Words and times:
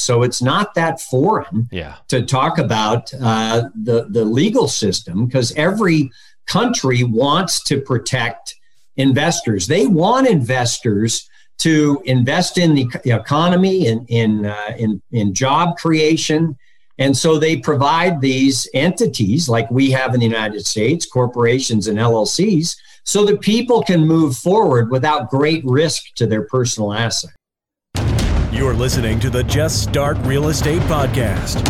So 0.00 0.22
it's 0.22 0.42
not 0.42 0.74
that 0.74 1.00
foreign 1.00 1.68
yeah. 1.70 1.96
to 2.08 2.24
talk 2.24 2.58
about 2.58 3.12
uh, 3.14 3.68
the 3.74 4.06
the 4.08 4.24
legal 4.24 4.68
system 4.68 5.26
because 5.26 5.52
every 5.56 6.10
country 6.46 7.04
wants 7.04 7.62
to 7.64 7.80
protect 7.80 8.56
investors. 8.96 9.66
They 9.66 9.86
want 9.86 10.28
investors 10.28 11.28
to 11.58 12.02
invest 12.04 12.58
in 12.58 12.74
the 12.74 12.88
economy 13.06 13.86
and 13.86 14.04
in, 14.08 14.46
uh, 14.46 14.74
in, 14.76 15.00
in 15.12 15.34
job 15.34 15.76
creation. 15.76 16.56
And 16.98 17.16
so 17.16 17.38
they 17.38 17.56
provide 17.56 18.20
these 18.20 18.68
entities 18.74 19.48
like 19.48 19.70
we 19.70 19.90
have 19.90 20.14
in 20.14 20.20
the 20.20 20.26
United 20.26 20.66
States, 20.66 21.06
corporations 21.06 21.88
and 21.88 21.98
LLCs, 21.98 22.76
so 23.04 23.24
that 23.24 23.40
people 23.40 23.82
can 23.82 24.06
move 24.06 24.36
forward 24.36 24.90
without 24.90 25.30
great 25.30 25.64
risk 25.64 26.14
to 26.14 26.26
their 26.26 26.42
personal 26.42 26.92
asset. 26.92 27.30
You're 28.54 28.72
listening 28.72 29.18
to 29.18 29.30
the 29.30 29.42
Just 29.42 29.82
Start 29.82 30.16
Real 30.18 30.46
Estate 30.46 30.80
Podcast. 30.82 31.60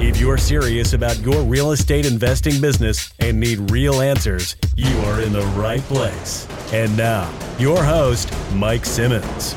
If 0.00 0.18
you're 0.18 0.38
serious 0.38 0.94
about 0.94 1.18
your 1.18 1.42
real 1.42 1.72
estate 1.72 2.06
investing 2.06 2.58
business 2.58 3.12
and 3.18 3.38
need 3.38 3.70
real 3.70 4.00
answers, 4.00 4.56
you 4.74 4.88
are 5.00 5.20
in 5.20 5.34
the 5.34 5.42
right 5.58 5.82
place. 5.82 6.48
And 6.72 6.96
now, 6.96 7.30
your 7.58 7.84
host, 7.84 8.32
Mike 8.54 8.86
Simmons. 8.86 9.54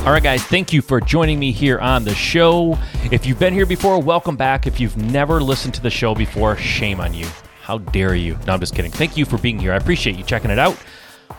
All 0.00 0.12
right, 0.12 0.22
guys, 0.22 0.44
thank 0.44 0.74
you 0.74 0.82
for 0.82 1.00
joining 1.00 1.38
me 1.38 1.52
here 1.52 1.78
on 1.78 2.04
the 2.04 2.14
show. 2.14 2.78
If 3.10 3.24
you've 3.24 3.38
been 3.38 3.54
here 3.54 3.64
before, 3.64 3.98
welcome 4.02 4.36
back. 4.36 4.66
If 4.66 4.78
you've 4.78 4.98
never 4.98 5.40
listened 5.40 5.72
to 5.72 5.80
the 5.80 5.90
show 5.90 6.14
before, 6.14 6.54
shame 6.58 7.00
on 7.00 7.14
you. 7.14 7.26
How 7.62 7.78
dare 7.78 8.14
you? 8.14 8.38
No, 8.46 8.52
I'm 8.52 8.60
just 8.60 8.74
kidding. 8.74 8.90
Thank 8.90 9.16
you 9.16 9.24
for 9.24 9.38
being 9.38 9.58
here. 9.58 9.72
I 9.72 9.76
appreciate 9.76 10.16
you 10.16 10.22
checking 10.22 10.50
it 10.50 10.58
out. 10.58 10.76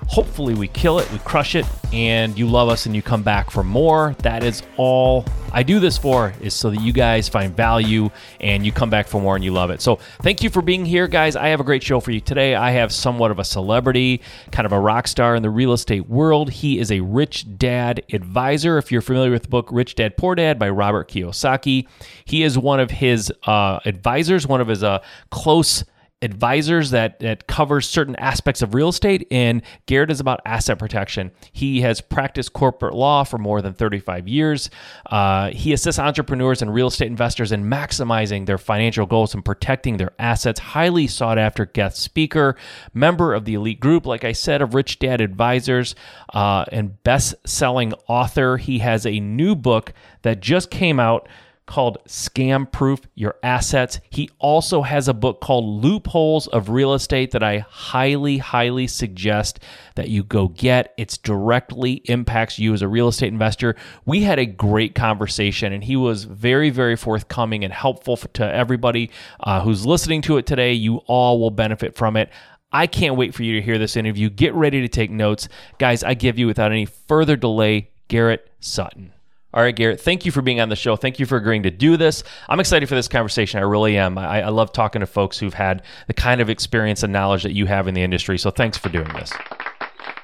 Hopefully, 0.07 0.53
we 0.53 0.67
kill 0.67 0.99
it, 0.99 1.11
we 1.11 1.19
crush 1.19 1.55
it, 1.55 1.65
and 1.91 2.37
you 2.37 2.47
love 2.47 2.69
us 2.69 2.85
and 2.85 2.95
you 2.95 3.01
come 3.01 3.23
back 3.23 3.49
for 3.49 3.63
more. 3.63 4.15
That 4.19 4.43
is 4.43 4.63
all 4.77 5.25
I 5.51 5.63
do 5.63 5.79
this 5.79 5.97
for, 5.97 6.33
is 6.41 6.53
so 6.53 6.69
that 6.69 6.81
you 6.81 6.93
guys 6.93 7.27
find 7.27 7.55
value 7.55 8.09
and 8.39 8.65
you 8.65 8.71
come 8.71 8.89
back 8.89 9.07
for 9.07 9.21
more 9.21 9.35
and 9.35 9.43
you 9.43 9.51
love 9.51 9.71
it. 9.71 9.81
So, 9.81 9.97
thank 10.21 10.43
you 10.43 10.49
for 10.49 10.61
being 10.61 10.85
here, 10.85 11.07
guys. 11.07 11.35
I 11.35 11.47
have 11.47 11.59
a 11.59 11.63
great 11.63 11.83
show 11.83 11.99
for 11.99 12.11
you 12.11 12.19
today. 12.19 12.55
I 12.55 12.71
have 12.71 12.91
somewhat 12.91 13.31
of 13.31 13.39
a 13.39 13.43
celebrity, 13.43 14.21
kind 14.51 14.65
of 14.65 14.71
a 14.71 14.79
rock 14.79 15.07
star 15.07 15.35
in 15.35 15.43
the 15.43 15.49
real 15.49 15.73
estate 15.73 16.07
world. 16.07 16.49
He 16.49 16.79
is 16.79 16.91
a 16.91 17.01
rich 17.01 17.57
dad 17.57 18.03
advisor. 18.13 18.77
If 18.77 18.91
you're 18.91 19.01
familiar 19.01 19.31
with 19.31 19.43
the 19.43 19.49
book 19.49 19.69
Rich 19.71 19.95
Dad 19.95 20.17
Poor 20.17 20.35
Dad 20.35 20.59
by 20.59 20.69
Robert 20.69 21.09
Kiyosaki, 21.09 21.87
he 22.25 22.43
is 22.43 22.57
one 22.57 22.79
of 22.79 22.91
his 22.91 23.33
uh, 23.45 23.79
advisors, 23.85 24.47
one 24.47 24.61
of 24.61 24.67
his 24.67 24.83
uh, 24.83 24.99
close 25.31 25.83
advisors 26.25 26.89
that 26.89 27.19
that 27.19 27.47
covers 27.47 27.87
certain 27.87 28.15
aspects 28.17 28.61
of 28.61 28.73
real 28.73 28.89
estate 28.89 29.27
and 29.29 29.61
Garrett 29.85 30.11
is 30.11 30.19
about 30.19 30.41
asset 30.45 30.79
protection. 30.79 31.31
He 31.53 31.81
has 31.81 32.01
practiced 32.01 32.51
corporate 32.51 32.95
law 32.95 33.23
for 33.23 33.37
more 33.37 33.61
than 33.61 33.73
35 33.73 34.27
years. 34.27 34.69
Uh, 35.05 35.51
he 35.51 35.71
assists 35.71 35.99
entrepreneurs 35.99 36.61
and 36.61 36.73
real 36.73 36.87
estate 36.87 37.07
investors 37.07 37.51
in 37.51 37.63
maximizing 37.63 38.45
their 38.45 38.57
financial 38.57 39.05
goals 39.05 39.33
and 39.33 39.45
protecting 39.45 39.97
their 39.97 40.11
assets. 40.19 40.59
Highly 40.59 41.07
sought 41.07 41.37
after 41.37 41.65
guest 41.65 42.01
speaker, 42.01 42.55
member 42.93 43.33
of 43.33 43.45
the 43.45 43.53
elite 43.53 43.79
group, 43.79 44.05
like 44.05 44.23
I 44.23 44.31
said, 44.31 44.61
of 44.61 44.73
Rich 44.73 44.99
Dad 44.99 45.21
Advisors, 45.21 45.95
uh, 46.33 46.65
and 46.71 47.01
best 47.03 47.35
selling 47.45 47.93
author. 48.07 48.57
He 48.57 48.79
has 48.79 49.05
a 49.05 49.19
new 49.19 49.55
book 49.55 49.93
that 50.23 50.39
just 50.39 50.71
came 50.71 50.99
out 50.99 51.29
called 51.65 51.97
Scam 52.07 52.71
Proof 52.71 53.01
Your 53.15 53.35
Assets. 53.41 53.99
He 54.09 54.29
also 54.39 54.83
has 54.83 55.07
a 55.07 55.13
book 55.13 55.41
called 55.41 55.83
Loopholes 55.83 56.47
of 56.47 56.69
Real 56.69 56.93
Estate 56.93 57.31
that 57.31 57.43
I 57.43 57.59
highly, 57.59 58.37
highly 58.37 58.87
suggest 58.87 59.59
that 59.95 60.09
you 60.09 60.23
go 60.23 60.47
get. 60.49 60.93
It's 60.97 61.17
directly 61.17 62.01
impacts 62.05 62.59
you 62.59 62.73
as 62.73 62.81
a 62.81 62.87
real 62.87 63.07
estate 63.07 63.29
investor. 63.29 63.75
We 64.05 64.23
had 64.23 64.39
a 64.39 64.45
great 64.45 64.95
conversation, 64.95 65.73
and 65.73 65.83
he 65.83 65.95
was 65.95 66.25
very, 66.25 66.69
very 66.69 66.95
forthcoming 66.95 67.63
and 67.63 67.73
helpful 67.73 68.17
to 68.17 68.43
everybody 68.43 69.11
uh, 69.39 69.61
who's 69.61 69.85
listening 69.85 70.21
to 70.23 70.37
it 70.37 70.45
today. 70.45 70.73
You 70.73 70.97
all 71.07 71.39
will 71.39 71.51
benefit 71.51 71.95
from 71.95 72.15
it. 72.15 72.29
I 72.71 72.87
can't 72.87 73.15
wait 73.15 73.33
for 73.33 73.43
you 73.43 73.53
to 73.53 73.61
hear 73.61 73.77
this 73.77 73.95
interview. 73.95 74.29
Get 74.29 74.53
ready 74.53 74.81
to 74.81 74.87
take 74.87 75.09
notes. 75.09 75.47
Guys, 75.77 76.03
I 76.03 76.13
give 76.13 76.37
you 76.37 76.45
without 76.45 76.71
any 76.71 76.85
further 76.85 77.37
delay 77.37 77.89
Garrett 78.09 78.51
Sutton. 78.59 79.14
All 79.55 79.61
right, 79.61 79.73
Garrett, 79.73 80.01
thank 80.01 80.25
you 80.25 80.33
for 80.33 80.41
being 80.41 80.59
on 80.59 80.67
the 80.67 80.75
show. 80.75 80.97
Thank 80.97 81.17
you 81.17 81.25
for 81.25 81.37
agreeing 81.37 81.63
to 81.63 81.71
do 81.71 81.95
this. 81.95 82.25
I'm 82.49 82.59
excited 82.59 82.89
for 82.89 82.95
this 82.95 83.07
conversation. 83.07 83.57
I 83.57 83.63
really 83.63 83.97
am. 83.97 84.17
I, 84.17 84.41
I, 84.41 84.49
love 84.49 84.73
talking 84.73 84.99
to 84.99 85.05
folks 85.05 85.39
who've 85.39 85.53
had 85.53 85.81
the 86.07 86.13
kind 86.13 86.41
of 86.41 86.49
experience 86.49 87.03
and 87.03 87.13
knowledge 87.13 87.43
that 87.43 87.53
you 87.53 87.65
have 87.65 87.87
in 87.87 87.93
the 87.93 88.03
industry. 88.03 88.37
So 88.37 88.51
thanks 88.51 88.77
for 88.77 88.89
doing 88.89 89.07
this. 89.13 89.31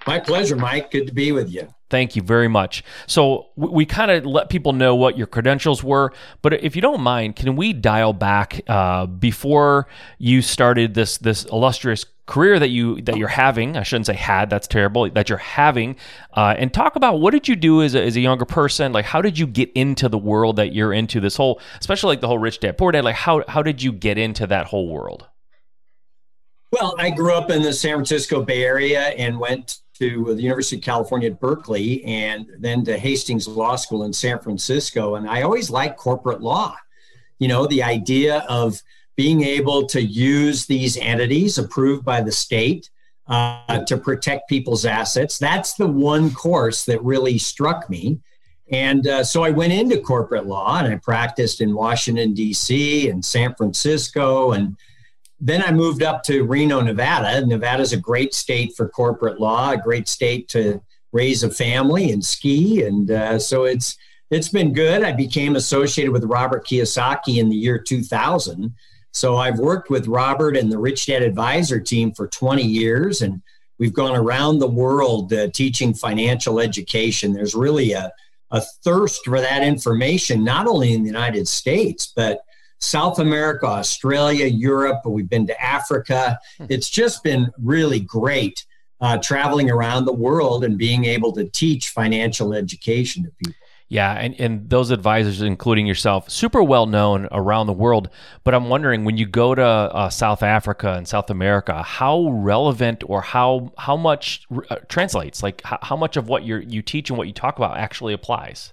My 0.06 0.19
pleasure, 0.19 0.58
Mike. 0.58 0.92
Good 0.92 1.08
to 1.08 1.14
be 1.14 1.31
with 1.31 1.50
you. 1.50 1.74
Thank 1.90 2.18
you 2.18 2.22
very 2.22 2.50
much. 2.50 2.84
So 3.08 3.47
we, 3.56 3.69
we 3.69 3.86
kind 3.86 4.12
of 4.12 4.25
let 4.25 4.50
people 4.50 4.74
know 4.74 4.96
what 4.96 5.18
your 5.18 5.28
credentials 5.28 5.81
were, 5.81 6.12
but 6.42 6.53
if 6.56 6.75
you 6.75 6.81
don't 6.81 7.02
mind, 7.02 7.38
can 7.38 7.56
we 7.56 7.72
dial 7.72 8.12
back 8.12 8.59
uh, 8.68 9.06
before 9.06 9.88
you 10.18 10.42
started 10.42 10.94
this 10.94 11.18
this 11.19 11.46
illustrious 11.46 12.06
career 12.27 12.59
that 12.59 12.69
you 12.69 13.01
that 13.01 13.17
you're 13.17 13.27
having 13.27 13.75
i 13.75 13.83
shouldn't 13.83 14.05
say 14.05 14.13
had 14.13 14.49
that's 14.49 14.67
terrible 14.67 15.09
that 15.09 15.27
you're 15.27 15.37
having 15.37 15.95
uh, 16.33 16.55
and 16.57 16.73
talk 16.73 16.95
about 16.95 17.19
what 17.19 17.31
did 17.31 17.47
you 17.47 17.55
do 17.55 17.81
as 17.81 17.95
a, 17.95 18.01
as 18.01 18.15
a 18.15 18.21
younger 18.21 18.45
person? 18.45 18.93
Like 18.93 19.05
how 19.05 19.21
did 19.21 19.37
you 19.37 19.47
get 19.47 19.71
into 19.73 20.07
the 20.07 20.17
world 20.17 20.55
that 20.57 20.73
you're 20.73 20.93
into? 20.93 21.19
This 21.19 21.35
whole 21.35 21.61
especially 21.79 22.09
like 22.09 22.21
the 22.21 22.27
whole 22.27 22.39
rich 22.39 22.59
dad 22.59 22.77
poor 22.77 22.91
dad 22.91 23.03
like 23.03 23.15
how, 23.15 23.43
how 23.47 23.61
did 23.61 23.81
you 23.81 23.91
get 23.91 24.17
into 24.17 24.47
that 24.47 24.67
whole 24.67 24.87
world? 24.89 25.27
Well 26.71 26.95
i 26.97 27.09
grew 27.09 27.33
up 27.33 27.49
in 27.49 27.61
the 27.61 27.73
san 27.73 27.95
francisco 27.95 28.43
bay 28.43 28.63
area 28.63 29.09
and 29.09 29.39
went 29.39 29.79
to 29.95 30.33
the 30.33 30.41
university 30.41 30.77
of 30.77 30.81
california 30.81 31.29
at 31.29 31.39
berkeley 31.39 32.03
and 32.05 32.47
then 32.59 32.83
to 32.85 32.97
hastings 32.97 33.47
law 33.47 33.75
school 33.75 34.03
in 34.03 34.13
san 34.13 34.39
francisco 34.39 35.15
and 35.15 35.29
i 35.29 35.41
always 35.41 35.69
liked 35.69 35.97
corporate 35.97 36.41
law. 36.41 36.75
You 37.39 37.47
know 37.47 37.65
the 37.67 37.83
idea 37.83 38.45
of 38.47 38.81
being 39.21 39.43
able 39.43 39.85
to 39.85 40.01
use 40.01 40.65
these 40.65 40.97
entities 40.97 41.59
approved 41.59 42.03
by 42.03 42.21
the 42.21 42.31
state 42.31 42.89
uh, 43.27 43.77
to 43.85 43.95
protect 43.95 44.49
people's 44.49 44.83
assets. 44.83 45.37
That's 45.37 45.75
the 45.75 45.85
one 45.85 46.33
course 46.33 46.85
that 46.85 47.03
really 47.03 47.37
struck 47.37 47.87
me. 47.87 48.19
And 48.71 49.05
uh, 49.05 49.23
so 49.23 49.43
I 49.43 49.51
went 49.51 49.73
into 49.73 50.01
corporate 50.01 50.47
law 50.47 50.79
and 50.79 50.91
I 50.91 50.95
practiced 50.95 51.61
in 51.61 51.75
Washington, 51.75 52.33
D.C. 52.33 53.09
and 53.09 53.23
San 53.23 53.53
Francisco. 53.53 54.53
And 54.53 54.75
then 55.39 55.61
I 55.61 55.71
moved 55.71 56.01
up 56.01 56.23
to 56.23 56.43
Reno, 56.43 56.81
Nevada. 56.81 57.45
Nevada 57.45 57.83
is 57.83 57.93
a 57.93 57.97
great 57.97 58.33
state 58.33 58.73
for 58.75 58.89
corporate 58.89 59.39
law, 59.39 59.73
a 59.73 59.77
great 59.77 60.07
state 60.07 60.47
to 60.47 60.81
raise 61.11 61.43
a 61.43 61.51
family 61.51 62.11
and 62.11 62.25
ski. 62.25 62.85
And 62.85 63.11
uh, 63.11 63.38
so 63.38 63.65
it's, 63.65 63.99
it's 64.31 64.49
been 64.49 64.73
good. 64.73 65.03
I 65.03 65.11
became 65.11 65.57
associated 65.57 66.11
with 66.11 66.23
Robert 66.23 66.65
Kiyosaki 66.65 67.38
in 67.38 67.49
the 67.49 67.55
year 67.55 67.77
2000. 67.77 68.73
So 69.11 69.38
I've 69.38 69.59
worked 69.59 69.89
with 69.89 70.07
Robert 70.07 70.55
and 70.55 70.72
the 70.72 70.77
Rich 70.77 71.05
Dad 71.07 71.22
Advisor 71.22 71.79
team 71.79 72.13
for 72.13 72.27
20 72.27 72.63
years, 72.63 73.22
and 73.22 73.41
we've 73.77 73.94
gone 73.94 74.16
around 74.16 74.59
the 74.59 74.67
world 74.67 75.33
uh, 75.33 75.49
teaching 75.49 75.94
financial 75.94 76.59
education. 76.59 77.33
There's 77.33 77.55
really 77.55 77.91
a, 77.91 78.11
a 78.51 78.61
thirst 78.61 79.25
for 79.25 79.41
that 79.41 79.63
information, 79.63 80.44
not 80.44 80.67
only 80.67 80.94
in 80.94 81.01
the 81.01 81.09
United 81.09 81.47
States, 81.47 82.11
but 82.16 82.41
South 82.79 83.19
America, 83.19 83.67
Australia, 83.67 84.47
Europe. 84.47 85.01
We've 85.05 85.29
been 85.29 85.47
to 85.47 85.61
Africa. 85.61 86.39
Hmm. 86.57 86.66
It's 86.69 86.89
just 86.89 87.23
been 87.23 87.51
really 87.59 88.00
great 88.00 88.66
uh, 89.01 89.17
traveling 89.17 89.69
around 89.69 90.05
the 90.05 90.13
world 90.13 90.63
and 90.63 90.77
being 90.77 91.05
able 91.05 91.31
to 91.33 91.45
teach 91.45 91.89
financial 91.89 92.53
education 92.53 93.23
to 93.23 93.31
people. 93.31 93.55
Yeah, 93.91 94.13
and, 94.13 94.40
and 94.40 94.69
those 94.69 94.90
advisors, 94.90 95.41
including 95.41 95.85
yourself, 95.85 96.29
super 96.29 96.63
well 96.63 96.85
known 96.85 97.28
around 97.29 97.68
the 97.68 97.74
world. 97.74 98.07
But 98.46 98.56
I'm 98.56 98.69
wondering, 98.69 99.03
when 99.03 99.18
you 99.18 99.25
go 99.25 99.53
to 99.53 99.62
uh, 99.62 100.09
South 100.09 100.44
Africa 100.44 100.94
and 100.94 101.06
South 101.06 101.29
America, 101.29 101.84
how 101.84 102.30
relevant 102.30 103.03
or 103.06 103.22
how 103.22 103.74
how 103.78 103.97
much 103.97 104.47
uh, 104.69 104.78
translates? 104.88 105.44
Like 105.44 105.62
how, 105.66 105.78
how 105.81 105.97
much 105.97 106.16
of 106.16 106.30
what 106.30 106.44
you 106.44 106.59
you 106.59 106.81
teach 106.81 107.09
and 107.09 107.18
what 107.18 107.28
you 107.28 107.34
talk 107.34 107.57
about 107.57 107.75
actually 107.75 108.13
applies? 108.13 108.72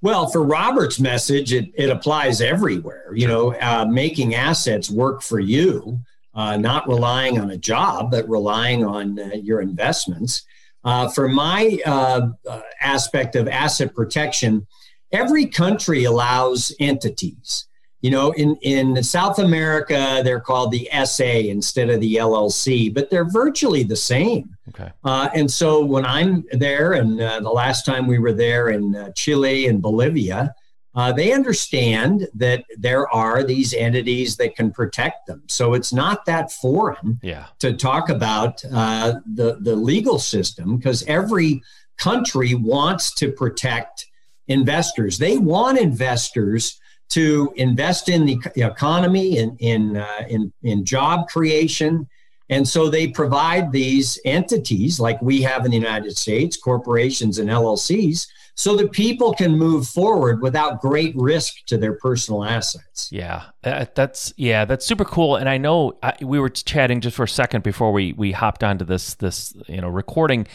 Well, 0.00 0.30
for 0.30 0.42
Robert's 0.42 0.98
message, 0.98 1.52
it, 1.52 1.70
it 1.74 1.90
applies 1.90 2.40
everywhere. 2.40 3.12
You 3.14 3.28
know, 3.28 3.54
uh, 3.56 3.84
making 3.84 4.34
assets 4.34 4.88
work 4.90 5.20
for 5.20 5.40
you, 5.40 6.00
uh, 6.34 6.56
not 6.56 6.88
relying 6.88 7.38
on 7.38 7.50
a 7.50 7.58
job, 7.58 8.12
but 8.12 8.26
relying 8.30 8.82
on 8.82 9.18
uh, 9.18 9.34
your 9.34 9.60
investments. 9.60 10.46
Uh, 10.86 11.08
for 11.08 11.26
my 11.26 11.80
uh, 11.84 12.28
uh, 12.48 12.60
aspect 12.80 13.34
of 13.34 13.48
asset 13.48 13.92
protection, 13.92 14.64
every 15.10 15.44
country 15.44 16.04
allows 16.04 16.72
entities. 16.78 17.66
You 18.02 18.12
know, 18.12 18.30
in, 18.32 18.54
in 18.62 19.02
South 19.02 19.40
America, 19.40 20.20
they're 20.22 20.38
called 20.38 20.70
the 20.70 20.88
SA 21.04 21.24
instead 21.24 21.90
of 21.90 22.00
the 22.00 22.14
LLC, 22.14 22.94
but 22.94 23.10
they're 23.10 23.28
virtually 23.28 23.82
the 23.82 23.96
same. 23.96 24.56
Okay. 24.68 24.92
Uh, 25.02 25.28
and 25.34 25.50
so 25.50 25.84
when 25.84 26.06
I'm 26.06 26.44
there, 26.52 26.92
and 26.92 27.20
uh, 27.20 27.40
the 27.40 27.50
last 27.50 27.84
time 27.84 28.06
we 28.06 28.20
were 28.20 28.32
there 28.32 28.68
in 28.68 28.94
uh, 28.94 29.10
Chile 29.16 29.66
and 29.66 29.82
Bolivia, 29.82 30.54
uh, 30.96 31.12
they 31.12 31.32
understand 31.32 32.26
that 32.34 32.64
there 32.78 33.06
are 33.14 33.42
these 33.44 33.74
entities 33.74 34.36
that 34.38 34.56
can 34.56 34.72
protect 34.72 35.26
them. 35.26 35.42
So 35.46 35.74
it's 35.74 35.92
not 35.92 36.24
that 36.24 36.50
foreign 36.50 37.20
yeah. 37.22 37.46
to 37.58 37.74
talk 37.74 38.08
about 38.08 38.64
uh, 38.72 39.20
the, 39.26 39.58
the 39.60 39.76
legal 39.76 40.18
system 40.18 40.78
because 40.78 41.02
every 41.04 41.62
country 41.98 42.54
wants 42.54 43.14
to 43.16 43.30
protect 43.30 44.06
investors. 44.48 45.18
They 45.18 45.36
want 45.36 45.78
investors 45.78 46.80
to 47.10 47.52
invest 47.56 48.08
in 48.08 48.24
the 48.24 48.38
economy 48.56 49.38
in 49.38 49.56
in 49.58 49.96
uh, 49.96 50.24
in, 50.28 50.52
in 50.62 50.84
job 50.84 51.28
creation. 51.28 52.08
And 52.48 52.66
so 52.66 52.88
they 52.88 53.08
provide 53.08 53.72
these 53.72 54.18
entities 54.24 55.00
like 55.00 55.20
we 55.20 55.42
have 55.42 55.64
in 55.64 55.70
the 55.70 55.76
United 55.76 56.16
States, 56.16 56.56
corporations 56.56 57.38
and 57.38 57.50
LLCs, 57.50 58.28
so 58.54 58.74
that 58.76 58.92
people 58.92 59.34
can 59.34 59.58
move 59.58 59.86
forward 59.86 60.40
without 60.40 60.80
great 60.80 61.14
risk 61.16 61.64
to 61.66 61.76
their 61.76 61.94
personal 61.94 62.44
assets. 62.44 63.08
Yeah, 63.10 63.44
that's 63.62 64.32
yeah, 64.36 64.64
that's 64.64 64.86
super 64.86 65.04
cool. 65.04 65.36
And 65.36 65.48
I 65.48 65.58
know 65.58 65.98
I, 66.02 66.14
we 66.22 66.38
were 66.38 66.48
chatting 66.48 67.00
just 67.00 67.16
for 67.16 67.24
a 67.24 67.28
second 67.28 67.64
before 67.64 67.92
we 67.92 68.12
we 68.12 68.32
hopped 68.32 68.64
onto 68.64 68.84
this 68.84 69.14
this 69.14 69.54
you 69.68 69.80
know 69.80 69.88
recording, 69.88 70.46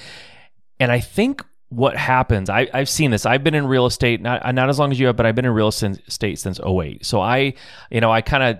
and 0.79 0.91
I 0.91 0.99
think 0.99 1.45
what 1.71 1.95
happens 1.95 2.49
I, 2.49 2.67
i've 2.73 2.89
seen 2.89 3.11
this 3.11 3.25
i've 3.25 3.45
been 3.45 3.55
in 3.55 3.65
real 3.65 3.85
estate 3.85 4.19
not, 4.19 4.53
not 4.53 4.67
as 4.67 4.77
long 4.77 4.91
as 4.91 4.99
you 4.99 5.07
have 5.07 5.15
but 5.15 5.25
i've 5.25 5.35
been 5.35 5.45
in 5.45 5.53
real 5.53 5.69
estate 5.69 6.37
since 6.37 6.59
08 6.59 7.05
so 7.05 7.21
i 7.21 7.53
you 7.89 8.01
know 8.01 8.11
i 8.11 8.19
kind 8.19 8.43
of 8.43 8.59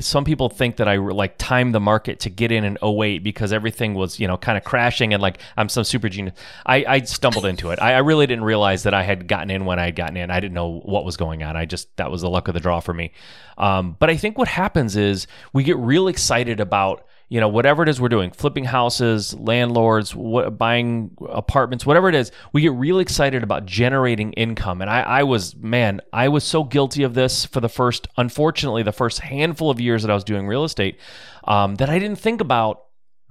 some 0.00 0.24
people 0.24 0.48
think 0.48 0.76
that 0.76 0.88
I 0.88 0.96
like 0.96 1.36
timed 1.38 1.74
the 1.74 1.80
market 1.80 2.20
to 2.20 2.30
get 2.30 2.52
in 2.52 2.64
in 2.64 2.78
08 2.82 3.22
because 3.22 3.52
everything 3.52 3.94
was, 3.94 4.18
you 4.18 4.26
know, 4.26 4.36
kind 4.36 4.58
of 4.58 4.64
crashing 4.64 5.12
and 5.12 5.22
like 5.22 5.38
I'm 5.56 5.68
some 5.68 5.84
super 5.84 6.08
genius. 6.08 6.34
I, 6.66 6.84
I 6.86 7.00
stumbled 7.02 7.46
into 7.46 7.70
it. 7.70 7.80
I, 7.80 7.94
I, 7.94 7.98
really 7.98 8.26
didn't 8.26 8.44
realize 8.44 8.84
that 8.84 8.94
I 8.94 9.02
had 9.02 9.28
gotten 9.28 9.50
in 9.50 9.64
when 9.64 9.78
I 9.78 9.86
had 9.86 9.96
gotten 9.96 10.16
in. 10.16 10.30
I 10.30 10.40
didn't 10.40 10.54
know 10.54 10.80
what 10.84 11.04
was 11.04 11.16
going 11.16 11.42
on. 11.42 11.56
I 11.56 11.64
just, 11.64 11.94
that 11.96 12.10
was 12.10 12.22
the 12.22 12.30
luck 12.30 12.48
of 12.48 12.54
the 12.54 12.60
draw 12.60 12.80
for 12.80 12.94
me. 12.94 13.12
Um, 13.56 13.96
but 13.98 14.10
I 14.10 14.16
think 14.16 14.38
what 14.38 14.48
happens 14.48 14.96
is 14.96 15.26
we 15.52 15.64
get 15.64 15.76
real 15.76 16.08
excited 16.08 16.60
about 16.60 17.04
you 17.28 17.40
know 17.40 17.48
whatever 17.48 17.82
it 17.82 17.88
is 17.88 18.00
we're 18.00 18.08
doing 18.08 18.30
flipping 18.30 18.64
houses 18.64 19.34
landlords 19.34 20.14
what, 20.14 20.56
buying 20.56 21.16
apartments 21.28 21.84
whatever 21.84 22.08
it 22.08 22.14
is 22.14 22.32
we 22.52 22.62
get 22.62 22.72
really 22.72 23.02
excited 23.02 23.42
about 23.42 23.66
generating 23.66 24.32
income. 24.32 24.80
And 24.80 24.90
I, 24.90 25.02
I 25.02 25.22
was 25.22 25.54
man 25.56 26.00
i 26.12 26.28
was 26.28 26.44
so 26.44 26.64
guilty 26.64 27.02
of 27.02 27.14
this 27.14 27.44
for 27.44 27.60
the 27.60 27.68
first 27.68 28.08
unfortunately 28.16 28.82
the 28.82 28.92
first 28.92 29.20
handful 29.20 29.70
of 29.70 29.80
years 29.80 30.02
that 30.02 30.10
i 30.10 30.14
was 30.14 30.24
doing 30.24 30.46
real 30.46 30.64
estate 30.64 30.98
um, 31.44 31.76
that 31.76 31.90
i 31.90 31.98
didn't 31.98 32.18
think 32.18 32.40
about 32.40 32.84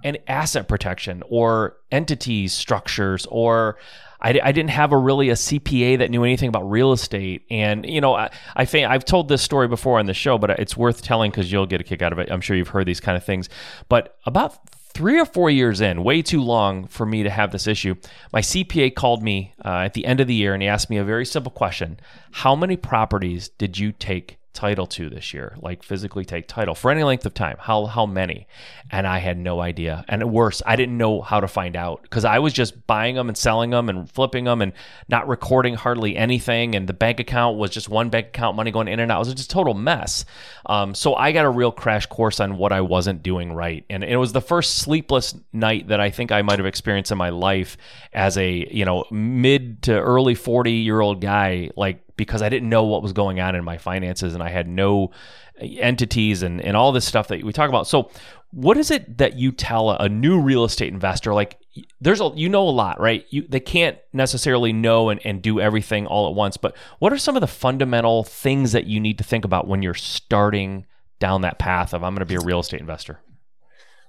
an 0.03 0.17
asset 0.27 0.67
protection 0.67 1.23
or 1.29 1.77
entities 1.91 2.53
structures 2.53 3.25
or 3.31 3.77
I, 4.21 4.39
I 4.43 4.51
didn't 4.51 4.71
have 4.71 4.91
a 4.91 4.97
really 4.97 5.29
a 5.29 5.33
CPA 5.33 5.99
that 5.99 6.09
knew 6.09 6.23
anything 6.23 6.49
about 6.49 6.69
real 6.69 6.91
estate. 6.91 7.45
And, 7.49 7.85
you 7.85 8.01
know, 8.01 8.15
I, 8.15 8.29
I 8.55 8.67
I've 8.85 9.05
told 9.05 9.27
this 9.27 9.41
story 9.41 9.67
before 9.67 9.99
on 9.99 10.05
the 10.05 10.13
show, 10.13 10.37
but 10.37 10.51
it's 10.51 10.75
worth 10.75 11.01
telling 11.01 11.31
because 11.31 11.51
you'll 11.51 11.65
get 11.65 11.81
a 11.81 11.83
kick 11.83 12.01
out 12.01 12.13
of 12.13 12.19
it. 12.19 12.31
I'm 12.31 12.41
sure 12.41 12.55
you've 12.55 12.69
heard 12.69 12.87
these 12.87 12.99
kind 12.99 13.17
of 13.17 13.23
things. 13.23 13.49
But 13.89 14.17
about 14.25 14.59
three 14.97 15.19
or 15.19 15.25
four 15.25 15.49
years 15.49 15.79
in, 15.79 16.03
way 16.03 16.21
too 16.21 16.41
long 16.41 16.87
for 16.87 17.05
me 17.05 17.21
to 17.23 17.29
have 17.29 17.51
this 17.51 17.67
issue, 17.67 17.95
my 18.33 18.41
CPA 18.41 18.95
called 18.95 19.21
me 19.21 19.53
uh, 19.63 19.83
at 19.85 19.93
the 19.93 20.05
end 20.05 20.19
of 20.19 20.27
the 20.27 20.33
year 20.33 20.53
and 20.53 20.63
he 20.63 20.67
asked 20.67 20.89
me 20.89 20.97
a 20.97 21.03
very 21.03 21.25
simple 21.25 21.51
question 21.51 21.99
How 22.31 22.55
many 22.55 22.75
properties 22.75 23.49
did 23.49 23.77
you 23.77 23.91
take 23.91 24.37
title 24.57 24.87
to 24.87 25.07
this 25.07 25.35
year, 25.35 25.55
like 25.61 25.83
physically 25.83 26.25
take 26.25 26.47
title 26.47 26.73
for 26.73 26.89
any 26.89 27.03
length 27.03 27.27
of 27.27 27.33
time. 27.35 27.57
How 27.59 27.85
how 27.85 28.07
many? 28.07 28.47
And 28.89 29.05
I 29.05 29.19
had 29.19 29.37
no 29.37 29.61
idea. 29.61 30.03
And 30.07 30.31
worse, 30.31 30.63
I 30.65 30.75
didn't 30.75 30.97
know 30.97 31.21
how 31.21 31.39
to 31.39 31.47
find 31.47 31.75
out 31.75 32.01
because 32.01 32.25
I 32.25 32.39
was 32.39 32.53
just 32.53 32.87
buying 32.87 33.13
them 33.13 33.27
and 33.27 33.37
selling 33.37 33.69
them 33.69 33.87
and 33.87 34.09
flipping 34.09 34.45
them 34.45 34.63
and 34.63 34.73
not 35.09 35.27
recording 35.27 35.75
hardly 35.75 36.17
anything. 36.17 36.73
And 36.73 36.87
the 36.87 36.93
bank 36.93 37.19
account 37.19 37.57
was 37.57 37.69
just 37.69 37.87
one 37.87 38.09
bank 38.09 38.29
account, 38.29 38.55
money 38.55 38.71
going 38.71 38.87
in 38.87 38.99
and 38.99 39.11
out. 39.11 39.17
It 39.17 39.27
was 39.27 39.35
just 39.35 39.51
a 39.51 39.53
total 39.53 39.75
mess. 39.75 40.25
Um, 40.65 40.95
so 40.95 41.13
I 41.13 41.33
got 41.33 41.45
a 41.45 41.49
real 41.51 41.71
crash 41.71 42.07
course 42.07 42.39
on 42.39 42.57
what 42.57 42.71
I 42.71 42.81
wasn't 42.81 43.21
doing 43.21 43.53
right, 43.53 43.85
and 43.91 44.03
it 44.03 44.17
was 44.17 44.33
the 44.33 44.41
first 44.41 44.77
sleepless 44.79 45.35
night 45.53 45.89
that 45.89 45.99
I 45.99 46.09
think 46.09 46.31
I 46.31 46.41
might 46.41 46.57
have 46.57 46.65
experienced 46.65 47.11
in 47.11 47.17
my 47.19 47.29
life 47.29 47.77
as 48.11 48.37
a 48.37 48.67
you 48.71 48.85
know 48.85 49.05
mid 49.11 49.83
to 49.83 49.93
early 49.93 50.33
forty 50.33 50.73
year 50.73 50.99
old 50.99 51.21
guy, 51.21 51.69
like 51.75 52.06
because 52.17 52.41
I 52.41 52.49
didn't 52.49 52.69
know 52.69 52.83
what 52.83 53.01
was 53.01 53.13
going 53.13 53.39
on 53.39 53.55
in 53.55 53.63
my 53.63 53.77
finances 53.77 54.33
and 54.33 54.43
I 54.43 54.49
had 54.49 54.67
no 54.67 55.11
entities 55.59 56.43
and, 56.43 56.61
and 56.61 56.75
all 56.75 56.91
this 56.91 57.05
stuff 57.05 57.27
that 57.29 57.43
we 57.43 57.53
talk 57.53 57.69
about. 57.69 57.87
So, 57.87 58.09
what 58.51 58.77
is 58.77 58.91
it 58.91 59.17
that 59.17 59.37
you 59.37 59.51
tell 59.51 59.91
a, 59.91 59.97
a 60.01 60.09
new 60.09 60.39
real 60.39 60.63
estate 60.63 60.91
investor? 60.91 61.33
Like, 61.33 61.59
there's 61.99 62.21
a 62.21 62.31
you 62.35 62.49
know 62.49 62.67
a 62.67 62.71
lot, 62.71 62.99
right? 62.99 63.25
You 63.29 63.45
they 63.47 63.59
can't 63.59 63.97
necessarily 64.13 64.73
know 64.73 65.09
and, 65.09 65.19
and 65.25 65.41
do 65.41 65.59
everything 65.59 66.07
all 66.07 66.27
at 66.27 66.35
once, 66.35 66.57
but 66.57 66.75
what 66.99 67.13
are 67.13 67.17
some 67.17 67.35
of 67.35 67.41
the 67.41 67.47
fundamental 67.47 68.23
things 68.23 68.71
that 68.71 68.87
you 68.87 68.99
need 68.99 69.17
to 69.17 69.23
think 69.23 69.45
about 69.45 69.67
when 69.67 69.81
you're 69.81 69.93
starting 69.93 70.85
down 71.19 71.41
that 71.41 71.59
path 71.59 71.93
of 71.93 72.03
I'm 72.03 72.13
going 72.13 72.19
to 72.19 72.25
be 72.25 72.35
a 72.35 72.39
real 72.39 72.59
estate 72.59 72.79
investor? 72.79 73.19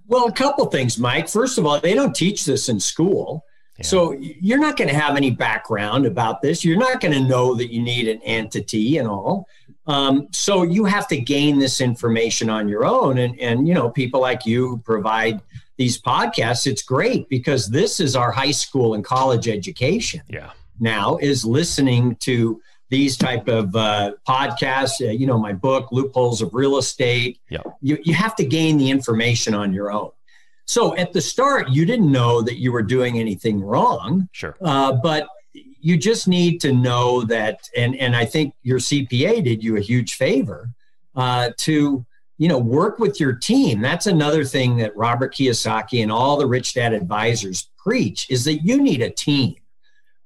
Well, 0.06 0.26
a 0.26 0.32
couple 0.32 0.64
things, 0.66 0.98
Mike. 0.98 1.28
First 1.28 1.58
of 1.58 1.66
all, 1.66 1.80
they 1.80 1.94
don't 1.94 2.16
teach 2.16 2.46
this 2.46 2.68
in 2.68 2.80
school. 2.80 3.44
So 3.84 4.12
you're 4.12 4.58
not 4.58 4.76
going 4.76 4.88
to 4.88 4.94
have 4.94 5.16
any 5.16 5.30
background 5.30 6.04
about 6.04 6.42
this. 6.42 6.64
You're 6.64 6.78
not 6.78 7.00
going 7.00 7.12
to 7.12 7.20
know 7.20 7.54
that 7.54 7.72
you 7.72 7.80
need 7.80 8.08
an 8.08 8.20
entity 8.22 8.98
and 8.98 9.06
all. 9.06 9.46
Um, 9.86 10.28
so 10.32 10.64
you 10.64 10.84
have 10.84 11.08
to 11.08 11.16
gain 11.16 11.58
this 11.58 11.80
information 11.80 12.50
on 12.50 12.68
your 12.68 12.84
own. 12.84 13.18
And, 13.18 13.38
and, 13.40 13.66
you 13.66 13.74
know, 13.74 13.88
people 13.88 14.20
like 14.20 14.44
you 14.44 14.82
provide 14.84 15.40
these 15.76 16.00
podcasts. 16.00 16.66
It's 16.66 16.82
great 16.82 17.28
because 17.28 17.68
this 17.68 18.00
is 18.00 18.16
our 18.16 18.30
high 18.30 18.50
school 18.50 18.94
and 18.94 19.04
college 19.04 19.48
education. 19.48 20.22
Yeah. 20.28 20.50
Now 20.80 21.16
is 21.16 21.44
listening 21.44 22.16
to 22.16 22.60
these 22.90 23.16
type 23.16 23.48
of 23.48 23.74
uh, 23.76 24.12
podcasts. 24.26 25.00
Uh, 25.00 25.12
you 25.12 25.26
know, 25.26 25.38
my 25.38 25.52
book, 25.52 25.92
Loopholes 25.92 26.42
of 26.42 26.52
Real 26.52 26.78
Estate. 26.78 27.40
Yeah. 27.48 27.62
You, 27.80 27.98
you 28.02 28.14
have 28.14 28.34
to 28.36 28.44
gain 28.44 28.76
the 28.76 28.90
information 28.90 29.54
on 29.54 29.72
your 29.72 29.90
own. 29.90 30.10
So 30.68 30.94
at 30.96 31.14
the 31.14 31.20
start, 31.22 31.70
you 31.70 31.86
didn't 31.86 32.12
know 32.12 32.42
that 32.42 32.58
you 32.58 32.72
were 32.72 32.82
doing 32.82 33.18
anything 33.18 33.62
wrong. 33.62 34.28
Sure. 34.32 34.54
Uh, 34.60 34.92
but 34.92 35.26
you 35.54 35.96
just 35.96 36.28
need 36.28 36.60
to 36.60 36.72
know 36.74 37.22
that, 37.22 37.60
and 37.74 37.96
and 37.96 38.14
I 38.14 38.26
think 38.26 38.54
your 38.62 38.78
CPA 38.78 39.42
did 39.42 39.64
you 39.64 39.78
a 39.78 39.80
huge 39.80 40.14
favor 40.14 40.68
uh, 41.16 41.50
to 41.58 42.04
you 42.36 42.48
know 42.48 42.58
work 42.58 42.98
with 42.98 43.18
your 43.18 43.32
team. 43.32 43.80
That's 43.80 44.06
another 44.06 44.44
thing 44.44 44.76
that 44.76 44.94
Robert 44.94 45.34
Kiyosaki 45.34 46.02
and 46.02 46.12
all 46.12 46.36
the 46.36 46.46
rich 46.46 46.74
dad 46.74 46.92
advisors 46.92 47.70
preach 47.78 48.26
is 48.28 48.44
that 48.44 48.58
you 48.58 48.82
need 48.82 49.00
a 49.00 49.10
team. 49.10 49.56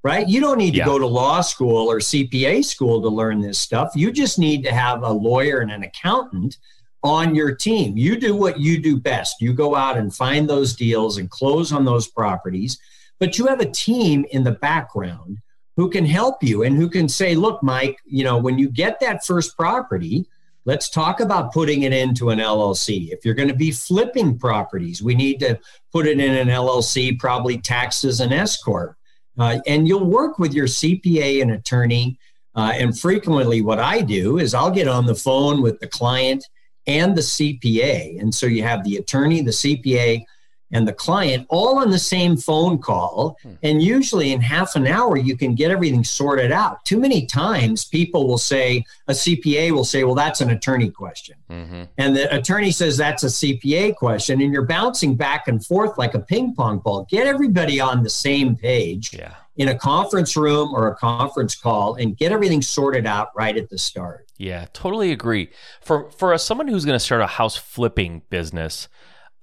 Right? 0.03 0.27
You 0.27 0.41
don't 0.41 0.57
need 0.57 0.71
to 0.71 0.79
yeah. 0.79 0.85
go 0.85 0.99
to 0.99 1.07
law 1.07 1.39
school 1.39 1.89
or 1.89 1.99
CPA 1.99 2.65
school 2.65 3.01
to 3.01 3.07
learn 3.07 3.39
this 3.39 3.57
stuff. 3.57 3.93
You 3.95 4.11
just 4.11 4.37
need 4.37 4.61
to 4.65 4.73
have 4.73 5.03
a 5.03 5.09
lawyer 5.09 5.59
and 5.59 5.71
an 5.71 5.83
accountant 5.83 6.57
on 7.03 7.35
your 7.35 7.53
team. 7.53 7.97
You 7.97 8.15
do 8.15 8.35
what 8.35 8.59
you 8.59 8.81
do 8.81 8.97
best. 8.97 9.41
You 9.41 9.53
go 9.53 9.75
out 9.75 9.97
and 9.97 10.13
find 10.13 10.49
those 10.49 10.73
deals 10.73 11.17
and 11.17 11.29
close 11.29 11.71
on 11.71 11.85
those 11.85 12.07
properties, 12.07 12.79
but 13.19 13.37
you 13.37 13.47
have 13.47 13.59
a 13.59 13.69
team 13.69 14.25
in 14.31 14.43
the 14.43 14.51
background 14.51 15.37
who 15.75 15.89
can 15.89 16.05
help 16.05 16.43
you 16.43 16.63
and 16.63 16.75
who 16.75 16.89
can 16.89 17.09
say, 17.09 17.35
look, 17.35 17.61
Mike, 17.63 17.97
you 18.05 18.23
know, 18.23 18.37
when 18.37 18.57
you 18.57 18.69
get 18.69 18.99
that 18.99 19.25
first 19.25 19.57
property, 19.57 20.25
let's 20.65 20.89
talk 20.89 21.19
about 21.19 21.51
putting 21.51 21.83
it 21.83 21.91
into 21.91 22.29
an 22.29 22.39
LLC. 22.39 23.11
If 23.11 23.25
you're 23.25 23.33
going 23.33 23.49
to 23.49 23.55
be 23.55 23.71
flipping 23.71 24.37
properties, 24.37 25.01
we 25.01 25.15
need 25.15 25.39
to 25.39 25.59
put 25.91 26.07
it 26.07 26.19
in 26.19 26.33
an 26.35 26.47
LLC, 26.47 27.19
probably 27.19 27.57
taxes 27.57 28.21
as 28.21 28.25
an 28.25 28.33
S 28.33 28.61
Corp. 28.61 28.95
Uh, 29.37 29.59
and 29.65 29.87
you'll 29.87 30.05
work 30.05 30.37
with 30.37 30.53
your 30.53 30.67
CPA 30.67 31.41
and 31.41 31.51
attorney. 31.51 32.19
Uh, 32.55 32.71
and 32.75 32.97
frequently, 32.97 33.61
what 33.61 33.79
I 33.79 34.01
do 34.01 34.37
is 34.37 34.53
I'll 34.53 34.71
get 34.71 34.87
on 34.87 35.07
the 35.07 35.15
phone 35.15 35.61
with 35.61 35.79
the 35.79 35.87
client 35.87 36.45
and 36.87 37.15
the 37.15 37.21
CPA. 37.21 38.19
And 38.19 38.33
so 38.33 38.45
you 38.45 38.63
have 38.63 38.83
the 38.83 38.97
attorney, 38.97 39.41
the 39.41 39.51
CPA, 39.51 40.25
and 40.73 40.87
the 40.87 40.93
client 40.93 41.45
all 41.49 41.77
on 41.77 41.91
the 41.91 41.99
same 41.99 42.35
phone 42.35 42.79
call. 42.79 43.37
Hmm. 43.43 43.53
And 43.61 43.81
usually 43.81 44.33
in 44.33 44.41
half 44.41 44.75
an 44.75 44.87
hour, 44.87 45.15
you 45.15 45.37
can 45.37 45.53
get 45.53 45.69
everything 45.69 46.03
sorted 46.03 46.51
out. 46.51 46.83
Too 46.83 46.99
many 46.99 47.25
times, 47.25 47.85
people 47.85 48.27
will 48.27 48.39
say, 48.39 48.83
a 49.07 49.13
CPA 49.13 49.71
will 49.71 49.85
say, 49.85 50.03
well, 50.03 50.15
that's 50.15 50.41
an 50.41 50.49
attorney 50.49 50.89
question. 50.89 51.35
Mm-hmm. 51.49 51.83
And 51.99 52.15
the 52.15 52.35
attorney 52.35 52.71
says, 52.71 52.97
that's 52.97 53.23
a 53.23 53.27
CPA 53.27 53.95
question. 53.95 54.41
And 54.41 54.51
you're 54.51 54.65
bouncing 54.65 55.15
back 55.15 55.47
and 55.47 55.63
forth 55.63 55.97
like 55.97 56.15
a 56.15 56.19
ping 56.19 56.55
pong 56.55 56.79
ball. 56.79 57.05
Get 57.07 57.27
everybody 57.27 57.79
on 57.79 58.01
the 58.01 58.09
same 58.09 58.55
page. 58.55 59.13
Yeah 59.13 59.35
in 59.57 59.67
a 59.67 59.75
conference 59.75 60.35
room 60.35 60.73
or 60.73 60.87
a 60.87 60.95
conference 60.95 61.55
call 61.55 61.95
and 61.95 62.17
get 62.17 62.31
everything 62.31 62.61
sorted 62.61 63.05
out 63.05 63.29
right 63.35 63.55
at 63.55 63.69
the 63.69 63.77
start. 63.77 64.27
Yeah, 64.43 64.65
totally 64.73 65.13
agree. 65.13 65.51
For 65.81 66.09
for 66.11 66.37
someone 66.37 66.67
who's 66.67 66.83
going 66.83 66.97
to 66.97 67.03
start 67.03 67.21
a 67.21 67.27
house 67.27 67.55
flipping 67.55 68.23
business, 68.29 68.89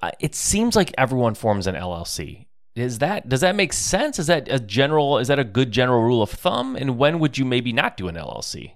uh, 0.02 0.10
it 0.20 0.34
seems 0.34 0.76
like 0.76 0.92
everyone 0.98 1.34
forms 1.34 1.66
an 1.66 1.74
LLC. 1.74 2.48
Is 2.74 2.98
that 2.98 3.26
does 3.26 3.40
that 3.40 3.56
make 3.56 3.72
sense? 3.72 4.18
Is 4.18 4.26
that 4.26 4.46
a 4.50 4.60
general 4.60 5.16
is 5.16 5.28
that 5.28 5.38
a 5.38 5.44
good 5.44 5.72
general 5.72 6.02
rule 6.02 6.22
of 6.22 6.28
thumb? 6.28 6.76
And 6.76 6.98
when 6.98 7.18
would 7.18 7.38
you 7.38 7.46
maybe 7.46 7.72
not 7.72 7.96
do 7.96 8.08
an 8.08 8.14
LLC? 8.14 8.72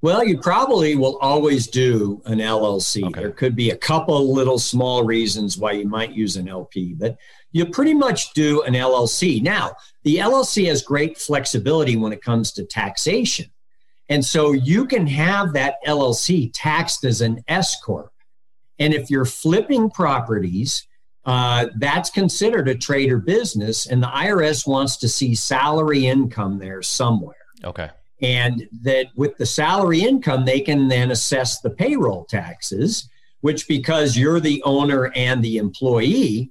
Well, 0.00 0.24
you 0.24 0.38
probably 0.38 0.94
will 0.94 1.18
always 1.18 1.66
do 1.66 2.22
an 2.24 2.38
LLC. 2.38 3.04
Okay. 3.08 3.20
There 3.20 3.32
could 3.32 3.54
be 3.54 3.70
a 3.70 3.76
couple 3.76 4.32
little 4.32 4.58
small 4.58 5.04
reasons 5.04 5.58
why 5.58 5.72
you 5.72 5.86
might 5.86 6.12
use 6.12 6.36
an 6.36 6.48
LP, 6.48 6.94
but 6.94 7.18
you 7.52 7.66
pretty 7.66 7.94
much 7.94 8.32
do 8.32 8.62
an 8.62 8.72
LLC. 8.72 9.42
Now, 9.42 9.74
the 10.04 10.16
LLC 10.16 10.68
has 10.68 10.82
great 10.82 11.18
flexibility 11.18 11.96
when 11.96 12.12
it 12.12 12.22
comes 12.22 12.52
to 12.52 12.64
taxation. 12.64 13.50
And 14.08 14.24
so 14.24 14.52
you 14.52 14.86
can 14.86 15.06
have 15.06 15.52
that 15.52 15.76
LLC 15.86 16.50
taxed 16.54 17.04
as 17.04 17.20
an 17.20 17.42
S 17.48 17.80
Corp. 17.80 18.12
And 18.78 18.94
if 18.94 19.10
you're 19.10 19.24
flipping 19.24 19.90
properties, 19.90 20.86
uh, 21.24 21.66
that's 21.76 22.08
considered 22.08 22.68
a 22.68 22.74
trade 22.74 23.12
or 23.12 23.18
business, 23.18 23.86
and 23.86 24.02
the 24.02 24.06
IRS 24.06 24.66
wants 24.66 24.96
to 24.96 25.08
see 25.08 25.34
salary 25.34 26.06
income 26.06 26.58
there 26.58 26.80
somewhere. 26.80 27.36
Okay. 27.64 27.90
And 28.22 28.66
that 28.82 29.08
with 29.14 29.36
the 29.36 29.44
salary 29.44 30.00
income, 30.00 30.44
they 30.44 30.60
can 30.60 30.88
then 30.88 31.10
assess 31.10 31.60
the 31.60 31.70
payroll 31.70 32.24
taxes, 32.24 33.10
which 33.42 33.68
because 33.68 34.16
you're 34.16 34.40
the 34.40 34.62
owner 34.62 35.12
and 35.14 35.44
the 35.44 35.58
employee, 35.58 36.50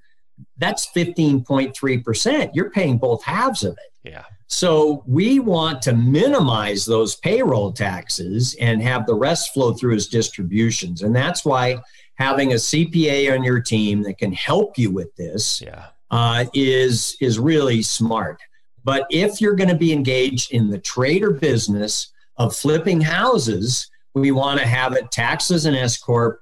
that's 0.58 0.88
15.3%. 0.96 2.52
You're 2.54 2.70
paying 2.70 2.98
both 2.98 3.24
halves 3.24 3.64
of 3.64 3.74
it. 3.74 4.10
Yeah. 4.12 4.26
So 4.48 5.04
we 5.06 5.40
want 5.40 5.82
to 5.84 5.94
minimize 5.94 6.86
those 6.86 7.16
payroll 7.16 7.72
taxes 7.74 8.56
and 8.60 8.82
have 8.82 9.06
the 9.06 9.14
rest 9.14 9.54
flow 9.54 9.74
through 9.74 9.96
as 9.96 10.08
distributions. 10.08 11.02
And 11.04 11.16
that's 11.16 11.44
why 11.44 11.78
having 12.16 12.54
a 12.54 12.56
CPA 12.56 13.34
on 13.34 13.44
your 13.44 13.60
team 13.60 14.04
that 14.04 14.18
can 14.18 14.32
help 14.32 14.78
you 14.78 14.90
with 14.92 15.14
this 15.16 15.62
yeah. 15.62 15.88
uh, 16.12 16.46
is 16.54 17.18
is 17.20 17.40
really 17.40 17.82
smart. 17.82 18.40
But 18.84 19.06
if 19.10 19.42
you're 19.42 19.56
going 19.56 19.70
to 19.70 19.76
be 19.76 19.92
engaged 19.92 20.54
in 20.54 20.70
the 20.70 20.80
trade 20.80 21.24
or 21.24 21.32
business 21.32 22.14
of 22.38 22.56
flipping 22.56 23.02
houses, 23.02 23.90
we 24.14 24.32
want 24.32 24.60
to 24.62 24.66
have 24.66 24.94
it 24.94 25.12
taxes 25.12 25.66
and 25.66 25.76
S 25.76 25.98
corp 25.98 26.40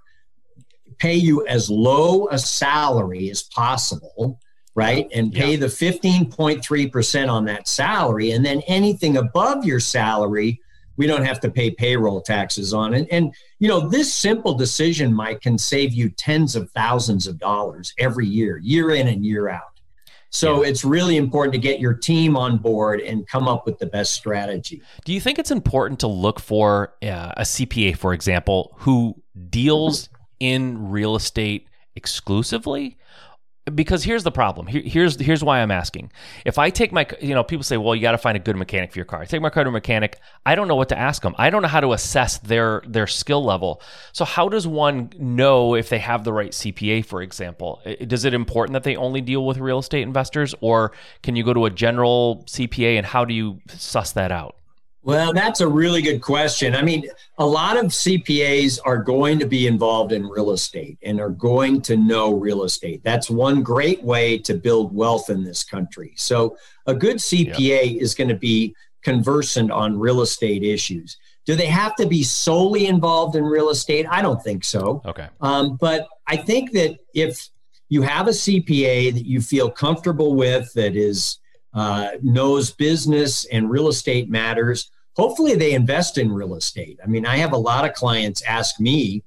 pay 1.00 1.16
you 1.16 1.46
as 1.48 1.70
low 1.70 2.28
a 2.30 2.38
salary 2.38 3.30
as 3.30 3.44
possible, 3.44 4.40
right? 4.76 5.08
And 5.14 5.34
pay 5.34 5.52
yeah. 5.52 5.60
the 5.60 5.68
15.3% 5.68 7.32
on 7.32 7.46
that 7.46 7.68
salary. 7.68 8.32
And 8.32 8.46
then 8.46 8.62
anything 8.68 9.18
above 9.18 9.66
your 9.66 9.80
salary, 9.80 10.62
we 10.98 11.08
don't 11.08 11.26
have 11.26 11.40
to 11.42 11.50
pay 11.50 11.72
payroll 11.72 12.22
taxes 12.22 12.74
on 12.74 12.94
it. 12.94 13.08
And, 13.10 13.34
you 13.60 13.68
know, 13.68 13.88
this 13.88 14.14
simple 14.14 14.54
decision, 14.54 15.14
Mike, 15.14 15.42
can 15.42 15.58
save 15.58 15.94
you 15.94 16.10
tens 16.10 16.56
of 16.56 16.70
thousands 16.72 17.26
of 17.26 17.40
dollars 17.40 17.94
every 17.98 18.28
year, 18.28 18.58
year 18.58 18.92
in 18.92 19.08
and 19.08 19.26
year 19.26 19.50
out. 19.50 19.76
So 20.30 20.64
yeah. 20.64 20.70
it's 20.70 20.84
really 20.84 21.16
important 21.16 21.54
to 21.54 21.60
get 21.60 21.80
your 21.80 21.94
team 21.94 22.36
on 22.36 22.58
board 22.58 23.00
and 23.00 23.26
come 23.26 23.48
up 23.48 23.66
with 23.66 23.80
the 23.80 23.86
best 23.86 24.14
strategy. 24.14 24.82
Do 25.06 25.14
you 25.14 25.22
think 25.22 25.40
it's 25.40 25.52
important 25.52 26.02
to 26.02 26.08
look 26.08 26.42
for 26.42 26.94
uh, 27.02 27.32
a 27.38 27.44
CPA, 27.44 27.98
for 27.98 28.14
example, 28.14 28.76
who 28.80 29.16
deals 29.50 30.10
in 30.42 30.90
real 30.90 31.16
estate 31.16 31.68
exclusively? 31.96 32.98
Because 33.74 34.04
here's 34.04 34.24
the 34.24 34.32
problem. 34.32 34.68
Here, 34.68 34.82
here's 34.86 35.20
here's 35.20 35.44
why 35.44 35.60
I'm 35.60 35.72
asking. 35.72 36.12
If 36.46 36.60
I 36.60 36.70
take 36.70 36.92
my, 36.92 37.08
you 37.20 37.34
know, 37.34 37.44
people 37.44 37.64
say, 37.64 37.78
well, 37.78 37.96
you 37.96 38.02
got 38.02 38.12
to 38.12 38.18
find 38.18 38.38
a 38.38 38.40
good 38.40 38.56
mechanic 38.56 38.92
for 38.92 39.00
your 39.00 39.06
car. 39.06 39.22
I 39.22 39.26
take 39.26 39.42
my 39.42 39.50
car 39.50 39.64
to 39.64 39.70
a 39.70 39.74
mechanic. 39.74 40.20
I 40.46 40.54
don't 40.54 40.68
know 40.68 40.76
what 40.76 40.90
to 40.90 40.98
ask 40.98 41.24
them. 41.24 41.34
I 41.38 41.50
don't 41.50 41.62
know 41.64 41.68
how 41.68 41.80
to 41.80 41.94
assess 41.94 42.38
their 42.38 42.84
their 42.88 43.08
skill 43.08 43.44
level. 43.44 43.82
So 44.12 44.24
how 44.24 44.50
does 44.50 44.68
one 44.68 45.12
know 45.18 45.76
if 45.76 45.90
they 45.90 46.00
have 46.00 46.24
the 46.24 46.34
right 46.34 46.52
CPA, 46.52 47.06
for 47.06 47.22
example? 47.22 47.82
Does 48.06 48.26
it 48.26 48.34
important 48.34 48.74
that 48.74 48.84
they 48.84 48.96
only 48.96 49.22
deal 49.22 49.46
with 49.46 49.58
real 49.58 49.80
estate 49.80 50.04
investors, 50.04 50.54
or 50.62 50.92
can 51.24 51.36
you 51.36 51.44
go 51.44 51.54
to 51.54 51.66
a 51.66 51.72
general 51.72 52.44
CPA 52.48 52.98
and 52.98 53.06
how 53.06 53.26
do 53.26 53.34
you 53.34 53.60
suss 53.68 54.12
that 54.12 54.32
out? 54.32 54.58
Well, 55.06 55.34
that's 55.34 55.62
a 55.62 55.68
really 55.68 56.02
good 56.02 56.20
question. 56.20 56.76
I 56.76 56.82
mean, 56.82 57.08
a 57.38 57.46
lot 57.46 57.78
of 57.78 57.92
CPAs 57.92 58.80
are 58.84 58.98
going 58.98 59.38
to 59.38 59.46
be 59.46 59.68
involved 59.68 60.12
in 60.12 60.28
real 60.28 60.50
estate 60.50 60.98
and 61.04 61.22
are 61.22 61.30
going 61.30 61.84
to 61.84 61.96
know 61.96 62.34
real 62.34 62.64
estate. 62.64 63.04
That's 63.04 63.30
one 63.30 63.62
great 63.62 64.04
way 64.04 64.40
to 64.40 64.56
build 64.56 64.96
wealth 64.96 65.30
in 65.30 65.44
this 65.44 65.64
country. 65.64 66.14
So, 66.16 66.58
a 66.88 66.96
good 66.96 67.18
CPA 67.18 67.56
yeah. 67.60 68.02
is 68.02 68.16
going 68.16 68.30
to 68.30 68.36
be 68.36 68.76
conversant 69.04 69.70
on 69.70 70.00
real 70.00 70.22
estate 70.22 70.64
issues. 70.64 71.18
Do 71.46 71.56
they 71.56 71.68
have 71.68 71.96
to 71.98 72.08
be 72.08 72.24
solely 72.24 72.88
involved 72.88 73.36
in 73.36 73.44
real 73.44 73.70
estate? 73.70 74.08
I 74.10 74.24
don't 74.24 74.42
think 74.42 74.64
so. 74.64 75.04
Okay. 75.06 75.28
Um, 75.40 75.78
but 75.80 76.08
I 76.26 76.36
think 76.36 76.72
that 76.72 76.98
if 77.14 77.50
you 77.90 78.02
have 78.02 78.28
a 78.28 78.32
CPA 78.32 79.14
that 79.14 79.28
you 79.28 79.40
feel 79.40 79.70
comfortable 79.70 80.34
with, 80.34 80.74
that 80.74 80.96
is 80.96 81.38
uh, 81.76 82.12
knows 82.24 82.72
business 82.72 83.46
and 83.46 83.70
real 83.70 83.90
estate 83.90 84.30
matters, 84.30 84.90
hopefully 85.16 85.56
they 85.56 85.74
invest 85.74 86.18
in 86.18 86.32
real 86.32 86.56
estate. 86.56 87.00
I 87.04 87.08
mean, 87.08 87.26
I 87.26 87.38
have 87.38 87.54
a 87.54 87.58
lot 87.58 87.86
of 87.86 87.94
clients 87.94 88.42
ask 88.44 88.80
me, 88.80 89.24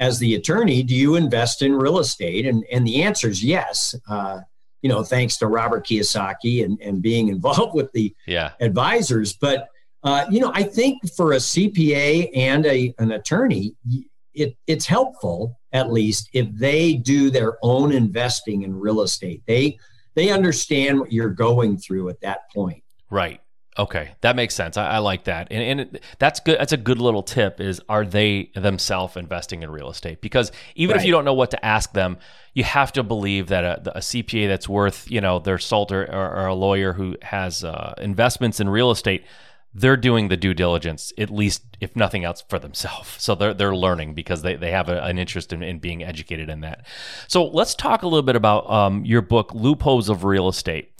as 0.00 0.18
the 0.18 0.34
attorney, 0.34 0.82
do 0.82 0.94
you 0.94 1.16
invest 1.16 1.62
in 1.62 1.74
real 1.74 1.98
estate? 1.98 2.46
And, 2.46 2.64
and 2.70 2.86
the 2.86 3.02
answer 3.02 3.28
is 3.28 3.42
yes. 3.42 3.94
Uh, 4.08 4.40
you 4.82 4.88
know, 4.88 5.02
thanks 5.02 5.36
to 5.38 5.48
Robert 5.48 5.86
Kiyosaki 5.86 6.64
and, 6.64 6.78
and 6.80 7.02
being 7.02 7.28
involved 7.34 7.74
with 7.74 7.90
the 7.92 8.14
yeah. 8.26 8.52
advisors. 8.60 9.32
But, 9.32 9.68
uh, 10.04 10.26
you 10.30 10.40
know, 10.40 10.52
I 10.54 10.62
think 10.62 10.98
for 11.16 11.32
a 11.32 11.36
CPA 11.36 12.30
and 12.34 12.64
a, 12.66 12.94
an 12.98 13.12
attorney, 13.12 13.74
it, 14.34 14.56
it's 14.68 14.86
helpful, 14.86 15.58
at 15.72 15.92
least, 15.92 16.30
if 16.32 16.46
they 16.52 16.94
do 16.94 17.30
their 17.30 17.58
own 17.62 17.92
investing 17.92 18.62
in 18.62 18.78
real 18.78 19.00
estate. 19.00 19.42
They, 19.46 19.78
they 20.14 20.30
understand 20.30 21.00
what 21.00 21.12
you're 21.12 21.30
going 21.30 21.76
through 21.76 22.08
at 22.08 22.20
that 22.20 22.50
point. 22.54 22.84
Right. 23.10 23.40
Okay, 23.78 24.10
that 24.22 24.34
makes 24.34 24.56
sense. 24.56 24.76
I, 24.76 24.88
I 24.88 24.98
like 24.98 25.24
that, 25.24 25.48
and, 25.52 25.62
and 25.62 25.80
it, 25.80 26.02
that's 26.18 26.40
good. 26.40 26.58
That's 26.58 26.72
a 26.72 26.76
good 26.76 26.98
little 26.98 27.22
tip. 27.22 27.60
Is 27.60 27.80
are 27.88 28.04
they 28.04 28.50
themselves 28.56 29.16
investing 29.16 29.62
in 29.62 29.70
real 29.70 29.88
estate? 29.88 30.20
Because 30.20 30.50
even 30.74 30.94
right. 30.94 31.00
if 31.00 31.06
you 31.06 31.12
don't 31.12 31.24
know 31.24 31.34
what 31.34 31.52
to 31.52 31.64
ask 31.64 31.92
them, 31.92 32.18
you 32.54 32.64
have 32.64 32.92
to 32.94 33.04
believe 33.04 33.46
that 33.48 33.62
a, 33.64 33.98
a 33.98 34.00
CPA 34.00 34.48
that's 34.48 34.68
worth 34.68 35.08
you 35.08 35.20
know 35.20 35.38
their 35.38 35.58
salt 35.58 35.92
or, 35.92 36.02
or 36.12 36.46
a 36.46 36.54
lawyer 36.54 36.94
who 36.94 37.14
has 37.22 37.62
uh, 37.62 37.94
investments 37.98 38.58
in 38.58 38.68
real 38.68 38.90
estate, 38.90 39.24
they're 39.72 39.96
doing 39.96 40.26
the 40.26 40.36
due 40.36 40.54
diligence 40.54 41.12
at 41.16 41.30
least, 41.30 41.62
if 41.80 41.94
nothing 41.94 42.24
else, 42.24 42.42
for 42.48 42.58
themselves. 42.58 43.22
So 43.22 43.36
they're 43.36 43.54
they're 43.54 43.76
learning 43.76 44.14
because 44.14 44.42
they 44.42 44.56
they 44.56 44.72
have 44.72 44.88
a, 44.88 45.04
an 45.04 45.18
interest 45.18 45.52
in, 45.52 45.62
in 45.62 45.78
being 45.78 46.02
educated 46.02 46.48
in 46.48 46.62
that. 46.62 46.84
So 47.28 47.46
let's 47.46 47.76
talk 47.76 48.02
a 48.02 48.08
little 48.08 48.22
bit 48.22 48.34
about 48.34 48.68
um, 48.68 49.04
your 49.04 49.22
book, 49.22 49.54
Loopholes 49.54 50.08
of 50.08 50.24
Real 50.24 50.48
Estate. 50.48 50.90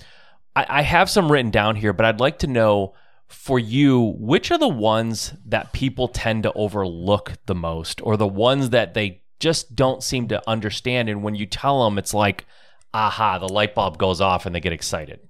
I, 0.58 0.80
I 0.80 0.82
have 0.82 1.08
some 1.08 1.30
written 1.30 1.52
down 1.52 1.76
here, 1.76 1.92
but 1.92 2.04
I'd 2.04 2.20
like 2.20 2.40
to 2.40 2.48
know 2.48 2.94
for 3.28 3.58
you, 3.58 4.14
which 4.18 4.50
are 4.50 4.58
the 4.58 4.66
ones 4.68 5.34
that 5.46 5.72
people 5.72 6.08
tend 6.08 6.42
to 6.42 6.52
overlook 6.54 7.34
the 7.46 7.54
most, 7.54 8.00
or 8.02 8.16
the 8.16 8.26
ones 8.26 8.70
that 8.70 8.94
they 8.94 9.22
just 9.38 9.76
don't 9.76 10.02
seem 10.02 10.26
to 10.28 10.42
understand? 10.48 11.08
And 11.08 11.22
when 11.22 11.36
you 11.36 11.46
tell 11.46 11.84
them, 11.84 11.96
it's 11.96 12.12
like, 12.12 12.44
aha, 12.92 13.38
the 13.38 13.48
light 13.48 13.74
bulb 13.74 13.98
goes 13.98 14.20
off 14.20 14.46
and 14.46 14.54
they 14.54 14.60
get 14.60 14.72
excited. 14.72 15.20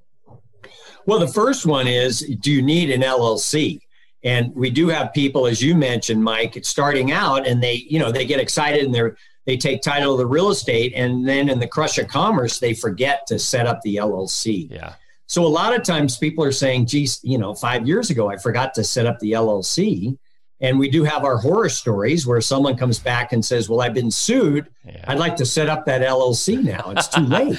Well, 1.04 1.18
the 1.18 1.28
first 1.28 1.66
one 1.66 1.86
is 1.86 2.20
do 2.40 2.50
you 2.50 2.62
need 2.62 2.90
an 2.90 3.02
LLC? 3.02 3.80
And 4.24 4.54
we 4.54 4.70
do 4.70 4.88
have 4.88 5.12
people, 5.12 5.46
as 5.46 5.62
you 5.62 5.74
mentioned, 5.74 6.22
Mike, 6.24 6.58
starting 6.64 7.12
out 7.12 7.46
and 7.46 7.62
they, 7.62 7.86
you 7.88 7.98
know, 7.98 8.10
they 8.10 8.24
get 8.24 8.40
excited 8.40 8.84
and 8.84 8.94
they're, 8.94 9.16
they 9.44 9.56
take 9.56 9.82
title 9.82 10.12
of 10.12 10.18
the 10.18 10.26
real 10.26 10.50
estate 10.50 10.92
and 10.96 11.26
then 11.26 11.48
in 11.48 11.58
the 11.58 11.68
crush 11.68 11.98
of 11.98 12.08
commerce, 12.08 12.58
they 12.58 12.74
forget 12.74 13.26
to 13.26 13.38
set 13.38 13.66
up 13.66 13.80
the 13.82 13.96
LLC. 13.96 14.70
Yeah. 14.70 14.94
So 15.28 15.44
a 15.44 15.46
lot 15.46 15.74
of 15.74 15.82
times 15.82 16.16
people 16.16 16.42
are 16.42 16.52
saying, 16.52 16.86
geez, 16.86 17.20
you 17.22 17.36
know, 17.36 17.54
five 17.54 17.86
years 17.86 18.08
ago, 18.08 18.30
I 18.30 18.38
forgot 18.38 18.72
to 18.74 18.82
set 18.84 19.04
up 19.04 19.18
the 19.18 19.32
LLC. 19.32 20.18
And 20.60 20.76
we 20.78 20.88
do 20.90 21.04
have 21.04 21.22
our 21.22 21.36
horror 21.36 21.68
stories 21.68 22.26
where 22.26 22.40
someone 22.40 22.76
comes 22.76 22.98
back 22.98 23.32
and 23.32 23.44
says, 23.44 23.68
Well, 23.68 23.80
I've 23.80 23.94
been 23.94 24.10
sued. 24.10 24.68
Yeah. 24.84 25.04
I'd 25.06 25.18
like 25.18 25.36
to 25.36 25.46
set 25.46 25.68
up 25.68 25.84
that 25.84 26.00
LLC 26.02 26.64
now. 26.64 26.90
It's 26.96 27.06
too 27.06 27.20
late. 27.26 27.56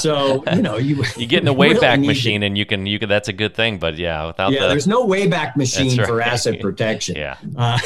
so, 0.00 0.42
you 0.54 0.62
know, 0.62 0.76
you 0.78 1.04
you 1.18 1.26
get 1.26 1.40
in 1.40 1.44
the 1.44 1.52
Wayback 1.62 1.96
really 1.96 2.06
Machine 2.06 2.42
and 2.42 2.56
you 2.56 2.64
can 2.64 2.86
you 2.86 2.98
can 2.98 3.10
that's 3.10 3.28
a 3.28 3.34
good 3.34 3.54
thing. 3.54 3.78
But 3.78 3.98
yeah, 3.98 4.24
without 4.28 4.52
Yeah, 4.52 4.62
the, 4.62 4.68
there's 4.68 4.86
no 4.86 5.06
Wayback 5.06 5.56
Machine 5.56 5.98
right. 5.98 6.06
for 6.08 6.22
asset 6.22 6.60
protection. 6.60 7.16
yeah. 7.16 7.36
Uh, 7.54 7.78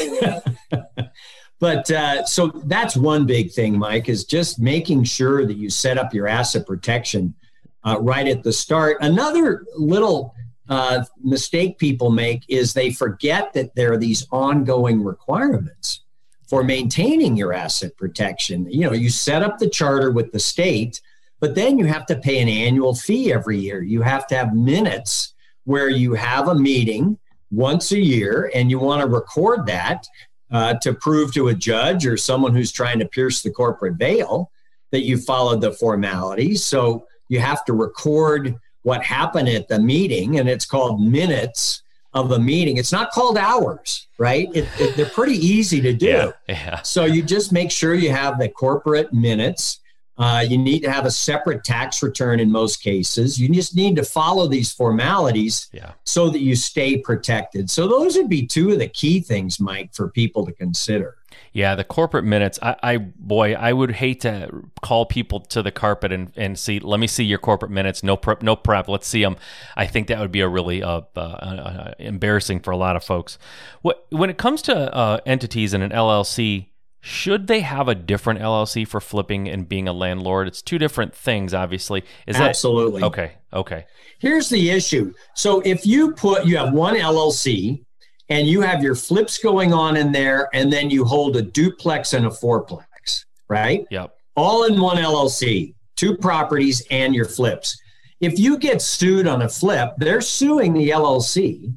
but 1.59 1.91
uh, 1.91 2.23
so 2.25 2.47
that's 2.65 2.95
one 2.95 3.25
big 3.25 3.51
thing, 3.51 3.77
Mike, 3.77 4.07
is 4.07 4.23
just 4.23 4.59
making 4.61 5.03
sure 5.03 5.45
that 5.45 5.57
you 5.57 5.69
set 5.69 5.97
up 5.97 6.13
your 6.13 6.27
asset 6.27 6.65
protection 6.65 7.33
uh, 7.83 7.97
right 7.99 8.27
at 8.27 8.43
the 8.43 8.53
start. 8.53 8.97
Another 9.01 9.65
little 9.75 10.35
uh, 10.69 11.03
mistake 11.21 11.77
people 11.77 12.11
make 12.11 12.43
is 12.47 12.73
they 12.73 12.91
forget 12.91 13.53
that 13.53 13.75
there 13.75 13.91
are 13.93 13.97
these 13.97 14.25
ongoing 14.31 15.03
requirements 15.03 16.01
for 16.47 16.63
maintaining 16.63 17.37
your 17.37 17.53
asset 17.53 17.95
protection. 17.97 18.69
You 18.69 18.87
know, 18.87 18.93
you 18.93 19.09
set 19.09 19.41
up 19.41 19.57
the 19.57 19.69
charter 19.69 20.11
with 20.11 20.31
the 20.31 20.39
state, 20.39 21.01
but 21.39 21.55
then 21.55 21.79
you 21.79 21.85
have 21.85 22.05
to 22.07 22.15
pay 22.15 22.39
an 22.41 22.49
annual 22.49 22.93
fee 22.93 23.33
every 23.33 23.57
year. 23.57 23.81
You 23.81 24.01
have 24.01 24.27
to 24.27 24.35
have 24.35 24.53
minutes 24.53 25.33
where 25.63 25.89
you 25.89 26.13
have 26.13 26.47
a 26.47 26.55
meeting 26.55 27.17
once 27.51 27.91
a 27.91 27.99
year 27.99 28.51
and 28.53 28.69
you 28.69 28.79
want 28.79 29.01
to 29.01 29.07
record 29.07 29.65
that 29.67 30.07
uh, 30.51 30.73
to 30.75 30.93
prove 30.93 31.33
to 31.33 31.47
a 31.49 31.53
judge 31.53 32.05
or 32.05 32.17
someone 32.17 32.53
who's 32.53 32.71
trying 32.71 32.99
to 32.99 33.05
pierce 33.05 33.41
the 33.41 33.51
corporate 33.51 33.95
veil 33.95 34.51
that 34.91 35.05
you 35.05 35.17
followed 35.17 35.61
the 35.61 35.71
formalities. 35.71 36.63
So 36.63 37.07
you 37.31 37.39
have 37.39 37.63
to 37.65 37.73
record 37.73 38.53
what 38.83 39.01
happened 39.03 39.47
at 39.47 39.67
the 39.69 39.79
meeting, 39.79 40.37
and 40.39 40.49
it's 40.49 40.65
called 40.65 41.01
minutes 41.01 41.81
of 42.13 42.31
a 42.33 42.39
meeting. 42.39 42.75
It's 42.77 42.91
not 42.91 43.11
called 43.11 43.37
hours, 43.37 44.07
right? 44.17 44.49
It, 44.53 44.67
it, 44.79 44.97
they're 44.97 45.05
pretty 45.05 45.35
easy 45.35 45.79
to 45.81 45.93
do. 45.93 46.07
Yeah, 46.07 46.31
yeah. 46.49 46.81
So 46.81 47.05
you 47.05 47.23
just 47.23 47.53
make 47.53 47.71
sure 47.71 47.93
you 47.95 48.11
have 48.11 48.37
the 48.37 48.49
corporate 48.49 49.13
minutes. 49.13 49.79
Uh, 50.17 50.43
you 50.47 50.57
need 50.57 50.81
to 50.81 50.91
have 50.91 51.05
a 51.05 51.11
separate 51.11 51.63
tax 51.63 52.03
return 52.03 52.41
in 52.41 52.51
most 52.51 52.83
cases. 52.83 53.39
You 53.39 53.47
just 53.49 53.77
need 53.77 53.95
to 53.95 54.03
follow 54.03 54.45
these 54.47 54.71
formalities 54.73 55.69
Yeah. 55.71 55.93
so 56.03 56.29
that 56.29 56.41
you 56.41 56.55
stay 56.55 56.97
protected. 56.97 57.69
So, 57.69 57.87
those 57.87 58.17
would 58.17 58.29
be 58.29 58.45
two 58.45 58.71
of 58.71 58.79
the 58.79 58.89
key 58.89 59.21
things, 59.21 59.59
Mike, 59.59 59.93
for 59.93 60.09
people 60.09 60.45
to 60.45 60.51
consider. 60.51 61.15
Yeah, 61.53 61.75
the 61.75 61.83
corporate 61.83 62.23
minutes. 62.23 62.59
I, 62.61 62.75
I 62.81 62.97
boy, 62.97 63.53
I 63.53 63.73
would 63.73 63.91
hate 63.91 64.21
to 64.21 64.49
call 64.81 65.05
people 65.05 65.41
to 65.41 65.61
the 65.61 65.71
carpet 65.71 66.11
and, 66.13 66.31
and 66.37 66.57
see. 66.57 66.79
Let 66.79 66.99
me 66.99 67.07
see 67.07 67.25
your 67.25 67.39
corporate 67.39 67.71
minutes. 67.71 68.03
No 68.03 68.15
prep. 68.15 68.41
No 68.41 68.55
prep. 68.55 68.87
Let's 68.87 69.07
see 69.07 69.21
them. 69.21 69.35
I 69.75 69.85
think 69.85 70.07
that 70.07 70.19
would 70.19 70.31
be 70.31 70.39
a 70.39 70.47
really 70.47 70.81
uh, 70.81 71.01
uh, 71.15 71.19
uh, 71.19 71.93
embarrassing 71.99 72.61
for 72.61 72.71
a 72.71 72.77
lot 72.77 72.95
of 72.95 73.03
folks. 73.03 73.37
What 73.81 74.05
when 74.11 74.29
it 74.29 74.37
comes 74.37 74.61
to 74.63 74.95
uh, 74.95 75.19
entities 75.25 75.73
in 75.73 75.81
an 75.81 75.91
LLC, 75.91 76.67
should 77.01 77.47
they 77.47 77.61
have 77.61 77.89
a 77.89 77.95
different 77.95 78.39
LLC 78.39 78.87
for 78.87 79.01
flipping 79.01 79.49
and 79.49 79.67
being 79.67 79.89
a 79.89 79.93
landlord? 79.93 80.47
It's 80.47 80.61
two 80.61 80.77
different 80.77 81.13
things, 81.13 81.53
obviously. 81.53 82.05
Is 82.27 82.37
Absolutely. 82.37 83.01
that 83.01 83.07
okay? 83.07 83.31
Okay. 83.51 83.85
Here's 84.19 84.47
the 84.47 84.69
issue. 84.69 85.11
So, 85.35 85.61
if 85.61 85.85
you 85.85 86.13
put, 86.13 86.45
you 86.45 86.57
have 86.57 86.73
one 86.73 86.95
LLC 86.95 87.83
and 88.31 88.47
you 88.47 88.61
have 88.61 88.81
your 88.81 88.95
flips 88.95 89.37
going 89.37 89.73
on 89.73 89.97
in 89.97 90.11
there, 90.11 90.47
and 90.53 90.71
then 90.71 90.89
you 90.89 91.03
hold 91.03 91.35
a 91.35 91.41
duplex 91.41 92.13
and 92.13 92.25
a 92.25 92.29
fourplex, 92.29 93.25
right? 93.49 93.85
Yep. 93.91 94.15
all 94.37 94.63
in 94.63 94.79
one 94.79 94.95
LLC, 94.97 95.75
two 95.97 96.15
properties 96.17 96.81
and 96.89 97.13
your 97.13 97.25
flips. 97.25 97.77
If 98.21 98.39
you 98.39 98.57
get 98.57 98.81
sued 98.81 99.27
on 99.27 99.41
a 99.41 99.49
flip, 99.49 99.91
they're 99.97 100.21
suing 100.21 100.71
the 100.73 100.89
LLC 100.91 101.75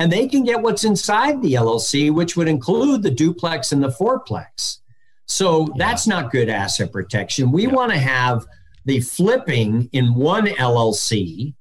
and 0.00 0.10
they 0.10 0.26
can 0.26 0.42
get 0.42 0.60
what's 0.60 0.82
inside 0.84 1.40
the 1.42 1.52
LLC, 1.54 2.10
which 2.12 2.36
would 2.36 2.48
include 2.48 3.02
the 3.04 3.10
duplex 3.10 3.70
and 3.70 3.82
the 3.82 3.88
fourplex. 3.90 4.78
So 5.26 5.68
that's 5.76 6.08
not 6.08 6.32
good 6.32 6.48
asset 6.48 6.90
protection. 6.92 7.52
We 7.52 7.66
Yeah. 7.66 7.72
want 7.74 7.92
to 7.92 7.98
have 7.98 8.44
the 8.84 9.00
flipping 9.00 9.88
in 9.92 10.14
one 10.16 10.48
LLC 10.58 11.54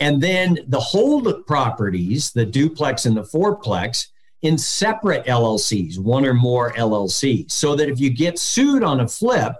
and 0.00 0.22
then 0.22 0.58
the 0.68 0.80
hold 0.80 1.46
properties, 1.46 2.32
the 2.32 2.44
duplex 2.44 3.06
and 3.06 3.16
the 3.16 3.22
fourplex, 3.22 4.08
in 4.42 4.58
separate 4.58 5.24
LLCs, 5.26 5.98
one 5.98 6.24
or 6.26 6.34
more 6.34 6.72
LLCs, 6.74 7.50
so 7.50 7.74
that 7.74 7.88
if 7.88 7.98
you 7.98 8.10
get 8.10 8.38
sued 8.38 8.82
on 8.82 9.00
a 9.00 9.08
flip, 9.08 9.54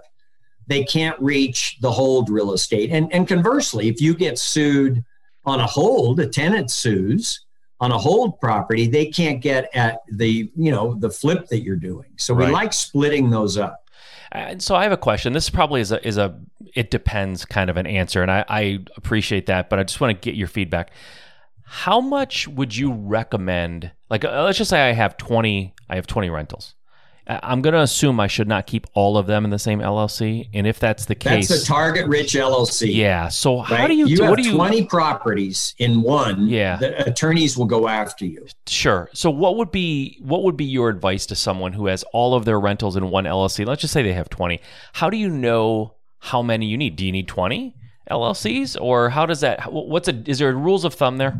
they 0.67 0.83
can't 0.83 1.19
reach 1.19 1.77
the 1.81 1.91
hold 1.91 2.29
real 2.29 2.53
estate. 2.53 2.91
And, 2.91 3.11
and 3.13 3.27
conversely, 3.27 3.87
if 3.87 3.99
you 4.01 4.13
get 4.13 4.37
sued 4.37 5.03
on 5.45 5.61
a 5.61 5.65
hold, 5.65 6.19
a 6.19 6.27
tenant 6.27 6.69
sues 6.69 7.45
on 7.79 7.91
a 7.91 7.97
hold 7.97 8.39
property, 8.39 8.87
they 8.87 9.05
can't 9.05 9.41
get 9.41 9.69
at 9.75 9.99
the, 10.11 10.51
you 10.55 10.71
know, 10.71 10.95
the 10.95 11.09
flip 11.09 11.47
that 11.47 11.61
you're 11.61 11.75
doing. 11.75 12.09
So 12.17 12.33
we 12.33 12.43
Right. 12.45 12.53
like 12.53 12.73
splitting 12.73 13.29
those 13.29 13.57
up. 13.57 13.86
And 14.31 14.61
so 14.61 14.75
I 14.75 14.83
have 14.83 14.91
a 14.91 14.97
question. 14.97 15.33
This 15.33 15.49
probably 15.49 15.81
is 15.81 15.91
a 15.91 16.05
is 16.05 16.17
a 16.17 16.39
it 16.75 16.91
depends 16.91 17.45
kind 17.45 17.69
of 17.69 17.77
an 17.77 17.87
answer, 17.87 18.21
and 18.21 18.29
I, 18.29 18.45
I 18.47 18.79
appreciate 18.95 19.45
that, 19.47 19.69
but 19.69 19.79
I 19.79 19.83
just 19.83 20.01
want 20.01 20.19
to 20.19 20.25
get 20.25 20.35
your 20.35 20.47
feedback. 20.47 20.91
How 21.63 21.99
much 21.99 22.47
would 22.47 22.75
you 22.75 22.93
recommend? 22.93 23.91
Like, 24.09 24.23
uh, 24.23 24.43
let's 24.43 24.57
just 24.57 24.69
say 24.69 24.89
I 24.89 24.93
have 24.93 25.17
twenty, 25.17 25.73
I 25.89 25.95
have 25.95 26.07
twenty 26.07 26.29
rentals. 26.29 26.75
I'm 27.29 27.61
going 27.61 27.73
to 27.73 27.81
assume 27.81 28.19
I 28.19 28.27
should 28.27 28.47
not 28.47 28.67
keep 28.67 28.87
all 28.93 29.17
of 29.17 29.27
them 29.27 29.43
in 29.43 29.51
the 29.51 29.59
same 29.59 29.79
LLC, 29.79 30.47
and 30.53 30.65
if 30.65 30.79
that's 30.79 31.05
the 31.05 31.15
case, 31.15 31.49
That's 31.49 31.63
a 31.63 31.65
target 31.65 32.07
rich 32.07 32.33
LLC. 32.35 32.95
yeah. 32.95 33.27
So 33.27 33.59
how 33.59 33.75
Right? 33.75 33.87
do 33.87 33.93
you? 33.95 34.07
you 34.07 34.15
do, 34.17 34.23
have 34.23 34.29
what 34.31 34.41
do 34.41 34.47
you? 34.49 34.55
20 34.55 34.85
properties 34.85 35.75
in 35.77 36.01
one. 36.01 36.47
Yeah. 36.47 36.77
The 36.77 37.05
attorneys 37.09 37.57
will 37.57 37.65
go 37.65 37.87
after 37.89 38.25
you. 38.25 38.45
Sure. 38.65 39.09
So 39.13 39.29
what 39.29 39.57
would 39.57 39.71
be 39.71 40.17
what 40.21 40.43
would 40.43 40.55
be 40.55 40.65
your 40.65 40.87
advice 40.89 41.25
to 41.27 41.35
someone 41.35 41.73
who 41.73 41.87
has 41.87 42.03
all 42.13 42.33
of 42.33 42.45
their 42.45 42.59
rentals 42.59 42.95
in 42.95 43.09
one 43.09 43.25
LLC? 43.25 43.65
Let's 43.65 43.81
just 43.81 43.93
say 43.93 44.03
they 44.03 44.13
have 44.13 44.29
20. 44.29 44.61
How 44.93 45.09
do 45.09 45.17
you 45.17 45.29
know 45.29 45.95
how 46.19 46.41
many 46.41 46.65
you 46.67 46.77
need? 46.77 46.95
Do 46.95 47.05
you 47.05 47.11
need 47.11 47.27
20 47.27 47.75
LLCs 48.09 48.79
or 48.79 49.09
how 49.09 49.25
does 49.25 49.41
that 49.41 49.71
what's 49.73 50.07
a 50.07 50.23
is 50.25 50.39
there 50.39 50.53
rules 50.53 50.85
of 50.85 50.93
thumb 50.93 51.17
there? 51.17 51.37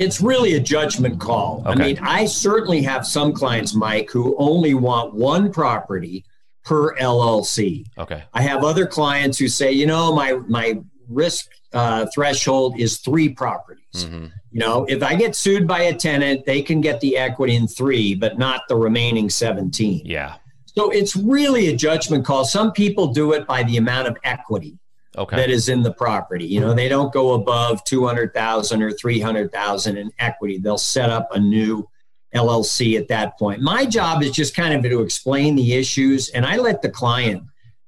It's 0.00 0.22
really 0.22 0.54
a 0.54 0.60
judgment 0.60 1.20
call. 1.20 1.62
I 1.66 1.74
mean, 1.74 1.98
I 2.00 2.24
certainly 2.24 2.80
have 2.82 3.06
some 3.06 3.34
clients, 3.34 3.74
Mike, 3.74 4.10
who 4.10 4.34
only 4.38 4.72
want 4.72 5.12
one 5.12 5.52
property 5.52 6.24
per 6.64 6.96
LLC. 6.96 7.84
Okay. 7.98 8.24
I 8.32 8.40
have 8.40 8.64
other 8.64 8.86
clients 8.86 9.38
who 9.38 9.46
say, 9.46 9.72
you 9.72 9.86
know, 9.86 10.14
my 10.14 10.40
my 10.48 10.80
risk 11.06 11.50
uh, 11.74 12.06
threshold 12.14 12.80
is 12.80 12.98
three 12.98 13.28
properties. 13.28 14.06
Mhm. 14.06 14.32
You 14.52 14.60
know, 14.60 14.86
if 14.88 15.02
I 15.02 15.16
get 15.16 15.36
sued 15.36 15.68
by 15.68 15.82
a 15.82 15.94
tenant, 15.94 16.46
they 16.46 16.62
can 16.62 16.80
get 16.80 17.00
the 17.00 17.18
equity 17.18 17.54
in 17.54 17.68
three, 17.68 18.14
but 18.14 18.38
not 18.38 18.62
the 18.68 18.76
remaining 18.76 19.28
17. 19.28 20.02
Yeah. 20.06 20.36
So 20.64 20.90
it's 20.90 21.14
really 21.14 21.68
a 21.68 21.76
judgment 21.76 22.24
call. 22.24 22.46
Some 22.46 22.72
people 22.72 23.08
do 23.08 23.32
it 23.32 23.46
by 23.46 23.64
the 23.64 23.76
amount 23.76 24.08
of 24.08 24.16
equity 24.24 24.78
Okay. 25.18 25.36
that 25.36 25.50
is 25.50 25.68
in 25.68 25.82
the 25.82 25.92
property. 25.92 26.46
You 26.46 26.60
know, 26.60 26.72
they 26.72 26.88
don't 26.88 27.12
go 27.12 27.32
above 27.32 27.82
200,000 27.84 28.82
or 28.82 28.92
300,000 28.92 29.96
in 29.96 30.10
equity. 30.18 30.58
They'll 30.58 30.78
set 30.78 31.10
up 31.10 31.28
a 31.32 31.38
new 31.40 31.88
LLC 32.34 32.96
at 32.96 33.08
that 33.08 33.36
point. 33.38 33.60
My 33.60 33.84
job 33.84 34.22
is 34.22 34.30
just 34.30 34.54
kind 34.54 34.72
of 34.72 34.82
to 34.88 35.02
explain 35.02 35.56
the 35.56 35.74
issues 35.74 36.28
and 36.28 36.46
I 36.46 36.56
let 36.58 36.80
the 36.80 36.90
client 36.90 37.42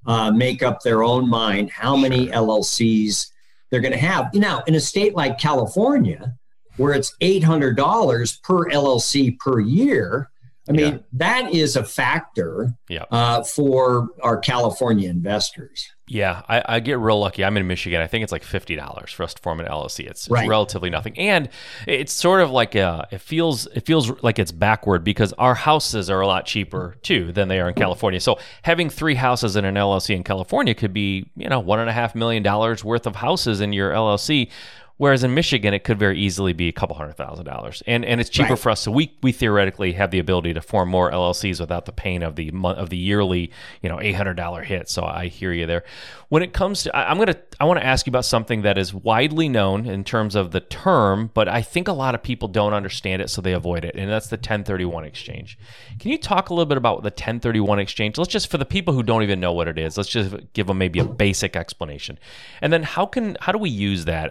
uh, 0.05 0.33
make 0.33 0.65
up 0.65 0.83
their 0.83 1.05
own 1.05 1.29
mind 1.31 1.71
how 1.71 1.97
many 1.97 2.27
LLCs 2.27 3.29
they're 3.71 3.81
going 3.81 3.93
to 3.93 3.99
have. 3.99 4.35
Now, 4.35 4.65
in 4.67 4.75
a 4.75 4.81
state 4.81 5.15
like 5.15 5.39
California, 5.39 6.35
where 6.77 6.93
it's 6.93 7.15
$800 7.23 8.43
per 8.43 8.69
LLC 8.71 9.39
per 9.39 9.61
year, 9.61 10.31
I 10.69 10.73
mean, 10.73 10.93
Yeah. 10.95 10.99
that 11.15 11.53
is 11.53 11.77
a 11.77 11.85
factor 11.85 12.73
Yeah. 12.89 13.05
uh, 13.11 13.43
for 13.45 14.09
our 14.23 14.39
California 14.39 15.09
investors. 15.09 15.87
Yeah, 16.13 16.43
I, 16.47 16.63
I 16.67 16.81
get 16.81 16.99
real 16.99 17.19
lucky. 17.19 17.43
I'm 17.43 17.57
in 17.57 17.67
Michigan. 17.67 18.03
I 18.03 18.07
think 18.07 18.23
it's 18.23 18.33
like 18.33 18.43
fifty 18.45 18.77
dollars 18.77 19.11
for 19.13 19.23
us 19.23 19.33
to 19.33 19.41
form 19.41 19.61
an 19.61 19.67
LLC. 19.67 20.01
It's, 20.01 20.27
it's 20.27 20.29
Right. 20.29 20.47
relatively 20.47 20.91
nothing, 20.91 21.19
and 21.19 21.49
it's 21.87 22.13
sort 22.13 22.43
of 22.43 22.51
like 22.51 22.75
a, 22.75 23.09
it 23.11 23.23
feels 23.23 23.67
it 23.69 23.87
feels 23.87 24.11
like 24.23 24.39
it's 24.39 24.53
backward 24.53 25.05
because 25.05 25.33
our 25.35 25.55
houses 25.55 26.11
are 26.11 26.21
a 26.21 26.27
lot 26.27 26.45
cheaper 26.45 26.97
too 27.03 27.33
than 27.33 27.49
they 27.49 27.61
are 27.61 27.69
in 27.69 27.75
California. 27.75 28.21
So 28.21 28.39
having 28.61 28.91
three 28.91 29.15
houses 29.15 29.57
in 29.57 29.65
an 29.65 29.75
LLC 29.77 30.15
in 30.15 30.23
California 30.23 30.75
could 30.75 30.93
be 30.93 31.31
you 31.35 31.49
know 31.49 31.61
one 31.61 31.79
and 31.81 31.89
a 31.89 31.95
half 31.95 32.15
million 32.15 32.43
dollars 32.43 32.85
worth 32.85 33.07
of 33.07 33.17
houses 33.17 33.63
in 33.63 33.73
your 33.73 33.91
LLC. 33.93 34.51
Whereas 34.99 35.25
in 35.25 35.35
Michigan, 35.35 35.75
it 35.75 35.85
could 35.85 35.99
very 35.99 36.19
easily 36.21 36.53
be 36.53 36.69
a 36.69 36.73
couple 36.73 36.95
hundred 36.97 37.15
thousand 37.17 37.45
dollars, 37.47 37.83
and 37.87 38.05
and 38.05 38.21
it's 38.21 38.31
cheaper 38.31 38.51
Right. 38.51 38.59
for 38.59 38.71
us. 38.71 38.81
So 38.81 38.91
we 38.93 39.17
we 39.23 39.33
theoretically 39.33 39.93
have 39.95 40.11
the 40.11 40.19
ability 40.19 40.55
to 40.55 40.61
form 40.61 40.89
more 40.91 41.11
LLCs 41.11 41.59
without 41.61 41.87
the 41.87 41.93
pain 41.93 42.23
of 42.23 42.37
the 42.37 42.53
of 42.65 42.91
the 42.91 42.97
yearly, 42.97 43.51
you 43.83 43.89
know, 43.89 44.01
eight 44.01 44.13
hundred 44.15 44.35
dollar 44.35 44.63
hit. 44.63 44.89
So 44.89 45.03
I 45.05 45.27
hear 45.29 45.53
you 45.53 45.67
there. 45.67 45.83
When 46.29 46.43
it 46.43 46.53
comes 46.53 46.85
to, 46.85 46.97
I, 46.97 47.11
I'm 47.11 47.19
gonna 47.19 47.37
I 47.59 47.65
want 47.65 47.81
to 47.81 47.87
ask 47.87 48.07
you 48.07 48.11
about 48.11 48.25
something 48.25 48.63
that 48.63 48.79
is 48.79 48.95
widely 48.95 49.49
known 49.49 49.87
in 49.87 50.05
terms 50.05 50.35
of 50.35 50.51
the 50.53 50.61
term, 50.61 51.31
but 51.35 51.49
I 51.49 51.63
think 51.63 51.89
a 51.89 51.93
lot 51.93 52.15
of 52.15 52.23
people 52.23 52.49
don't 52.49 52.73
understand 52.73 53.23
it, 53.23 53.29
so 53.31 53.43
they 53.43 53.53
avoid 53.53 53.85
it, 53.85 53.95
and 53.97 54.11
that's 54.11 54.29
the 54.29 54.37
1031 54.37 55.05
exchange. 55.05 55.59
Can 55.99 56.11
you 56.11 56.19
talk 56.19 56.51
a 56.51 56.55
little 56.55 56.67
bit 56.67 56.79
about 56.79 57.03
the 57.03 57.11
1031 57.11 57.79
exchange? 57.79 58.19
Let's 58.19 58.31
just 58.31 58.51
for 58.51 58.59
the 58.59 58.65
people 58.65 58.95
who 58.95 59.03
don't 59.03 59.23
even 59.23 59.41
know 59.41 59.53
what 59.53 59.69
it 59.69 59.79
is, 59.79 59.97
let's 59.97 60.09
just 60.09 60.35
give 60.53 60.67
them 60.69 60.79
maybe 60.79 60.99
a 61.01 61.05
basic 61.05 61.57
explanation, 61.57 62.19
and 62.61 62.73
then 62.73 62.83
how 62.83 63.05
can 63.07 63.37
how 63.41 63.53
do 63.53 63.59
we 63.59 63.71
use 63.71 64.05
that 64.07 64.31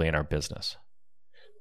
effectively 0.00 0.08
in 0.08 0.14
our 0.14 0.24
business? 0.24 0.76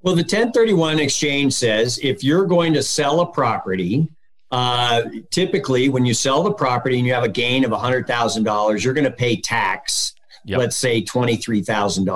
Well, 0.01 0.15
the 0.15 0.21
1031 0.21 0.99
exchange 0.99 1.53
says 1.53 1.99
if 2.01 2.23
you're 2.23 2.45
going 2.45 2.73
to 2.73 2.83
sell 2.83 3.19
a 3.19 3.31
property, 3.31 4.07
uh, 4.51 5.03
typically 5.29 5.89
when 5.89 6.05
you 6.05 6.13
sell 6.13 6.41
the 6.41 6.53
property 6.53 6.97
and 6.97 7.05
you 7.05 7.13
have 7.13 7.23
a 7.23 7.29
gain 7.29 7.65
of 7.65 7.71
$100,000, 7.71 8.83
you're 8.83 8.93
going 8.93 9.03
to 9.03 9.11
pay 9.11 9.35
tax, 9.35 10.13
Yep. 10.45 10.59
let's 10.59 10.77
say 10.77 11.03
$23,000. 11.03 12.07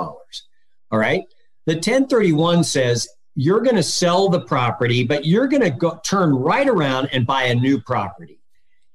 All 0.90 0.98
right. 0.98 1.24
The 1.66 1.74
1031 1.74 2.64
says 2.64 3.06
you're 3.34 3.60
going 3.60 3.76
to 3.76 3.82
sell 3.82 4.28
the 4.28 4.40
property, 4.40 5.04
but 5.04 5.26
you're 5.26 5.46
going 5.46 5.62
to 5.62 5.70
go 5.70 6.00
turn 6.04 6.34
right 6.34 6.68
around 6.68 7.08
and 7.12 7.26
buy 7.26 7.44
a 7.44 7.54
new 7.54 7.80
property. 7.80 8.40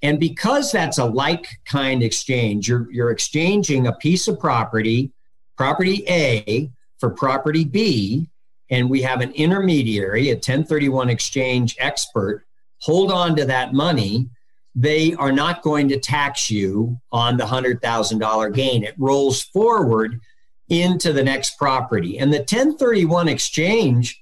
And 0.01 0.19
because 0.19 0.71
that's 0.71 0.97
a 0.97 1.05
like 1.05 1.45
kind 1.65 2.01
exchange, 2.01 2.67
you're, 2.69 2.91
you're 2.91 3.11
exchanging 3.11 3.85
a 3.85 3.93
piece 3.93 4.27
of 4.27 4.39
property, 4.39 5.11
property 5.57 6.05
A, 6.07 6.71
for 6.99 7.09
property 7.09 7.63
B, 7.63 8.27
and 8.69 8.89
we 8.89 9.01
have 9.01 9.21
an 9.21 9.31
intermediary, 9.31 10.29
a 10.29 10.35
1031 10.35 11.09
exchange 11.09 11.75
expert, 11.79 12.45
hold 12.79 13.11
on 13.11 13.35
to 13.35 13.45
that 13.45 13.73
money, 13.73 14.29
they 14.75 15.13
are 15.15 15.31
not 15.31 15.61
going 15.61 15.89
to 15.89 15.99
tax 15.99 16.51
you 16.51 16.99
on 17.11 17.37
the 17.37 17.43
$100,000 17.43 18.53
gain. 18.53 18.83
It 18.83 18.95
rolls 18.97 19.41
forward 19.41 20.19
into 20.69 21.11
the 21.11 21.23
next 21.23 21.57
property. 21.57 22.19
And 22.19 22.31
the 22.31 22.39
1031 22.39 23.27
exchange 23.27 24.21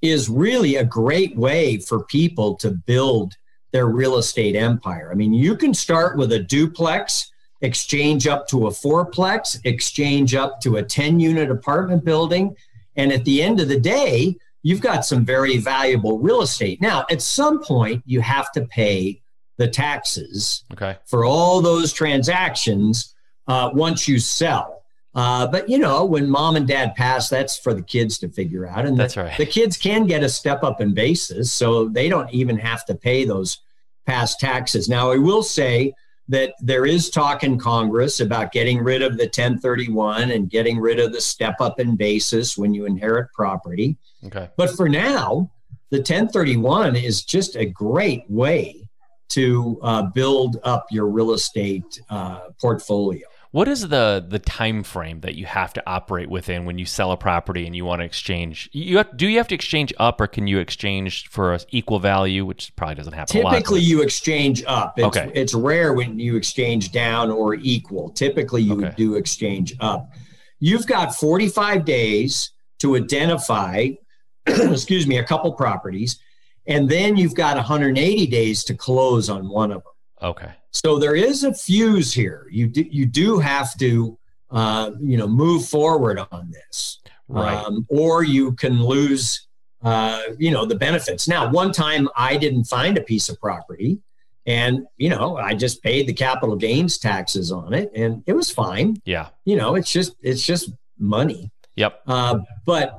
is 0.00 0.28
really 0.28 0.76
a 0.76 0.84
great 0.84 1.36
way 1.36 1.78
for 1.78 2.04
people 2.04 2.56
to 2.56 2.70
build 2.70 3.34
their 3.72 3.86
real 3.86 4.16
estate 4.18 4.56
empire. 4.56 5.10
I 5.10 5.14
mean, 5.14 5.32
you 5.32 5.56
can 5.56 5.72
start 5.72 6.16
with 6.16 6.32
a 6.32 6.38
duplex, 6.38 7.31
exchange 7.62 8.26
up 8.26 8.46
to 8.48 8.66
a 8.66 8.70
fourplex, 8.70 9.58
exchange 9.64 10.34
up 10.34 10.60
to 10.60 10.76
a 10.76 10.82
10 10.82 11.18
unit 11.20 11.50
apartment 11.50 12.04
building. 12.04 12.54
And 12.96 13.10
at 13.12 13.24
the 13.24 13.42
end 13.42 13.60
of 13.60 13.68
the 13.68 13.80
day, 13.80 14.36
you've 14.62 14.80
got 14.80 15.04
some 15.06 15.24
very 15.24 15.56
valuable 15.56 16.18
real 16.18 16.42
estate. 16.42 16.80
Now, 16.80 17.06
at 17.10 17.22
some 17.22 17.62
point, 17.62 18.02
you 18.06 18.20
have 18.20 18.52
to 18.52 18.66
pay 18.66 19.20
the 19.58 19.68
taxes 19.68 20.64
Okay. 20.72 20.96
for 21.06 21.24
all 21.24 21.60
those 21.60 21.92
transactions. 21.92 23.14
uh, 23.48 23.70
once 23.74 24.06
you 24.06 24.20
sell. 24.20 24.84
Uh, 25.16 25.46
but 25.48 25.68
you 25.68 25.76
know, 25.76 26.04
when 26.04 26.30
mom 26.30 26.54
and 26.54 26.66
dad 26.66 26.94
pass, 26.94 27.28
that's 27.28 27.58
for 27.58 27.74
the 27.74 27.82
kids 27.82 28.16
to 28.18 28.28
figure 28.28 28.64
out. 28.66 28.86
And 28.86 28.96
that's 28.96 29.14
the, 29.14 29.24
right. 29.24 29.36
The 29.36 29.46
kids 29.46 29.76
can 29.76 30.06
get 30.06 30.22
a 30.22 30.28
step 30.28 30.62
up 30.62 30.80
in 30.80 30.94
basis, 30.94 31.50
so 31.52 31.88
they 31.88 32.08
don't 32.08 32.32
even 32.32 32.56
have 32.58 32.84
to 32.86 32.94
pay 32.94 33.24
those 33.24 33.58
past 34.06 34.38
taxes. 34.38 34.88
Now, 34.88 35.10
I 35.10 35.16
will 35.16 35.42
say 35.42 35.92
that 36.28 36.54
there 36.60 36.86
is 36.86 37.10
talk 37.10 37.42
in 37.44 37.58
Congress 37.58 38.20
about 38.20 38.52
getting 38.52 38.78
rid 38.78 39.02
of 39.02 39.16
the 39.16 39.24
1031 39.24 40.30
and 40.30 40.48
getting 40.48 40.78
rid 40.78 40.98
of 40.98 41.12
the 41.12 41.20
step 41.20 41.56
up 41.60 41.80
in 41.80 41.96
basis 41.96 42.56
when 42.56 42.72
you 42.72 42.86
inherit 42.86 43.32
property. 43.32 43.96
Okay. 44.24 44.48
But 44.56 44.70
for 44.70 44.88
now, 44.88 45.50
the 45.90 45.98
1031 45.98 46.96
is 46.96 47.24
just 47.24 47.56
a 47.56 47.66
great 47.66 48.24
way 48.28 48.88
to 49.30 49.78
uh, 49.82 50.02
build 50.02 50.58
up 50.62 50.86
your 50.90 51.08
real 51.08 51.32
estate 51.32 52.00
uh, 52.10 52.48
portfolio. 52.60 53.26
What 53.52 53.68
is 53.68 53.86
the 53.88 54.24
the 54.26 54.38
time 54.38 54.82
frame 54.82 55.20
that 55.20 55.34
you 55.34 55.44
have 55.44 55.74
to 55.74 55.82
operate 55.86 56.30
within 56.30 56.64
when 56.64 56.78
you 56.78 56.86
sell 56.86 57.12
a 57.12 57.18
property 57.18 57.66
and 57.66 57.76
you 57.76 57.84
want 57.84 58.00
to 58.00 58.04
exchange? 58.06 58.70
You 58.72 58.96
have, 58.96 59.14
do 59.14 59.28
you 59.28 59.36
have 59.36 59.48
to 59.48 59.54
exchange 59.54 59.92
up, 59.98 60.22
or 60.22 60.26
can 60.26 60.46
you 60.46 60.58
exchange 60.58 61.28
for 61.28 61.58
equal 61.70 61.98
value, 61.98 62.46
which 62.46 62.74
probably 62.76 62.94
doesn't 62.94 63.12
happen. 63.12 63.42
Typically, 63.42 63.80
lot, 63.80 63.86
you 63.86 64.00
exchange 64.00 64.64
up. 64.66 64.98
It's, 64.98 65.06
Okay. 65.06 65.30
it's 65.34 65.52
rare 65.52 65.92
when 65.92 66.18
you 66.18 66.36
exchange 66.36 66.92
down 66.92 67.30
or 67.30 67.54
equal. 67.54 68.08
Typically, 68.08 68.62
you 68.62 68.72
Okay. 68.72 68.94
do 68.96 69.16
exchange 69.16 69.74
up. 69.80 70.10
You've 70.58 70.86
got 70.86 71.14
45 71.14 71.84
days 71.84 72.52
to 72.78 72.96
identify, 72.96 73.90
excuse 74.46 75.06
me, 75.06 75.18
a 75.18 75.24
couple 75.24 75.52
properties, 75.52 76.18
and 76.66 76.88
then 76.88 77.18
you've 77.18 77.34
got 77.34 77.56
180 77.56 78.26
days 78.28 78.64
to 78.64 78.74
close 78.74 79.28
on 79.28 79.46
one 79.46 79.72
of 79.72 79.82
them. 79.82 79.91
Okay. 80.22 80.50
So 80.70 80.98
there 80.98 81.14
is 81.16 81.44
a 81.44 81.52
fuse 81.52 82.12
here. 82.12 82.46
You 82.50 82.66
do, 82.68 82.82
you 82.82 83.06
do 83.06 83.38
have 83.38 83.76
to 83.78 84.18
uh, 84.50 84.90
you 85.00 85.16
know 85.16 85.26
move 85.26 85.66
forward 85.66 86.18
on 86.30 86.50
this, 86.50 87.00
Right. 87.28 87.54
um, 87.54 87.86
or 87.88 88.22
you 88.22 88.52
can 88.52 88.82
lose 88.82 89.46
uh, 89.82 90.20
you 90.38 90.50
know 90.50 90.64
the 90.64 90.74
benefits. 90.76 91.26
Now, 91.26 91.50
one 91.50 91.72
time 91.72 92.08
I 92.16 92.36
didn't 92.36 92.64
find 92.64 92.96
a 92.98 93.02
piece 93.02 93.28
of 93.28 93.40
property, 93.40 93.98
and 94.46 94.86
you 94.96 95.08
know 95.10 95.36
I 95.38 95.54
just 95.54 95.82
paid 95.82 96.06
the 96.06 96.12
capital 96.12 96.54
gains 96.56 96.98
taxes 96.98 97.50
on 97.50 97.72
it, 97.74 97.90
and 97.94 98.22
it 98.26 98.34
was 98.34 98.50
fine. 98.50 98.96
yeah. 99.04 99.28
You 99.44 99.56
know, 99.56 99.74
it's 99.74 99.90
just 99.90 100.14
it's 100.22 100.42
just 100.44 100.70
money. 100.98 101.50
Yep. 101.76 102.02
Uh, 102.06 102.38
but 102.66 102.96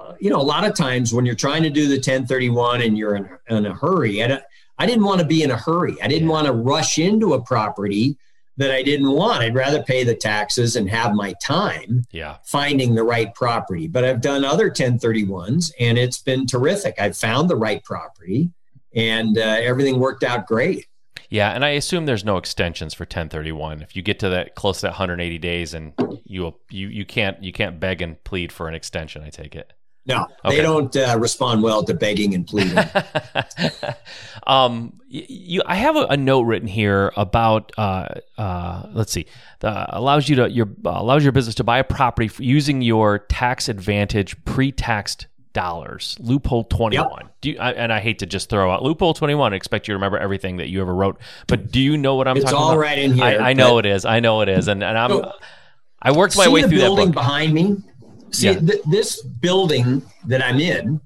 uh, 0.00 0.14
you 0.20 0.28
know, 0.30 0.40
a 0.40 0.42
lot 0.42 0.64
of 0.66 0.74
times 0.74 1.14
when 1.14 1.24
you're 1.24 1.34
trying 1.36 1.62
to 1.62 1.70
do 1.70 1.86
the 1.86 1.94
1031 1.96 2.82
and 2.82 2.98
you're 2.98 3.14
in, 3.16 3.28
in 3.48 3.66
a 3.66 3.72
hurry, 3.74 4.22
I, 4.22 4.26
don't- 4.26 4.42
I 4.78 4.86
didn't 4.86 5.04
want 5.04 5.20
to 5.20 5.26
be 5.26 5.42
in 5.42 5.50
a 5.50 5.56
hurry. 5.56 5.96
I 6.02 6.08
didn't 6.08 6.28
want 6.28 6.46
to 6.46 6.52
rush 6.52 6.98
into 6.98 7.34
a 7.34 7.40
property 7.40 8.16
that 8.56 8.70
I 8.70 8.82
didn't 8.82 9.10
want. 9.10 9.42
I'd 9.42 9.54
rather 9.54 9.82
pay 9.82 10.04
the 10.04 10.14
taxes 10.14 10.76
and 10.76 10.88
have 10.88 11.12
my 11.14 11.34
time 11.42 12.04
Yeah. 12.12 12.36
finding 12.44 12.94
the 12.94 13.02
right 13.02 13.34
property. 13.34 13.88
But 13.88 14.04
I've 14.04 14.20
done 14.20 14.44
other 14.44 14.70
1031s 14.70 15.72
and 15.80 15.98
it's 15.98 16.18
been 16.18 16.46
terrific. 16.46 16.94
I've 16.98 17.16
found 17.16 17.50
the 17.50 17.56
right 17.56 17.82
property 17.84 18.50
and 18.94 19.36
uh, 19.38 19.40
everything 19.40 19.98
worked 19.98 20.22
out 20.22 20.46
great. 20.46 20.86
Yeah, 21.30 21.50
and 21.50 21.64
I 21.64 21.70
assume 21.70 22.06
there's 22.06 22.24
no 22.24 22.36
extensions 22.36 22.94
for 22.94 23.02
1031. 23.04 23.82
If 23.82 23.96
you 23.96 24.02
get 24.02 24.20
to 24.20 24.28
that 24.28 24.54
close 24.54 24.76
to 24.78 24.82
that 24.82 24.90
180 24.90 25.38
days, 25.38 25.74
and 25.74 25.92
you 26.24 26.54
you 26.70 26.86
you 26.88 27.04
can't 27.04 27.42
you 27.42 27.50
can't 27.52 27.80
beg 27.80 28.02
and 28.02 28.22
plead 28.22 28.52
for 28.52 28.68
an 28.68 28.74
extension. 28.74 29.22
I 29.24 29.30
take 29.30 29.56
it. 29.56 29.72
No, 30.06 30.26
Okay. 30.44 30.56
they 30.56 30.62
don't 30.62 30.94
uh, 30.96 31.16
respond 31.18 31.62
well 31.62 31.82
to 31.84 31.94
begging 31.94 32.34
and 32.34 32.46
pleading. 32.46 32.76
um, 34.46 35.00
you, 35.08 35.62
I 35.64 35.76
have 35.76 35.96
a, 35.96 36.06
a 36.10 36.16
note 36.16 36.42
written 36.42 36.68
here 36.68 37.12
about 37.16 37.72
uh, 37.78 38.08
uh, 38.36 38.86
let's 38.92 39.12
see, 39.12 39.26
the, 39.60 39.86
allows 39.96 40.28
you 40.28 40.36
to 40.36 40.50
your 40.50 40.66
uh, 40.84 40.90
allows 40.96 41.22
your 41.22 41.32
business 41.32 41.54
to 41.56 41.64
buy 41.64 41.78
a 41.78 41.84
property 41.84 42.26
f 42.26 42.40
using 42.40 42.82
your 42.82 43.20
tax 43.20 43.68
advantage 43.68 44.36
pre-taxed 44.44 45.26
dollars. 45.52 46.16
Loophole 46.20 46.64
twenty 46.64 46.98
one. 46.98 47.30
Do 47.40 47.50
you, 47.52 47.58
I, 47.58 47.72
and 47.72 47.92
I 47.92 48.00
hate 48.00 48.18
to 48.18 48.26
just 48.26 48.50
throw 48.50 48.70
out 48.70 48.82
loophole 48.82 49.14
twenty 49.14 49.34
one. 49.34 49.52
I 49.52 49.56
Expect 49.56 49.88
you 49.88 49.92
to 49.92 49.96
remember 49.96 50.18
everything 50.18 50.56
that 50.58 50.68
you 50.68 50.80
ever 50.80 50.94
wrote, 50.94 51.18
but 51.46 51.70
do 51.70 51.80
you 51.80 51.96
know 51.96 52.16
what 52.16 52.28
I'm 52.28 52.36
It's 52.36 52.44
talking 52.44 52.58
all 52.58 52.70
about? 52.72 52.80
right 52.80 52.98
in 52.98 53.14
here, 53.14 53.24
I, 53.24 53.50
I 53.50 53.52
know 53.54 53.78
it 53.78 53.86
is. 53.86 54.04
I 54.04 54.20
know 54.20 54.40
it 54.42 54.48
is, 54.48 54.68
and 54.68 54.82
and 54.82 54.98
I'm. 54.98 55.10
So- 55.10 55.32
I 56.06 56.12
worked 56.12 56.36
my 56.36 56.48
way 56.48 56.60
the 56.60 56.68
through 56.68 56.78
that 56.80 56.84
building 56.84 57.12
behind 57.12 57.54
me. 57.54 57.76
See 58.34 58.46
Yeah. 58.48 58.58
th- 58.60 58.82
this 58.90 59.22
building 59.22 60.02
that 60.26 60.44
I'm 60.44 60.60
in 60.60 61.00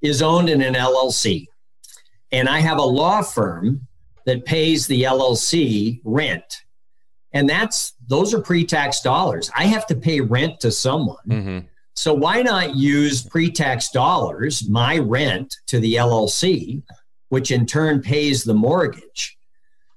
is 0.00 0.20
owned 0.20 0.48
in 0.48 0.60
an 0.62 0.74
LLC, 0.74 1.46
and 2.32 2.48
I 2.48 2.58
have 2.60 2.78
a 2.78 2.82
law 2.82 3.22
firm 3.22 3.86
that 4.26 4.44
pays 4.44 4.86
the 4.86 5.04
LLC 5.04 6.00
rent, 6.04 6.62
and 7.32 7.48
that's 7.48 7.92
those 8.08 8.34
are 8.34 8.40
pre-tax 8.40 9.00
dollars. 9.00 9.50
I 9.56 9.64
have 9.66 9.86
to 9.86 9.94
pay 9.94 10.20
rent 10.20 10.60
to 10.60 10.70
someone, 10.70 11.24
hmm 11.26 11.58
so 11.94 12.14
why 12.14 12.40
not 12.40 12.74
use 12.74 13.22
pre-tax 13.22 13.90
dollars, 13.90 14.66
my 14.66 14.96
rent 14.98 15.54
to 15.66 15.78
the 15.78 15.96
LLC, 15.96 16.82
which 17.28 17.50
in 17.50 17.66
turn 17.66 18.00
pays 18.00 18.44
the 18.44 18.54
mortgage. 18.54 19.36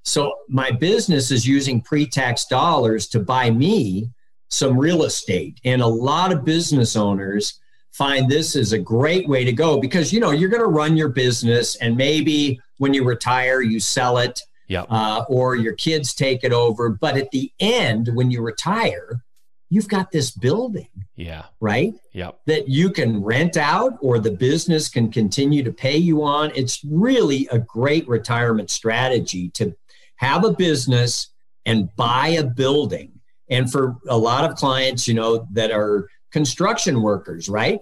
So 0.03 0.33
my 0.49 0.71
business 0.71 1.31
is 1.31 1.47
using 1.47 1.79
pre-tax 1.79 2.45
dollars 2.47 3.07
to 3.07 3.21
buy 3.21 3.49
me 3.49 4.09
some 4.49 4.77
real 4.77 5.03
estate. 5.03 5.59
And 5.65 5.81
a 5.81 5.87
lot 5.87 6.31
of 6.31 6.45
business 6.45 6.95
owners 6.95 7.59
find 7.91 8.29
this 8.29 8.55
is 8.55 8.73
a 8.73 8.79
great 8.79 9.27
way 9.27 9.43
to 9.45 9.53
go 9.53 9.79
because 9.79 10.11
you 10.11 10.19
know 10.19 10.31
you're 10.31 10.49
going 10.49 10.61
to 10.61 10.67
run 10.67 10.97
your 10.97 11.09
business 11.09 11.75
and 11.77 11.95
maybe 11.95 12.59
when 12.77 12.93
you 12.93 13.03
retire 13.05 13.61
you 13.61 13.79
sell 13.79 14.17
it 14.17 14.41
Yep. 14.67 14.87
uh, 14.89 15.23
or 15.29 15.55
your 15.55 15.73
kids 15.73 16.13
take 16.15 16.43
it 16.43 16.51
over. 16.51 16.89
But 16.89 17.17
at 17.17 17.29
the 17.31 17.51
end, 17.59 18.09
when 18.15 18.31
you 18.31 18.41
retire, 18.41 19.23
you've 19.69 19.87
got 19.87 20.11
this 20.11 20.31
building, 20.31 20.89
Yeah. 21.15 21.43
right? 21.59 21.93
Yep. 22.13 22.39
that 22.47 22.67
you 22.67 22.89
can 22.89 23.23
rent 23.23 23.57
out 23.57 23.93
or 24.01 24.17
the 24.17 24.31
business 24.31 24.89
can 24.89 25.11
continue 25.11 25.61
to 25.63 25.71
pay 25.71 25.97
you 25.97 26.23
on. 26.23 26.51
It's 26.55 26.83
really 26.83 27.47
a 27.51 27.59
great 27.59 28.07
retirement 28.07 28.71
strategy 28.71 29.49
to 29.51 29.75
have 30.15 30.43
a 30.43 30.51
business 30.53 31.27
and 31.67 31.95
buy 31.95 32.29
a 32.29 32.43
building. 32.43 33.11
And 33.49 33.71
for 33.71 33.97
a 34.07 34.17
lot 34.17 34.49
of 34.49 34.55
clients, 34.57 35.07
you 35.07 35.13
know, 35.13 35.47
that 35.53 35.71
are 35.71 36.07
construction 36.31 37.01
workers, 37.01 37.47
right? 37.47 37.79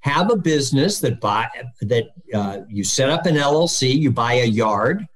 Have 0.00 0.30
a 0.30 0.36
business 0.36 1.00
that 1.00 1.20
buy 1.20 1.48
that 1.82 2.04
uh, 2.34 2.60
you 2.68 2.84
set 2.84 3.10
up 3.10 3.26
an 3.26 3.36
LLC, 3.36 3.92
you 3.98 4.10
buy 4.10 4.34
a 4.34 4.44
yard, 4.46 5.06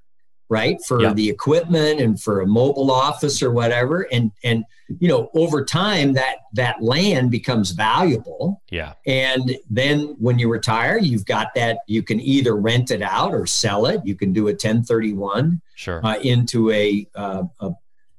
right, 0.50 0.78
for 0.86 1.00
Yeah. 1.02 1.12
the 1.14 1.28
equipment 1.30 2.00
and 2.00 2.20
for 2.20 2.40
a 2.42 2.46
mobile 2.46 2.90
office 2.90 3.42
or 3.42 3.50
whatever, 3.50 4.02
and 4.12 4.30
and 4.42 4.64
you 5.00 5.08
know 5.08 5.30
over 5.34 5.64
time 5.64 6.12
that 6.12 6.36
that 6.52 6.82
land 6.82 7.30
becomes 7.30 7.70
valuable 7.70 8.60
Yeah. 8.70 8.92
and 9.06 9.56
then 9.70 10.14
when 10.18 10.38
you 10.38 10.50
retire 10.52 10.98
you've 10.98 11.24
got 11.24 11.54
that 11.54 11.78
you 11.86 12.02
can 12.02 12.20
either 12.20 12.54
rent 12.54 12.90
it 12.90 13.00
out 13.00 13.32
or 13.32 13.46
sell 13.46 13.86
it 13.86 14.02
you 14.04 14.14
can 14.14 14.34
do 14.34 14.48
a 14.48 14.50
1031 14.52 15.62
Sure. 15.74 16.04
uh, 16.04 16.18
into 16.18 16.70
a, 16.70 17.08
uh, 17.14 17.44
a 17.60 17.70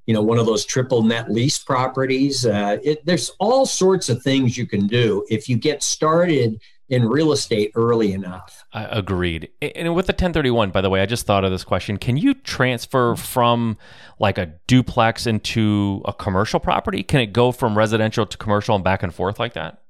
you 0.05 0.13
know 0.13 0.21
one 0.21 0.37
of 0.37 0.45
those 0.45 0.65
triple 0.65 1.03
net 1.03 1.31
lease 1.31 1.59
properties 1.59 2.45
uh, 2.45 2.77
it, 2.83 3.05
there's 3.05 3.31
all 3.39 3.65
sorts 3.65 4.09
of 4.09 4.21
things 4.21 4.57
you 4.57 4.65
can 4.65 4.87
do 4.87 5.25
if 5.29 5.49
you 5.49 5.57
get 5.57 5.81
started 5.83 6.59
in 6.89 7.07
real 7.07 7.31
estate 7.31 7.71
early 7.75 8.13
enough 8.13 8.63
I 8.75 8.83
agreed. 8.91 9.49
And 9.61 9.95
with 9.95 10.07
the 10.07 10.11
1031, 10.11 10.71
by 10.71 10.81
the 10.81 10.89
way, 10.89 11.01
I 11.01 11.05
just 11.05 11.25
thought 11.25 11.45
of 11.45 11.51
this 11.51 11.63
question. 11.63 11.95
Can 11.95 12.17
you 12.17 12.33
transfer 12.33 13.15
from 13.15 13.77
like 14.19 14.37
a 14.37 14.47
duplex 14.67 15.25
into 15.25 16.01
a 16.03 16.11
commercial 16.11 16.59
property? 16.59 17.01
Can 17.01 17.21
it 17.21 17.27
go 17.27 17.53
from 17.53 17.77
residential 17.77 18.25
to 18.25 18.37
commercial 18.37 18.75
and 18.75 18.83
back 18.83 19.01
and 19.01 19.15
forth 19.15 19.39
like 19.39 19.53
that? 19.53 19.81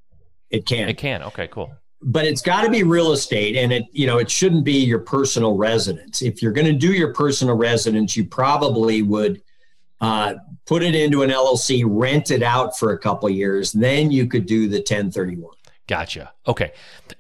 it 0.51 0.67
can 0.67 0.88
It 0.88 0.99
can. 0.99 1.23
Okay, 1.23 1.47
cool. 1.47 1.73
but 2.01 2.25
it's 2.25 2.41
got 2.43 2.62
to 2.62 2.69
be 2.69 2.84
real 2.84 3.12
estate 3.12 3.56
and 3.56 3.73
it 3.73 3.86
you 3.91 4.06
know 4.06 4.19
it 4.19 4.30
shouldn't 4.30 4.63
be 4.63 4.86
your 4.86 4.99
personal 4.99 5.58
residence 5.58 6.21
if 6.21 6.41
you're 6.41 6.51
going 6.51 6.67
to 6.67 6.73
do 6.73 6.93
your 6.93 7.12
personal 7.13 7.56
residence 7.56 8.15
you 8.15 8.23
probably 8.23 9.01
would 9.01 9.41
uh, 10.01 10.34
put 10.65 10.84
it 10.84 10.95
into 10.95 11.23
an 11.23 11.29
llc 11.29 11.84
rent 11.88 12.31
it 12.31 12.43
out 12.43 12.77
for 12.77 12.91
a 12.91 12.97
couple 12.97 13.29
years 13.29 13.71
then 13.71 14.12
you 14.12 14.27
could 14.27 14.45
do 14.45 14.67
the 14.67 14.77
1031 14.77 15.51
Gotcha. 15.88 16.34
Okay. 16.47 16.71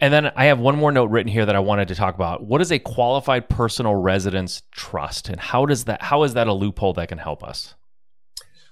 And 0.01 0.11
then 0.11 0.31
I 0.35 0.45
have 0.45 0.57
one 0.57 0.75
more 0.75 0.91
note 0.91 1.11
written 1.11 1.31
here 1.31 1.45
that 1.45 1.55
I 1.55 1.59
wanted 1.59 1.87
to 1.89 1.93
talk 1.93 2.15
about. 2.15 2.43
What 2.43 2.61
is 2.61 2.71
a 2.71 2.79
qualified 2.79 3.47
personal 3.47 3.93
residence 3.93 4.63
trust 4.71 5.29
and 5.29 5.39
how 5.39 5.67
does 5.67 5.83
that 5.85 6.01
how 6.01 6.23
is 6.23 6.33
that 6.33 6.47
a 6.47 6.53
loophole 6.53 6.93
that 6.93 7.09
can 7.09 7.19
help 7.19 7.43
us? 7.43 7.75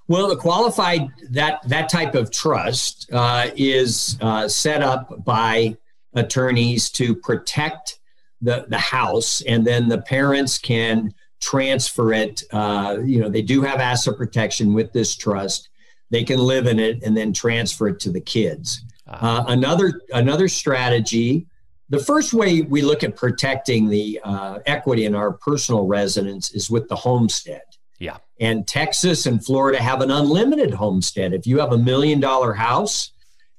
well 0.07 0.27
the 0.27 0.35
qualified 0.35 1.07
that 1.29 1.59
that 1.67 1.89
type 1.89 2.15
of 2.15 2.31
trust 2.31 3.09
uh, 3.13 3.49
is 3.55 4.17
uh, 4.21 4.47
set 4.47 4.81
up 4.81 5.23
by 5.23 5.75
attorneys 6.13 6.89
to 6.91 7.15
protect 7.15 7.99
the 8.41 8.65
the 8.69 8.77
house 8.77 9.41
and 9.41 9.65
then 9.65 9.87
the 9.87 10.01
parents 10.01 10.57
can 10.57 11.13
transfer 11.43 12.13
it 12.13 12.43
uh, 12.51 12.97
you 13.03 13.19
know 13.19 13.29
they 13.29 13.41
do 13.41 13.61
have 13.61 13.79
asset 13.79 14.17
protection 14.17 14.73
with 14.73 14.91
this 14.93 15.15
trust 15.15 15.69
they 16.09 16.23
can 16.23 16.39
live 16.39 16.67
in 16.67 16.79
it 16.79 17.01
and 17.03 17.15
then 17.17 17.33
transfer 17.33 17.87
it 17.87 17.99
to 17.99 18.11
the 18.11 18.21
kids 18.21 18.85
uh, 19.07 19.43
another 19.47 20.01
another 20.13 20.47
strategy 20.47 21.45
the 21.89 21.99
first 21.99 22.33
way 22.33 22.61
we 22.61 22.81
look 22.81 23.03
at 23.03 23.15
protecting 23.15 23.89
the 23.89 24.19
uh, 24.23 24.59
equity 24.65 25.05
in 25.05 25.13
our 25.13 25.33
personal 25.33 25.85
residence 25.85 26.51
is 26.51 26.69
with 26.69 26.87
the 26.87 26.95
homestead 26.95 27.63
Yeah. 27.99 28.17
And 28.39 28.67
Texas 28.67 29.25
and 29.25 29.43
Florida 29.43 29.81
have 29.81 30.01
an 30.01 30.11
unlimited 30.11 30.73
homestead. 30.73 31.33
If 31.33 31.47
you 31.47 31.59
have 31.59 31.71
a 31.71 31.77
million 31.77 32.19
dollar 32.19 32.53
house 32.53 33.11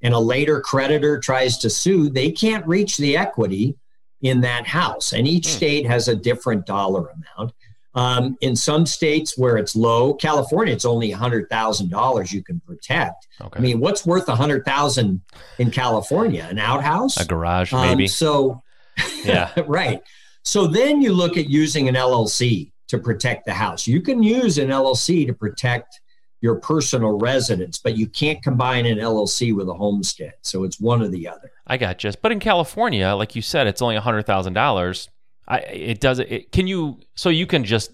and 0.03 0.13
a 0.13 0.19
later 0.19 0.61
creditor 0.61 1.19
tries 1.19 1.57
to 1.59 1.71
sue, 1.71 2.11
they 2.11 2.31
can't 2.31 2.67
reach 2.67 2.99
the 2.99 3.17
equity 3.17 3.77
in 4.21 4.43
that 4.43 4.67
house. 4.67 5.15
And 5.15 5.27
each 5.27 5.47
hmm. 5.47 5.53
state 5.53 5.87
has 5.87 6.09
a 6.09 6.15
different 6.15 6.67
dollar 6.67 7.09
amount. 7.09 7.55
Um, 7.97 8.37
in 8.41 8.57
some 8.57 8.87
states 8.87 9.39
where 9.39 9.57
it's 9.57 9.77
low, 9.77 10.15
California, 10.15 10.75
it's 10.75 10.85
only 10.85 11.11
hundred 11.13 11.49
thousand 11.49 11.91
dollars 11.91 12.33
you 12.33 12.43
can 12.43 12.61
protect. 12.61 13.29
Okay. 13.41 13.59
I 13.59 13.63
mean, 13.63 13.79
what's 13.79 14.05
worth 14.05 14.29
a 14.29 14.35
hundred 14.35 14.65
thousand 14.65 15.21
in 15.59 15.71
California? 15.71 16.47
An 16.51 16.59
outhouse, 16.59 17.17
a 17.17 17.25
garage, 17.25 17.73
maybe. 17.73 18.05
Um, 18.05 18.09
so, 18.09 18.63
yeah, 19.25 19.53
right. 19.67 20.03
So 20.43 20.67
then 20.67 21.01
you 21.01 21.13
look 21.13 21.37
at 21.37 21.49
using 21.49 21.89
an 21.89 21.95
LLC 21.95 22.73
to 22.89 22.99
protect 22.99 23.47
the 23.47 23.55
house. 23.55 23.87
You 23.87 24.01
can 24.01 24.23
use 24.23 24.59
an 24.59 24.69
LLC 24.69 25.27
to 25.27 25.33
protect 25.33 26.01
your 26.41 26.57
personal 26.57 27.19
residence, 27.19 27.79
but 27.79 27.97
you 27.97 28.07
can't 28.07 28.43
combine 28.43 28.85
an 28.85 28.99
LLC 28.99 29.55
with 29.55 29.67
a 29.69 29.73
homestead. 29.73 30.35
So 30.43 30.65
it's 30.65 30.79
one 30.79 31.01
or 31.01 31.09
the 31.09 31.27
other. 31.27 31.51
I 31.67 31.79
got 31.79 32.05
you. 32.05 32.13
But 32.21 32.33
in 32.33 32.41
California, 32.41 33.15
like 33.15 33.35
you 33.35 33.41
said, 33.41 33.67
it's 33.67 33.81
only 33.81 33.97
hundred 33.97 34.27
thousand 34.27 34.53
dollars 34.53 35.09
I, 35.47 35.59
it 35.59 36.01
does 36.01 36.21
it 36.21 36.53
can 36.53 36.67
you 36.67 37.01
so 37.15 37.29
you 37.29 37.47
can 37.47 37.65
just 37.65 37.91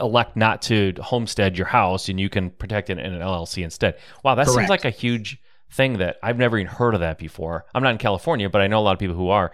elect 0.00 0.36
not 0.36 0.62
to 0.62 0.94
homestead 1.02 1.58
your 1.58 1.66
house 1.66 2.08
and 2.08 2.18
you 2.18 2.30
can 2.30 2.50
protect 2.50 2.88
it 2.88 2.98
in 2.98 3.12
an 3.12 3.20
LLC 3.20 3.62
instead. 3.62 3.96
Wow, 4.22 4.34
that 4.36 4.46
Correct. 4.46 4.58
seems 4.58 4.70
like 4.70 4.84
a 4.84 4.90
huge 4.90 5.38
thing 5.70 5.98
that 5.98 6.16
I've 6.22 6.38
never 6.38 6.56
even 6.58 6.72
heard 6.72 6.94
of 6.94 7.00
that 7.00 7.18
before. 7.18 7.66
I'm 7.74 7.82
not 7.82 7.92
in 7.92 7.98
California, 7.98 8.48
but 8.48 8.60
I 8.60 8.68
know 8.68 8.78
a 8.78 8.82
lot 8.82 8.92
of 8.92 8.98
people 8.98 9.16
who 9.16 9.28
are. 9.28 9.52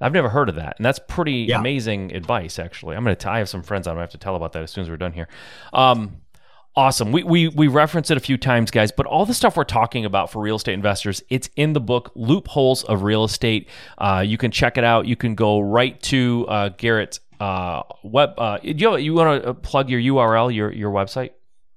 I've 0.00 0.12
never 0.12 0.28
heard 0.28 0.48
of 0.48 0.54
that, 0.54 0.76
and 0.76 0.86
that's 0.86 1.00
pretty 1.08 1.46
yeah. 1.48 1.58
amazing 1.58 2.14
advice. 2.14 2.60
Actually, 2.60 2.96
I'm 2.96 3.02
gonna. 3.02 3.16
T- 3.16 3.28
I 3.28 3.38
have 3.38 3.48
some 3.48 3.64
friends 3.64 3.88
I'm 3.88 3.94
gonna 3.94 4.02
have 4.02 4.10
to 4.10 4.18
tell 4.18 4.36
about 4.36 4.52
that 4.52 4.62
as 4.62 4.70
soon 4.70 4.82
as 4.82 4.90
we're 4.90 4.96
done 4.96 5.12
here. 5.12 5.28
Um, 5.72 6.18
awesome. 6.76 7.12
We, 7.12 7.22
we 7.22 7.48
we 7.48 7.68
reference 7.68 8.10
it 8.10 8.16
a 8.16 8.20
few 8.20 8.36
times, 8.36 8.70
guys, 8.70 8.92
but 8.92 9.06
all 9.06 9.26
the 9.26 9.34
stuff 9.34 9.56
we're 9.56 9.64
talking 9.64 10.04
about 10.04 10.30
for 10.30 10.40
real 10.40 10.56
estate 10.56 10.74
investors, 10.74 11.22
it's 11.28 11.50
in 11.56 11.72
the 11.72 11.80
book 11.80 12.12
Loopholes 12.14 12.84
of 12.84 13.02
Real 13.02 13.24
Estate. 13.24 13.68
Uh, 13.98 14.22
you 14.26 14.38
can 14.38 14.50
check 14.50 14.78
it 14.78 14.84
out. 14.84 15.06
You 15.06 15.16
can 15.16 15.34
go 15.34 15.60
right 15.60 16.00
to 16.04 16.46
uh, 16.48 16.68
Garrett 16.70 17.20
uh, 17.40 17.82
web. 18.02 18.34
Uh, 18.38 18.58
you 18.62 18.96
you 18.96 19.14
want 19.14 19.42
to 19.42 19.54
plug 19.54 19.90
your 19.90 20.00
URL, 20.00 20.54
your 20.54 20.72
your 20.72 20.90
website? 20.90 21.30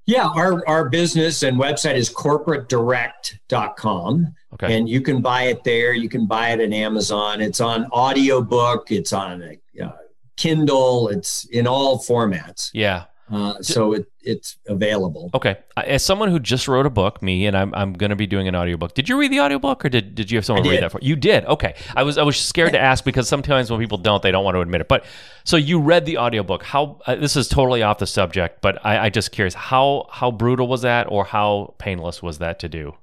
Yeah, 0.06 0.28
our, 0.28 0.68
our 0.68 0.90
business 0.90 1.42
and 1.44 1.58
website 1.58 1.96
is 1.96 2.10
corporatedirect.com. 2.10 4.36
Okay. 4.54 4.78
And 4.78 4.90
you 4.90 5.00
can 5.02 5.22
buy 5.22 5.44
it 5.44 5.64
there. 5.64 5.94
You 5.94 6.10
can 6.10 6.26
buy 6.26 6.50
it 6.50 6.60
at 6.60 6.74
Amazon. 6.74 7.40
It's 7.40 7.62
on 7.62 7.86
audiobook, 7.92 8.92
it's 8.92 9.14
on 9.14 9.42
a, 9.42 9.58
uh, 9.82 9.94
Kindle, 10.36 11.08
it's 11.10 11.46
in 11.46 11.66
all 11.68 12.00
formats. 12.00 12.70
Yeah. 12.74 13.06
Uh, 13.32 13.62
so 13.62 13.94
it, 13.94 14.12
it's 14.22 14.58
available. 14.67 15.30
Okay. 15.34 15.58
As 15.78 16.04
someone 16.04 16.30
who 16.30 16.39
just 16.39 16.67
wrote 16.67 16.86
a 16.86 16.89
book, 16.89 17.22
me, 17.22 17.46
and 17.46 17.56
I'm, 17.56 17.74
I'm 17.74 17.94
going 17.94 18.10
to 18.10 18.15
be 18.15 18.28
doing 18.28 18.48
an 18.48 18.56
audiobook. 18.56 18.94
Did 18.94 19.08
you 19.08 19.17
read 19.17 19.32
the 19.32 19.39
audiobook 19.39 19.86
or 19.86 19.89
did, 19.89 20.15
did 20.15 20.30
you 20.30 20.38
have 20.38 20.46
someone 20.46 20.67
read 20.67 20.84
that 20.84 20.91
for 20.91 21.00
you? 21.02 21.10
You 21.10 21.15
did. 21.15 21.46
Okay. 21.46 21.76
I 21.96 22.04
was 22.04 22.17
I 22.17 22.24
was 22.24 22.38
scared 22.38 22.74
to 22.74 22.80
ask 22.80 23.04
because 23.04 23.28
sometimes 23.28 23.72
when 23.72 23.80
people 23.80 23.98
don't, 23.98 24.22
they 24.22 24.32
don't 24.32 24.44
want 24.44 24.56
to 24.56 24.62
admit 24.62 24.82
it. 24.82 24.88
But 24.88 25.06
so 25.44 25.58
you 25.58 25.80
read 25.80 26.06
the 26.06 26.17
audiobook. 26.17 26.63
How 26.63 27.00
uh, 27.06 27.15
this 27.15 27.36
is 27.36 27.48
totally 27.48 27.84
off 27.84 28.00
the 28.00 28.08
subject, 28.08 28.62
but 28.62 28.86
I, 28.86 29.06
I 29.06 29.10
just 29.10 29.32
curious 29.32 29.54
how 29.54 30.08
how 30.12 30.32
brutal 30.32 30.67
was 30.67 30.82
that 30.82 31.08
or 31.10 31.26
how 31.26 31.74
painless 31.78 32.22
was 32.22 32.39
that 32.39 32.60
to 32.60 32.70
do? 32.70 32.96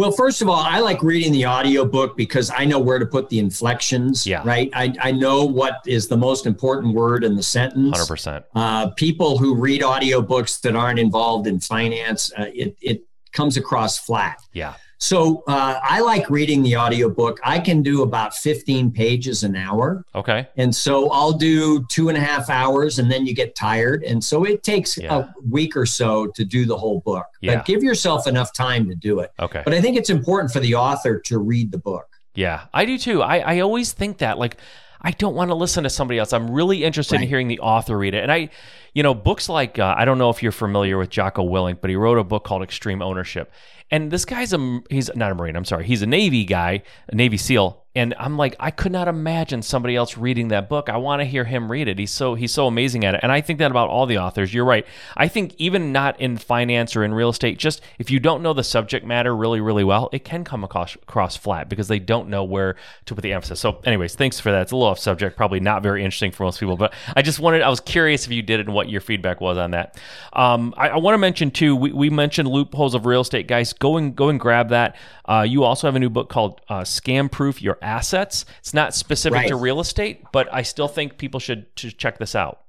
Well, 0.00 0.12
first 0.12 0.40
of 0.40 0.48
all, 0.48 0.56
I 0.56 0.78
like 0.78 1.02
reading 1.02 1.30
the 1.30 1.44
audiobook 1.44 2.16
because 2.16 2.50
I 2.50 2.64
know 2.64 2.78
where 2.78 2.98
to 2.98 3.04
put 3.04 3.28
the 3.28 3.38
inflections. 3.38 4.26
Yeah. 4.26 4.40
Right. 4.46 4.70
I, 4.72 4.94
I 4.98 5.12
know 5.12 5.44
what 5.44 5.82
is 5.86 6.08
the 6.08 6.16
most 6.16 6.46
important 6.46 6.94
word 6.94 7.22
in 7.22 7.36
the 7.36 7.42
sentence. 7.42 7.98
100%. 7.98 8.44
Uh, 8.54 8.88
people 8.92 9.36
who 9.36 9.54
read 9.54 9.82
audiobooks 9.82 10.62
that 10.62 10.74
aren't 10.74 10.98
involved 10.98 11.46
in 11.46 11.60
finance, 11.60 12.32
uh, 12.38 12.46
it, 12.54 12.78
it 12.80 13.02
comes 13.32 13.58
across 13.58 13.98
flat. 13.98 14.40
Yeah. 14.54 14.72
So 15.00 15.42
uh, 15.46 15.80
I 15.82 16.00
like 16.00 16.28
reading 16.28 16.62
the 16.62 16.76
audiobook. 16.76 17.40
I 17.42 17.58
can 17.58 17.82
do 17.82 18.02
about 18.02 18.34
15 18.34 18.90
pages 18.90 19.42
an 19.44 19.56
hour. 19.56 20.04
Okay. 20.14 20.46
And 20.58 20.74
so 20.74 21.10
I'll 21.10 21.32
do 21.32 21.86
two 21.86 22.10
and 22.10 22.18
a 22.18 22.20
half 22.20 22.50
hours 22.50 22.98
and 22.98 23.10
then 23.10 23.26
you 23.26 23.34
get 23.34 23.56
tired. 23.56 24.04
And 24.04 24.22
so 24.22 24.44
it 24.44 24.62
takes 24.62 24.98
yeah. 24.98 25.20
a 25.20 25.28
week 25.48 25.74
or 25.74 25.86
so 25.86 26.26
to 26.34 26.44
do 26.44 26.66
the 26.66 26.76
whole 26.76 27.00
book. 27.00 27.26
Yeah. 27.40 27.56
But 27.56 27.66
give 27.66 27.82
yourself 27.82 28.26
enough 28.26 28.52
time 28.52 28.88
to 28.90 28.94
do 28.94 29.20
it. 29.20 29.32
Okay. 29.40 29.62
But 29.64 29.72
I 29.72 29.80
think 29.80 29.96
it's 29.96 30.10
important 30.10 30.52
for 30.52 30.60
the 30.60 30.74
author 30.74 31.18
to 31.18 31.38
read 31.38 31.72
the 31.72 31.78
book. 31.78 32.06
Yeah, 32.34 32.66
I 32.72 32.84
do 32.84 32.96
too. 32.96 33.22
I, 33.22 33.38
I 33.38 33.60
always 33.60 33.92
think 33.92 34.18
that. 34.18 34.38
Like, 34.38 34.56
I 35.02 35.10
don't 35.12 35.34
want 35.34 35.50
to 35.50 35.54
listen 35.54 35.84
to 35.84 35.90
somebody 35.90 36.18
else. 36.18 36.32
I'm 36.32 36.50
really 36.50 36.84
interested 36.84 37.16
right. 37.16 37.22
in 37.22 37.28
hearing 37.28 37.48
the 37.48 37.60
author 37.60 37.96
read 37.96 38.14
it. 38.14 38.22
And 38.22 38.30
I, 38.30 38.50
you 38.94 39.02
know, 39.02 39.14
books 39.14 39.48
like, 39.48 39.78
uh, 39.78 39.94
I 39.96 40.04
don't 40.04 40.18
know 40.18 40.30
if 40.30 40.42
you're 40.42 40.52
familiar 40.52 40.98
with 40.98 41.10
Jocko 41.10 41.42
Willink, 41.42 41.80
but 41.80 41.90
he 41.90 41.96
wrote 41.96 42.18
a 42.18 42.24
book 42.24 42.44
called 42.44 42.62
Extreme 42.62 43.02
Ownership. 43.02 43.50
And 43.90 44.10
this 44.10 44.24
guy's 44.24 44.52
a 44.52 44.80
he's 44.88 45.10
not 45.14 45.32
a 45.32 45.34
marine. 45.34 45.56
I'm 45.56 45.64
sorry. 45.64 45.84
He's 45.84 46.02
a 46.02 46.06
Navy 46.06 46.44
guy, 46.44 46.82
a 47.08 47.14
Navy 47.14 47.36
SEAL, 47.36 47.79
and 48.00 48.14
I'm 48.18 48.38
like, 48.38 48.56
I 48.58 48.70
could 48.70 48.92
not 48.92 49.08
imagine 49.08 49.60
somebody 49.60 49.94
else 49.94 50.16
reading 50.16 50.48
that 50.48 50.70
book. 50.70 50.88
I 50.88 50.96
want 50.96 51.20
to 51.20 51.26
hear 51.26 51.44
him 51.44 51.70
read 51.70 51.86
it. 51.86 51.98
He's 51.98 52.10
so 52.10 52.34
he's 52.34 52.50
so 52.50 52.66
amazing 52.66 53.04
at 53.04 53.14
it. 53.14 53.20
And 53.22 53.30
I 53.30 53.42
think 53.42 53.58
that 53.58 53.70
about 53.70 53.90
all 53.90 54.06
the 54.06 54.16
authors. 54.16 54.54
You're 54.54 54.64
right. 54.64 54.86
I 55.18 55.28
think 55.28 55.54
even 55.58 55.92
not 55.92 56.18
in 56.18 56.38
finance 56.38 56.96
or 56.96 57.04
in 57.04 57.12
real 57.12 57.28
estate, 57.28 57.58
just 57.58 57.82
if 57.98 58.10
you 58.10 58.18
don't 58.18 58.42
know 58.42 58.54
the 58.54 58.64
subject 58.64 59.04
matter 59.04 59.36
really, 59.36 59.60
really 59.60 59.84
well, 59.84 60.08
it 60.12 60.24
can 60.24 60.44
come 60.44 60.64
across, 60.64 60.94
across 60.94 61.36
flat 61.36 61.68
because 61.68 61.88
they 61.88 61.98
don't 61.98 62.30
know 62.30 62.42
where 62.42 62.76
to 63.04 63.14
put 63.14 63.20
the 63.20 63.34
emphasis. 63.34 63.60
So, 63.60 63.82
anyways, 63.84 64.14
thanks 64.14 64.40
for 64.40 64.50
that. 64.50 64.62
It's 64.62 64.72
a 64.72 64.76
little 64.76 64.88
off 64.88 64.98
subject, 64.98 65.36
probably 65.36 65.60
not 65.60 65.82
very 65.82 66.02
interesting 66.02 66.32
for 66.32 66.44
most 66.44 66.58
people, 66.58 66.78
but 66.78 66.94
I 67.14 67.20
just 67.20 67.38
wanted, 67.38 67.60
I 67.60 67.68
was 67.68 67.80
curious 67.80 68.24
if 68.24 68.32
you 68.32 68.40
did 68.40 68.60
it 68.60 68.66
and 68.66 68.74
what 68.74 68.88
your 68.88 69.02
feedback 69.02 69.42
was 69.42 69.58
on 69.58 69.72
that. 69.72 70.00
Um, 70.32 70.72
I, 70.78 70.88
I 70.88 70.96
want 70.96 71.12
to 71.12 71.18
mention 71.18 71.50
too, 71.50 71.76
we, 71.76 71.92
we 71.92 72.08
mentioned 72.08 72.48
loopholes 72.48 72.94
of 72.94 73.04
real 73.04 73.20
estate, 73.20 73.46
guys. 73.46 73.74
Go 73.74 73.98
and 73.98 74.16
go 74.16 74.30
and 74.30 74.40
grab 74.40 74.70
that. 74.70 74.96
Uh, 75.30 75.42
you 75.42 75.62
also 75.62 75.86
have 75.86 75.94
a 75.94 75.98
new 76.00 76.10
book 76.10 76.28
called 76.28 76.60
uh, 76.68 76.80
Scam 76.80 77.30
Proof 77.30 77.62
Your 77.62 77.78
Assets. 77.82 78.44
It's 78.58 78.74
not 78.74 78.96
specific 78.96 79.36
right. 79.36 79.48
to 79.48 79.54
real 79.54 79.78
estate, 79.78 80.24
but 80.32 80.52
I 80.52 80.62
still 80.62 80.88
think 80.88 81.18
people 81.18 81.38
should, 81.38 81.74
check 81.76 82.18
this 82.18 82.34
out. 82.34 82.62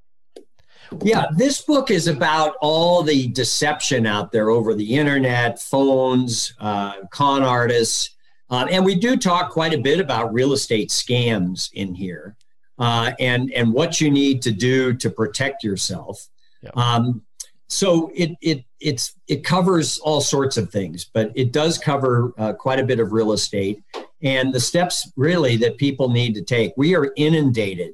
Yeah, 1.02 1.26
this 1.36 1.62
book 1.62 1.90
is 1.90 2.08
about 2.08 2.58
all 2.62 3.02
the 3.02 3.30
deception 3.30 4.06
out 4.06 4.32
there 4.32 4.52
over 4.52 4.76
the 4.76 4.94
internet, 4.94 5.60
phones, 5.60 6.54
uh, 6.60 7.06
con 7.10 7.42
artists. 7.42 8.12
Uh, 8.52 8.68
and 8.70 8.86
we 8.86 8.94
do 8.94 9.18
talk 9.18 9.50
quite 9.50 9.74
a 9.74 9.80
bit 9.80 10.00
about 10.00 10.32
real 10.32 10.54
estate 10.54 10.90
scams 10.90 11.72
in 11.74 11.96
here 11.96 12.36
uh, 12.78 13.12
and, 13.20 13.52
and 13.54 13.74
what 13.74 14.00
you 14.00 14.12
need 14.12 14.40
to 14.44 14.52
do 14.52 14.94
to 14.94 15.10
protect 15.10 15.64
yourself. 15.64 16.28
Yep. 16.62 16.78
Um, 16.78 17.24
so 17.72 18.12
it 18.14 18.32
it 18.42 18.66
it's 18.80 19.16
it 19.28 19.44
covers 19.46 20.00
all 20.00 20.20
sorts 20.20 20.58
of 20.58 20.70
things, 20.70 21.06
but 21.06 21.32
it 21.36 21.54
does 21.54 21.78
cover 21.78 22.34
uh, 22.38 22.54
quite 22.54 22.80
a 22.80 22.84
bit 22.84 23.00
of 23.00 23.14
real 23.14 23.32
estate 23.32 23.82
and 24.22 24.54
the 24.54 24.60
steps 24.60 25.12
really 25.16 25.56
that 25.58 25.78
people 25.78 26.10
need 26.10 26.36
to 26.36 26.42
take. 26.42 26.74
We 26.78 26.96
are 26.96 27.12
inundated 27.16 27.94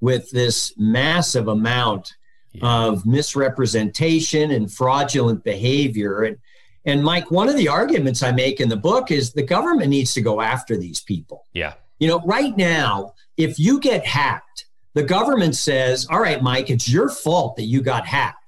with 0.00 0.30
this 0.30 0.74
massive 0.76 1.48
amount 1.48 2.12
yeah. 2.52 2.68
of 2.68 3.06
misrepresentation 3.06 4.50
and 4.50 4.70
fraudulent 4.70 5.42
behavior. 5.42 6.22
And 6.24 6.36
and 6.84 7.02
Mike, 7.02 7.30
one 7.30 7.48
of 7.48 7.56
the 7.56 7.68
arguments 7.68 8.22
I 8.22 8.30
make 8.30 8.60
in 8.60 8.68
the 8.68 8.76
book 8.76 9.10
is 9.10 9.32
the 9.32 9.42
government 9.42 9.88
needs 9.88 10.12
to 10.14 10.20
go 10.20 10.42
after 10.42 10.76
these 10.76 11.00
people. 11.00 11.46
Yeah. 11.54 11.74
You 11.98 12.08
know, 12.08 12.20
right 12.26 12.54
now, 12.56 13.14
if 13.38 13.58
you 13.58 13.80
get 13.80 14.04
hacked, 14.04 14.66
the 14.92 15.02
government 15.02 15.56
says, 15.56 16.06
"All 16.10 16.20
right, 16.20 16.42
Mike, 16.42 16.68
it's 16.68 16.88
your 16.88 17.08
fault 17.08 17.56
that 17.56 17.64
you 17.64 17.80
got 17.80 18.06
hacked." 18.06 18.43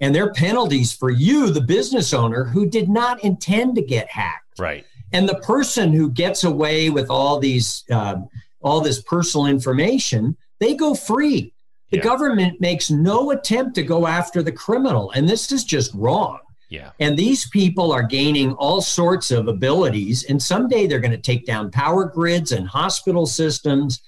And 0.00 0.14
they're 0.14 0.32
penalties 0.32 0.92
for 0.92 1.10
you, 1.10 1.50
the 1.50 1.60
business 1.60 2.14
owner 2.14 2.44
who 2.44 2.66
did 2.66 2.88
not 2.88 3.22
intend 3.24 3.74
to 3.76 3.82
get 3.82 4.08
hacked. 4.08 4.58
Right. 4.58 4.84
And 5.12 5.28
the 5.28 5.36
person 5.36 5.92
who 5.92 6.10
gets 6.10 6.44
away 6.44 6.90
with 6.90 7.10
all 7.10 7.38
these, 7.38 7.84
uh, 7.90 8.16
all 8.60 8.80
this 8.80 9.02
personal 9.02 9.46
information, 9.46 10.36
they 10.60 10.74
go 10.74 10.94
free. 10.94 11.52
The 11.90 11.96
yeah. 11.96 12.02
government 12.02 12.60
makes 12.60 12.90
no 12.90 13.30
attempt 13.30 13.74
to 13.76 13.82
go 13.82 14.06
after 14.06 14.42
the 14.42 14.52
criminal, 14.52 15.10
and 15.12 15.26
this 15.28 15.50
is 15.52 15.64
just 15.64 15.94
wrong. 15.94 16.38
Yeah. 16.68 16.90
And 17.00 17.18
these 17.18 17.48
people 17.48 17.92
are 17.92 18.02
gaining 18.02 18.52
all 18.54 18.82
sorts 18.82 19.30
of 19.30 19.48
abilities, 19.48 20.24
and 20.24 20.42
someday 20.42 20.86
they're 20.86 21.00
going 21.00 21.12
to 21.12 21.16
take 21.16 21.46
down 21.46 21.70
power 21.70 22.04
grids 22.04 22.52
and 22.52 22.68
hospital 22.68 23.24
systems. 23.24 24.02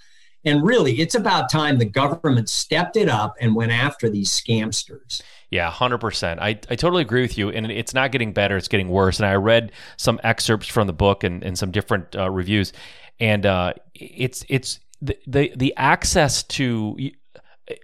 And 0.45 0.63
really, 0.63 1.01
it's 1.01 1.15
about 1.15 1.51
time 1.51 1.79
the 1.79 1.85
government 1.85 2.49
stepped 2.49 2.97
it 2.97 3.09
up 3.09 3.37
and 3.41 3.55
went 3.55 3.73
after 3.73 4.09
these 4.09 4.31
scamsters. 4.31 5.21
Yeah, 5.51 5.71
100%. 5.71 6.39
I, 6.39 6.49
I 6.49 6.55
totally 6.55 7.03
agree 7.03 7.23
with 7.23 7.37
you. 7.37 7.51
And 7.51 7.71
it's 7.71 7.93
not 7.93 8.13
getting 8.13 8.33
better, 8.33 8.57
it's 8.57 8.69
getting 8.69 8.89
worse. 8.89 9.19
And 9.19 9.27
I 9.27 9.35
read 9.35 9.73
some 9.97 10.21
excerpts 10.23 10.69
from 10.69 10.87
the 10.87 10.93
book 10.93 11.25
and, 11.25 11.43
and 11.43 11.59
some 11.59 11.71
different 11.71 12.17
uh, 12.17 12.31
reviews. 12.31 12.73
And 13.19 13.45
uh, 13.45 13.75
it's, 13.95 14.45
it's 14.49 14.81
the, 15.03 15.19
the, 15.27 15.53
the 15.57 15.75
access 15.77 16.43
to 16.45 16.97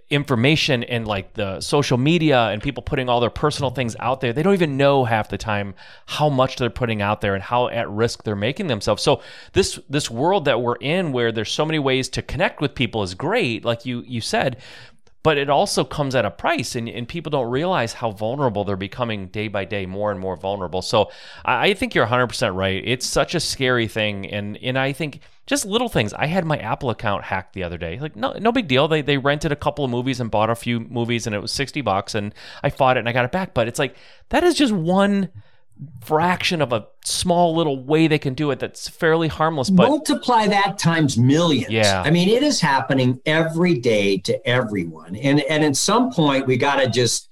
information 0.09 0.83
and 0.83 1.07
like 1.07 1.33
the 1.33 1.59
social 1.61 1.97
media 1.97 2.47
and 2.47 2.61
people 2.61 2.83
putting 2.83 3.09
all 3.09 3.19
their 3.19 3.29
personal 3.29 3.69
things 3.69 3.95
out 3.99 4.21
there 4.21 4.33
they 4.33 4.43
don't 4.43 4.53
even 4.53 4.77
know 4.77 5.05
half 5.05 5.29
the 5.29 5.37
time 5.37 5.73
how 6.05 6.29
much 6.29 6.57
they're 6.57 6.69
putting 6.69 7.01
out 7.01 7.21
there 7.21 7.35
and 7.35 7.43
how 7.43 7.67
at 7.69 7.89
risk 7.89 8.23
they're 8.23 8.35
making 8.35 8.67
themselves. 8.67 9.03
So 9.03 9.21
this 9.53 9.79
this 9.89 10.09
world 10.09 10.45
that 10.45 10.61
we're 10.61 10.75
in 10.75 11.11
where 11.11 11.31
there's 11.31 11.51
so 11.51 11.65
many 11.65 11.79
ways 11.79 12.09
to 12.09 12.21
connect 12.21 12.61
with 12.61 12.75
people 12.75 13.03
is 13.03 13.13
great 13.13 13.65
like 13.65 13.85
you 13.85 14.03
you 14.07 14.21
said 14.21 14.57
but 15.23 15.37
it 15.37 15.49
also 15.49 15.83
comes 15.83 16.15
at 16.15 16.23
a 16.23 16.31
price 16.31 16.75
and, 16.75 16.87
and 16.87 17.05
people 17.05 17.29
don't 17.29 17.49
realize 17.49 17.91
how 17.91 18.11
vulnerable 18.11 18.63
they're 18.63 18.77
becoming 18.77 19.27
day 19.27 19.49
by 19.49 19.65
day 19.65 19.85
more 19.85 20.09
and 20.09 20.19
more 20.19 20.37
vulnerable. 20.37 20.81
So 20.81 21.11
i, 21.43 21.69
I 21.69 21.73
think 21.73 21.95
you're 21.95 22.05
100% 22.05 22.55
right. 22.55 22.81
It's 22.85 23.05
such 23.05 23.35
a 23.35 23.39
scary 23.39 23.87
thing 23.87 24.27
and 24.27 24.57
and 24.57 24.77
i 24.77 24.93
think 24.93 25.21
just 25.47 25.65
little 25.65 25.89
things. 25.89 26.13
I 26.13 26.27
had 26.27 26.45
my 26.45 26.57
apple 26.57 26.89
account 26.89 27.23
hacked 27.23 27.53
the 27.53 27.63
other 27.63 27.77
day. 27.77 27.97
Like 27.99 28.15
no 28.15 28.33
no 28.33 28.51
big 28.51 28.67
deal. 28.67 28.87
They, 28.87 29.01
they 29.01 29.17
rented 29.17 29.51
a 29.51 29.55
couple 29.55 29.83
of 29.83 29.89
movies 29.89 30.19
and 30.19 30.29
bought 30.29 30.49
a 30.49 30.55
few 30.55 30.81
movies 30.81 31.25
and 31.25 31.33
it 31.33 31.41
was 31.41 31.51
60 31.51 31.81
bucks 31.81 32.13
and 32.13 32.35
i 32.61 32.69
fought 32.69 32.97
it 32.97 32.99
and 32.99 33.09
i 33.09 33.13
got 33.13 33.25
it 33.25 33.31
back. 33.31 33.53
But 33.53 33.67
it's 33.67 33.79
like 33.79 33.95
that 34.29 34.43
is 34.43 34.55
just 34.55 34.73
one 34.73 35.29
fraction 36.03 36.61
of 36.61 36.73
a 36.73 36.87
small 37.05 37.55
little 37.55 37.83
way 37.83 38.07
they 38.07 38.17
can 38.17 38.33
do 38.33 38.49
it 38.49 38.57
that's 38.59 38.89
fairly 38.89 39.27
harmless 39.27 39.69
but 39.69 39.87
multiply 39.87 40.47
that 40.47 40.79
times 40.79 41.17
millions. 41.19 41.69
Yeah. 41.69 42.01
i 42.03 42.09
mean 42.09 42.27
it 42.29 42.41
is 42.41 42.59
happening 42.59 43.21
every 43.27 43.75
day 43.75 44.17
to 44.17 44.47
everyone. 44.47 45.15
And 45.15 45.39
and 45.41 45.63
at 45.63 45.75
some 45.75 46.11
point 46.11 46.45
we 46.45 46.57
got 46.57 46.77
to 46.77 46.89
just 46.89 47.26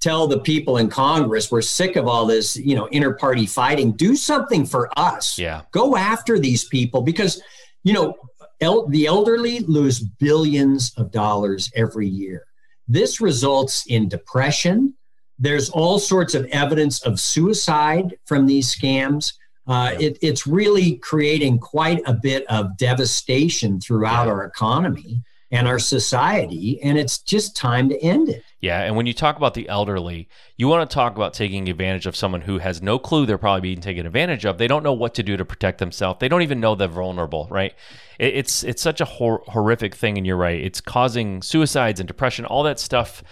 tell 0.00 0.26
the 0.26 0.38
people 0.40 0.76
in 0.76 0.88
congress 0.88 1.50
we're 1.50 1.62
sick 1.62 1.96
of 1.96 2.06
all 2.06 2.26
this 2.26 2.56
you 2.56 2.74
know 2.76 2.86
inter-party 2.86 3.46
fighting 3.46 3.92
do 3.92 4.14
something 4.14 4.64
for 4.64 4.88
us 4.96 5.38
Yeah. 5.38 5.62
go 5.72 5.96
after 5.96 6.38
these 6.38 6.64
people 6.64 7.02
because 7.02 7.42
you 7.84 7.92
know 7.92 8.14
el- 8.60 8.86
the 8.88 9.06
elderly 9.06 9.60
lose 9.60 10.00
billions 10.00 10.92
of 10.96 11.10
dollars 11.10 11.70
every 11.74 12.08
year 12.08 12.44
this 12.86 13.20
results 13.20 13.86
in 13.86 14.08
depression 14.08 14.94
there's 15.40 15.70
all 15.70 15.98
sorts 15.98 16.34
of 16.34 16.46
evidence 16.46 17.00
of 17.02 17.20
suicide 17.20 18.18
from 18.26 18.44
these 18.46 18.74
scams. 18.74 19.34
Uh, 19.68 19.94
it, 20.00 20.18
it's 20.20 20.48
really 20.48 20.96
creating 20.96 21.60
quite 21.60 22.00
a 22.06 22.12
bit 22.12 22.44
of 22.48 22.76
devastation 22.76 23.80
throughout 23.80 24.26
our 24.26 24.42
economy 24.44 25.22
and 25.52 25.68
our 25.68 25.78
society, 25.78 26.82
and 26.82 26.98
it's 26.98 27.18
just 27.18 27.54
time 27.56 27.88
to 27.88 27.96
end 28.02 28.28
it. 28.28 28.42
Yeah, 28.60 28.82
and 28.82 28.96
when 28.96 29.06
you 29.06 29.14
talk 29.14 29.36
about 29.36 29.54
the 29.54 29.68
elderly, 29.68 30.28
you 30.56 30.66
want 30.66 30.88
to 30.88 30.92
talk 30.92 31.14
about 31.14 31.32
taking 31.32 31.68
advantage 31.68 32.06
of 32.06 32.16
someone 32.16 32.40
who 32.40 32.58
has 32.58 32.82
no 32.82 32.98
clue 32.98 33.24
they're 33.24 33.38
probably 33.38 33.60
being 33.60 33.80
taken 33.80 34.04
advantage 34.04 34.44
of. 34.44 34.58
They 34.58 34.66
don't 34.66 34.82
know 34.82 34.92
what 34.92 35.14
to 35.14 35.22
do 35.22 35.36
to 35.36 35.44
protect 35.44 35.78
themselves. 35.78 36.18
They 36.18 36.28
don't 36.28 36.42
even 36.42 36.58
know 36.58 36.74
they're 36.74 36.88
vulnerable, 36.88 37.46
right? 37.50 37.72
It, 38.18 38.34
it's 38.34 38.64
it's 38.64 38.82
such 38.82 39.00
a 39.00 39.04
hor- 39.04 39.44
horrific 39.46 39.94
thing, 39.94 40.18
and 40.18 40.26
you're 40.26 40.36
right. 40.36 40.60
It's 40.60 40.80
causing 40.80 41.40
suicides 41.40 42.00
and 42.00 42.08
depression, 42.08 42.46
all 42.46 42.64
that 42.64 42.80
stuff, 42.80 43.22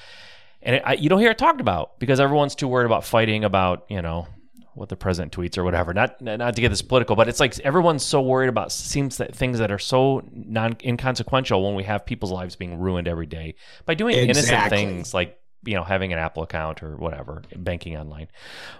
and 0.62 0.76
it, 0.76 0.82
I, 0.86 0.92
you 0.94 1.08
don't 1.08 1.18
hear 1.18 1.32
it 1.32 1.38
talked 1.38 1.60
about 1.60 1.98
because 1.98 2.20
everyone's 2.20 2.54
too 2.54 2.68
worried 2.68 2.86
about 2.86 3.04
fighting 3.04 3.42
about 3.42 3.84
you 3.88 4.02
know 4.02 4.28
what 4.76 4.88
the 4.90 4.96
president 4.96 5.32
tweets 5.32 5.56
or 5.58 5.64
whatever. 5.64 5.92
Not 5.94 6.20
not 6.20 6.54
to 6.54 6.60
get 6.60 6.68
this 6.68 6.82
political, 6.82 7.16
but 7.16 7.28
it's 7.28 7.40
like 7.40 7.58
everyone's 7.60 8.04
so 8.04 8.20
worried 8.20 8.48
about 8.48 8.70
seems 8.70 9.16
that 9.16 9.34
things 9.34 9.58
that 9.58 9.72
are 9.72 9.78
so 9.78 10.22
non 10.32 10.76
inconsequential 10.84 11.64
when 11.64 11.74
we 11.74 11.84
have 11.84 12.06
people's 12.06 12.30
lives 12.30 12.56
being 12.56 12.78
ruined 12.78 13.08
every 13.08 13.26
day 13.26 13.54
by 13.86 13.94
doing 13.94 14.14
innocent 14.30 14.48
things 14.70 15.14
like 15.14 15.38
you 15.64 15.74
know 15.74 15.82
having 15.82 16.12
an 16.12 16.18
Apple 16.18 16.42
account 16.42 16.82
or 16.82 16.96
whatever, 16.96 17.42
banking 17.56 17.96
online. 17.96 18.28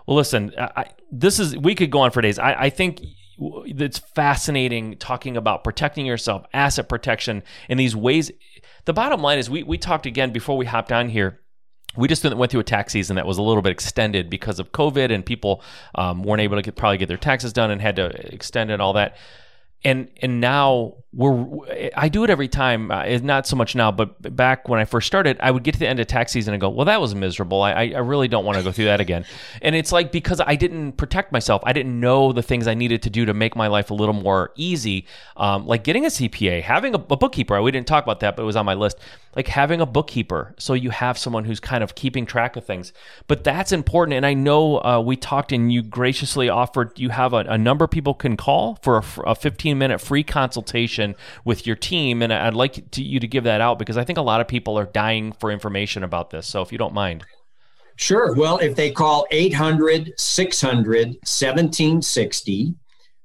Well, 0.07 0.17
listen, 0.17 0.53
I, 0.59 0.71
I- 0.77 0.91
this 1.11 1.41
is 1.41 1.57
we 1.57 1.75
could 1.75 1.91
go 1.91 2.01
on 2.01 2.11
for 2.11 2.21
days. 2.21 2.39
I, 2.39 2.53
I 2.65 2.71
think 2.71 3.01
it's 3.39 3.99
fascinating 3.99 4.97
talking 4.99 5.37
about 5.37 5.65
protecting 5.65 6.07
yourself, 6.07 6.47
asset 6.53 6.89
protection 6.89 7.43
in 7.69 7.79
these 7.79 7.97
ways. 7.97 8.31
The 8.85 8.93
bottom 8.93 9.21
line 9.23 9.39
is 9.39 9.49
we 9.51 9.63
we 9.63 9.79
talked 9.79 10.07
again 10.07 10.31
before 10.33 10.57
we 10.57 10.67
hopped 10.67 10.93
on 10.93 11.09
here 11.09 11.41
we 11.97 12.09
just 12.09 12.25
went 12.25 12.51
through 12.51 12.61
a 12.61 12.65
tax 12.65 12.93
season 12.93 13.17
that 13.17 13.27
was 13.27 13.39
a 13.39 13.43
little 13.43 13.63
bit 13.63 13.73
extended 13.73 14.31
because 14.31 14.59
of 14.59 14.73
COVID 14.73 15.13
and 15.13 15.25
people 15.25 15.63
um, 15.95 16.23
weren't 16.23 16.41
able 16.41 16.57
to 16.57 16.63
get, 16.63 16.77
probably 16.77 16.99
get 16.99 17.09
their 17.09 17.17
taxes 17.17 17.53
done 17.53 17.71
and 17.71 17.81
had 17.81 17.97
to 17.97 18.07
extend 18.33 18.71
it 18.71 18.75
and 18.75 18.83
all 18.83 18.93
that. 18.95 19.17
And 19.85 20.09
and 20.21 20.41
now 20.41 20.95
we're 21.17 21.91
I 21.97 22.11
do 22.11 22.25
it 22.25 22.31
every 22.31 22.47
time. 22.47 22.91
Uh, 22.91 23.05
not 23.23 23.47
so 23.47 23.57
much 23.57 23.75
now, 23.75 23.91
but 23.91 24.37
back 24.37 24.69
when 24.69 24.79
I 24.79 24.85
first 24.85 25.07
started, 25.07 25.39
I 25.41 25.51
would 25.51 25.63
get 25.63 25.73
to 25.73 25.81
the 25.81 25.89
end 25.89 25.99
of 25.99 26.07
tax 26.07 26.31
season 26.31 26.53
and 26.53 26.61
go, 26.61 26.69
"Well, 26.69 26.85
that 26.85 27.01
was 27.01 27.15
miserable. 27.15 27.63
I 27.63 27.71
I 27.71 27.99
really 28.01 28.29
don't 28.29 28.45
want 28.45 28.59
to 28.59 28.65
go 28.65 28.71
through 28.71 28.85
that 28.85 29.01
again." 29.01 29.25
And 29.63 29.75
it's 29.75 29.93
like 29.93 30.13
because 30.13 30.43
I 30.45 30.57
didn't 30.57 30.93
protect 30.93 31.33
myself, 31.33 31.63
I 31.65 31.73
didn't 31.73 31.99
know 31.99 32.33
the 32.33 32.43
things 32.43 32.67
I 32.67 32.75
needed 32.75 33.03
to 33.05 33.11
do 33.11 33.25
to 33.25 33.33
make 33.33 33.57
my 33.57 33.69
life 33.69 33.91
a 33.91 33.95
little 33.95 34.15
more 34.15 34.53
easy. 34.57 35.07
Um, 35.39 35.67
like 35.67 35.85
getting 35.85 36.05
a 36.05 36.09
CPA, 36.09 36.63
having 36.63 36.95
a, 36.95 36.99
a 36.99 37.17
bookkeeper. 37.17 37.61
We 37.63 37.71
didn't 37.71 37.87
talk 37.87 38.05
about 38.05 38.21
that, 38.21 38.37
but 38.37 38.43
it 38.43 38.47
was 38.47 38.57
on 38.57 38.67
my 38.67 38.75
list. 38.75 38.99
Like 39.35 39.49
having 39.49 39.81
a 39.81 39.87
bookkeeper, 39.87 40.55
so 40.59 40.75
you 40.75 40.91
have 40.91 41.17
someone 41.17 41.45
who's 41.45 41.61
kind 41.61 41.83
of 41.83 41.95
keeping 41.95 42.27
track 42.27 42.57
of 42.57 42.65
things. 42.65 42.93
But 43.27 43.45
that's 43.45 43.73
important. 43.73 44.17
And 44.17 44.27
I 44.27 44.35
know 44.35 44.83
uh, 44.83 45.01
we 45.01 45.17
talked, 45.17 45.53
and 45.53 45.73
you 45.73 45.83
graciously 45.83 46.51
offered 46.51 46.99
you 46.99 47.09
have 47.09 47.33
a, 47.33 47.39
a 47.39 47.59
number 47.59 47.87
people 47.87 48.15
can 48.15 48.37
call 48.37 48.79
for 48.83 48.99
a, 48.99 49.31
a 49.31 49.35
15 49.67 49.79
minute 49.79 50.01
free 50.01 50.23
consultation 50.23 51.17
with 51.45 51.67
your 51.67 51.75
team. 51.75 52.23
And 52.23 52.33
I'd 52.33 52.55
like 52.55 52.89
to, 52.93 53.03
you 53.03 53.19
to 53.19 53.27
give 53.27 53.43
that 53.45 53.61
out 53.61 53.81
because 53.81 53.97
I 53.97 54.05
think 54.05 54.17
a 54.17 54.23
lot 54.23 54.41
of 54.41 54.47
people 54.47 54.79
are 54.79 54.85
dying 54.85 55.33
for 55.33 55.51
information 55.51 56.05
about 56.05 56.31
this. 56.31 56.47
So 56.47 56.63
if 56.63 56.71
you 56.71 56.79
don't 56.79 56.95
mind. 56.95 57.25
Sure. 57.97 58.33
Well, 58.37 58.59
if 58.59 58.77
they 58.77 58.93
call 58.93 59.27
800 59.33 60.13
600 60.17 61.07
1760, 61.09 62.75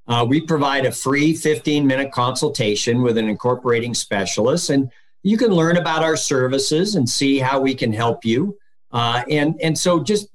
uh, 0.08 0.26
we 0.28 0.42
provide 0.42 0.88
a 0.88 0.92
free 0.92 1.36
15 1.36 1.86
minute 1.86 2.12
consultation 2.12 3.04
with 3.04 3.20
an 3.20 3.30
incorporating 3.30 3.94
specialist, 3.94 4.72
and 4.72 4.92
you 5.22 5.38
can 5.38 5.52
learn 5.52 5.78
about 5.78 6.04
our 6.04 6.18
services 6.18 6.96
and 6.96 7.08
see 7.08 7.38
how 7.38 7.60
we 7.60 7.76
can 7.76 7.94
help 7.94 8.26
you. 8.26 8.58
Uh, 8.92 9.22
and, 9.30 9.62
and 9.62 9.78
so 9.78 10.02
just 10.02 10.28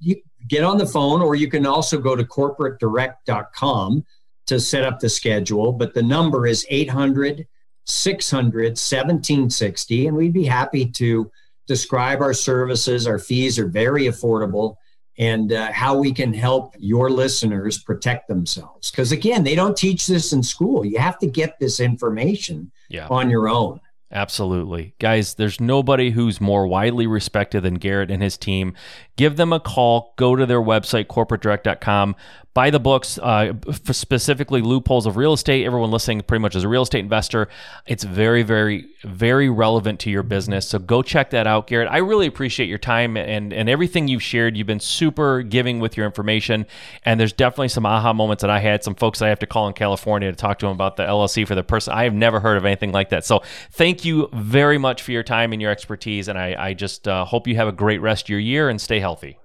get 0.47 0.63
on 0.63 0.77
the 0.77 0.85
phone, 0.85 1.21
or 1.21 1.35
you 1.35 1.49
can 1.49 1.65
also 1.65 1.99
go 1.99 2.15
to 2.15 2.23
corporatedirect.com 2.23 4.05
to 4.47 4.59
set 4.59 4.83
up 4.83 4.99
the 4.99 5.09
schedule. 5.09 5.71
But 5.71 5.93
the 5.93 6.03
number 6.03 6.47
is 6.47 6.65
800 6.69 7.47
600 7.85 8.71
1760, 8.71 10.07
and 10.07 10.17
we'd 10.17 10.33
be 10.33 10.45
happy 10.45 10.85
to 10.85 11.31
describe 11.67 12.21
our 12.21 12.33
services. 12.33 13.07
Our 13.07 13.19
fees 13.19 13.57
are 13.59 13.67
very 13.67 14.03
affordable 14.05 14.75
and 15.19 15.51
uh, 15.51 15.71
how 15.71 15.97
we 15.97 16.13
can 16.13 16.33
help 16.33 16.75
your 16.77 17.09
listeners 17.09 17.81
protect 17.81 18.27
themselves. 18.27 18.91
Because 18.91 19.11
again, 19.11 19.43
they 19.43 19.55
don't 19.55 19.75
teach 19.75 20.05
this 20.05 20.31
in 20.31 20.43
school. 20.43 20.85
You 20.85 20.99
have 20.99 21.17
to 21.19 21.27
get 21.27 21.59
this 21.59 21.79
information 21.79 22.71
Yeah. 22.89 23.07
on 23.09 23.29
your 23.29 23.49
own. 23.49 23.79
Absolutely. 24.11 24.93
Guys, 24.99 25.33
there's 25.33 25.59
nobody 25.59 26.11
who's 26.11 26.39
more 26.39 26.65
widely 26.67 27.07
respected 27.07 27.63
than 27.63 27.73
Garrett 27.73 28.09
and 28.11 28.23
his 28.23 28.37
team. 28.37 28.73
Give 29.17 29.35
them 29.35 29.51
a 29.51 29.59
call. 29.59 30.13
Go 30.17 30.35
to 30.35 30.45
their 30.45 30.61
website, 30.61 31.07
corporatedirect.com. 31.07 32.15
Buy 32.57 32.71
the 32.71 32.79
books, 32.79 33.19
uh, 33.19 33.53
specifically 33.91 34.63
Loopholes 34.63 35.05
of 35.05 35.15
Real 35.15 35.33
Estate. 35.33 35.63
Everyone 35.63 35.91
listening 35.91 36.23
pretty 36.23 36.41
much 36.41 36.55
is 36.55 36.63
a 36.63 36.67
real 36.67 36.81
estate 36.81 37.01
investor. 37.01 37.49
It's 37.85 38.03
very, 38.03 38.41
very, 38.41 38.87
very 39.03 39.47
relevant 39.47 39.99
to 39.99 40.09
your 40.09 40.23
business. 40.23 40.67
So 40.67 40.79
go 40.79 41.03
check 41.03 41.29
that 41.29 41.45
out, 41.45 41.67
Garrett. 41.67 41.87
I 41.87 41.97
really 41.97 42.25
appreciate 42.25 42.67
your 42.67 42.79
time 42.79 43.15
and, 43.15 43.53
and 43.53 43.69
everything 43.69 44.07
you've 44.07 44.23
shared. 44.23 44.57
You've 44.57 44.65
been 44.65 44.79
super 44.79 45.43
giving 45.43 45.79
with 45.79 45.97
your 45.97 46.07
information. 46.07 46.65
And 47.05 47.19
there's 47.19 47.31
definitely 47.31 47.67
some 47.67 47.85
aha 47.85 48.11
moments 48.11 48.41
that 48.41 48.49
I 48.49 48.57
had. 48.57 48.83
Some 48.83 48.95
folks 48.95 49.21
I 49.21 49.27
have 49.27 49.37
to 49.37 49.45
call 49.45 49.67
in 49.67 49.75
California 49.75 50.31
to 50.31 50.35
talk 50.35 50.57
to 50.57 50.65
them 50.65 50.73
about 50.73 50.95
the 50.95 51.03
LLC 51.03 51.47
for 51.47 51.53
the 51.53 51.61
person. 51.61 51.93
I 51.93 52.05
have 52.05 52.15
never 52.15 52.39
heard 52.39 52.57
of 52.57 52.65
anything 52.65 52.91
like 52.91 53.09
that. 53.09 53.23
So 53.23 53.43
thank 53.73 54.03
you 54.03 54.29
very 54.33 54.79
much 54.79 55.03
for 55.03 55.11
your 55.11 55.21
time 55.21 55.53
and 55.53 55.61
your 55.61 55.69
expertise. 55.69 56.27
And 56.27 56.39
I, 56.39 56.55
I 56.57 56.73
just 56.73 57.07
uh, 57.07 57.23
hope 57.23 57.47
you 57.47 57.55
have 57.57 57.67
a 57.67 57.71
great 57.71 58.01
rest 58.01 58.25
of 58.25 58.29
your 58.29 58.39
year 58.39 58.67
and 58.67 58.81
stay 58.81 58.99
healthy. 58.99 59.37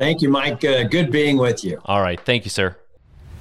Thank 0.00 0.22
you, 0.22 0.30
Mike. 0.30 0.64
Uh, 0.64 0.84
good 0.84 1.12
being 1.12 1.36
with 1.36 1.62
you. 1.62 1.78
All 1.84 2.00
right. 2.00 2.18
Thank 2.18 2.46
you, 2.46 2.50
sir. 2.50 2.74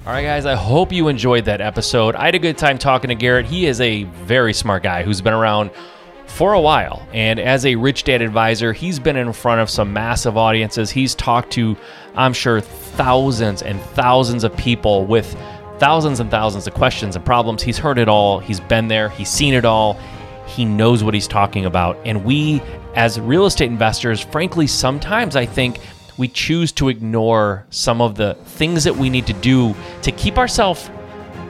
All 0.05 0.11
right, 0.11 0.23
guys, 0.23 0.45
I 0.45 0.55
hope 0.55 0.91
you 0.91 1.07
enjoyed 1.07 1.45
that 1.45 1.61
episode. 1.61 2.15
I 2.15 2.25
had 2.25 2.35
a 2.35 2.39
good 2.39 2.57
time 2.57 2.77
talking 2.77 3.07
to 3.07 3.15
Garrett. 3.15 3.45
He 3.45 3.65
is 3.65 3.79
a 3.79 4.03
very 4.03 4.53
smart 4.53 4.83
guy 4.83 5.03
who's 5.03 5.21
been 5.21 5.31
around 5.31 5.71
for 6.25 6.51
a 6.51 6.59
while. 6.59 7.07
And 7.13 7.39
as 7.39 7.65
a 7.65 7.75
rich 7.75 8.03
dad 8.03 8.21
advisor, 8.21 8.73
he's 8.73 8.99
been 8.99 9.15
in 9.15 9.31
front 9.31 9.61
of 9.61 9.69
some 9.69 9.93
massive 9.93 10.35
audiences. 10.35 10.91
He's 10.91 11.15
talked 11.15 11.49
to, 11.51 11.77
I'm 12.15 12.33
sure, 12.33 12.59
thousands 12.59 13.61
and 13.61 13.79
thousands 13.79 14.43
of 14.43 14.53
people 14.57 15.05
with 15.05 15.37
thousands 15.77 16.19
and 16.19 16.29
thousands 16.29 16.67
of 16.67 16.73
questions 16.73 17.15
and 17.15 17.25
problems. 17.25 17.63
He's 17.63 17.77
heard 17.77 17.97
it 17.97 18.09
all, 18.09 18.39
he's 18.39 18.59
been 18.59 18.89
there, 18.89 19.07
he's 19.07 19.29
seen 19.29 19.53
it 19.53 19.63
all. 19.63 19.97
He 20.45 20.65
knows 20.65 21.05
what 21.05 21.13
he's 21.13 21.27
talking 21.27 21.65
about. 21.65 21.97
And 22.03 22.25
we, 22.25 22.61
as 22.95 23.17
real 23.17 23.45
estate 23.45 23.71
investors, 23.71 24.19
frankly, 24.19 24.67
sometimes 24.67 25.37
I 25.37 25.45
think 25.45 25.79
we 26.19 26.27
choose 26.27 26.73
to 26.73 26.89
ignore 26.89 27.65
some 27.69 28.01
of 28.01 28.15
the 28.15 28.35
things 28.43 28.83
that 28.83 28.95
we 28.95 29.09
need 29.09 29.25
to 29.25 29.33
do 29.33 29.73
to 30.03 30.11
keep 30.11 30.37
ourselves 30.37 30.91